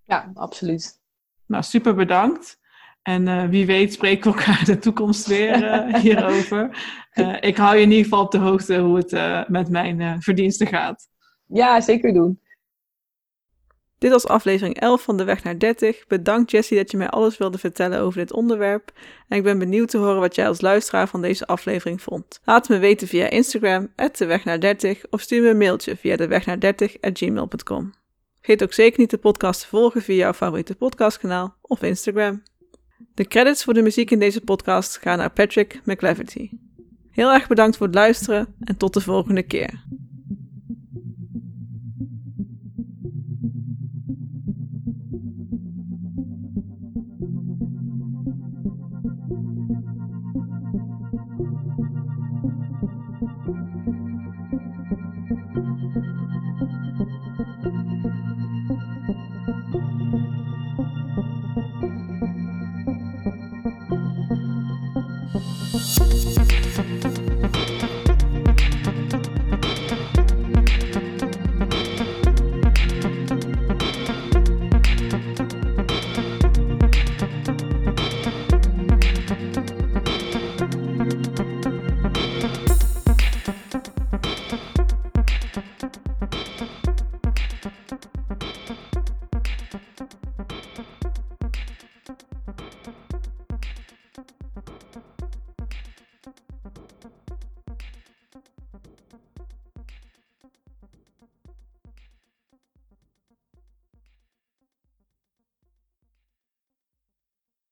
Ja, 0.04 0.32
absoluut. 0.34 1.02
Nou, 1.46 1.64
super 1.64 1.96
bedankt. 1.96 2.60
En 3.04 3.28
uh, 3.28 3.46
wie 3.46 3.66
weet 3.66 3.94
spreken 3.94 4.32
we 4.32 4.38
elkaar 4.38 4.66
de 4.66 4.80
toekomst 4.80 5.28
weer 5.28 5.64
uh, 5.64 5.96
hierover. 5.96 6.86
Uh, 7.14 7.38
ik 7.50 7.58
hou 7.58 7.76
je 7.76 7.82
in 7.82 7.90
ieder 7.90 8.04
geval 8.04 8.24
op 8.24 8.32
de 8.32 8.38
hoogte 8.38 8.78
hoe 8.78 8.98
het 8.98 9.48
met 9.48 9.70
mijn 9.70 10.22
verdiensten 10.22 10.68
gaat. 10.68 11.08
Ja, 11.48 11.82
zeker 11.82 12.14
doen. 12.14 12.42
Dit 14.04 14.12
was 14.12 14.28
aflevering 14.28 14.80
11 14.80 15.02
van 15.02 15.18
De 15.18 15.24
Weg 15.24 15.44
naar 15.44 15.60
30. 15.60 16.08
Bedankt 16.08 16.52
Jessie 16.52 16.78
dat 16.78 16.92
je 16.92 16.98
mij 16.98 17.10
alles 17.10 17.38
wilde 17.38 17.58
vertellen 17.58 18.00
over 18.00 18.20
dit 18.20 18.34
onderwerp. 18.34 18.92
En 19.28 19.38
ik 19.38 19.44
ben 19.44 19.60
benieuwd 19.60 19.90
te 19.90 19.98
horen 19.98 20.20
wat 20.20 20.36
jij 20.36 20.48
als 20.48 20.62
luisteraar 20.62 21.08
van 21.08 21.22
deze 21.22 21.48
aflevering 21.48 22.02
vond. 22.02 22.40
Laat 22.44 22.70
me 22.70 22.78
weten 22.78 23.08
via 23.08 23.30
Instagram, 23.30 23.94
de 23.96 24.26
weg 24.26 24.44
naar 24.44 24.60
30, 24.60 25.04
of 25.10 25.22
stuur 25.22 25.42
me 25.42 25.50
een 25.50 25.58
mailtje 25.58 25.98
via 25.98 26.16
de 26.16 26.28
weg 26.28 26.46
naar 26.46 26.60
30 26.60 26.98
gmail.com. 27.00 27.94
Vergeet 28.42 28.64
ook 28.64 28.74
zeker 28.74 29.00
niet 29.00 29.10
de 29.10 29.18
podcast 29.18 29.62
te 29.62 29.68
volgen 29.68 30.02
via 30.02 30.16
jouw 30.16 30.34
favoriete 30.34 30.76
podcastkanaal 30.76 31.56
of 31.62 31.82
Instagram. 31.82 32.44
De 33.14 33.28
credits 33.28 33.64
voor 33.64 33.74
de 33.74 33.82
muziek 33.82 34.12
in 34.12 34.20
deze 34.20 34.42
podcast 34.42 34.98
gaan 34.98 35.18
naar 35.18 35.32
Patrick 35.32 35.82
McLeverty. 35.86 36.50
Heel 37.12 37.34
erg 37.34 37.48
bedankt 37.48 37.78
voor 37.78 37.86
het 37.86 37.96
luisteren 37.96 38.56
en 38.60 38.78
tot 38.78 38.94
de 38.94 39.02
volgende 39.02 39.44
keer. 39.44 39.84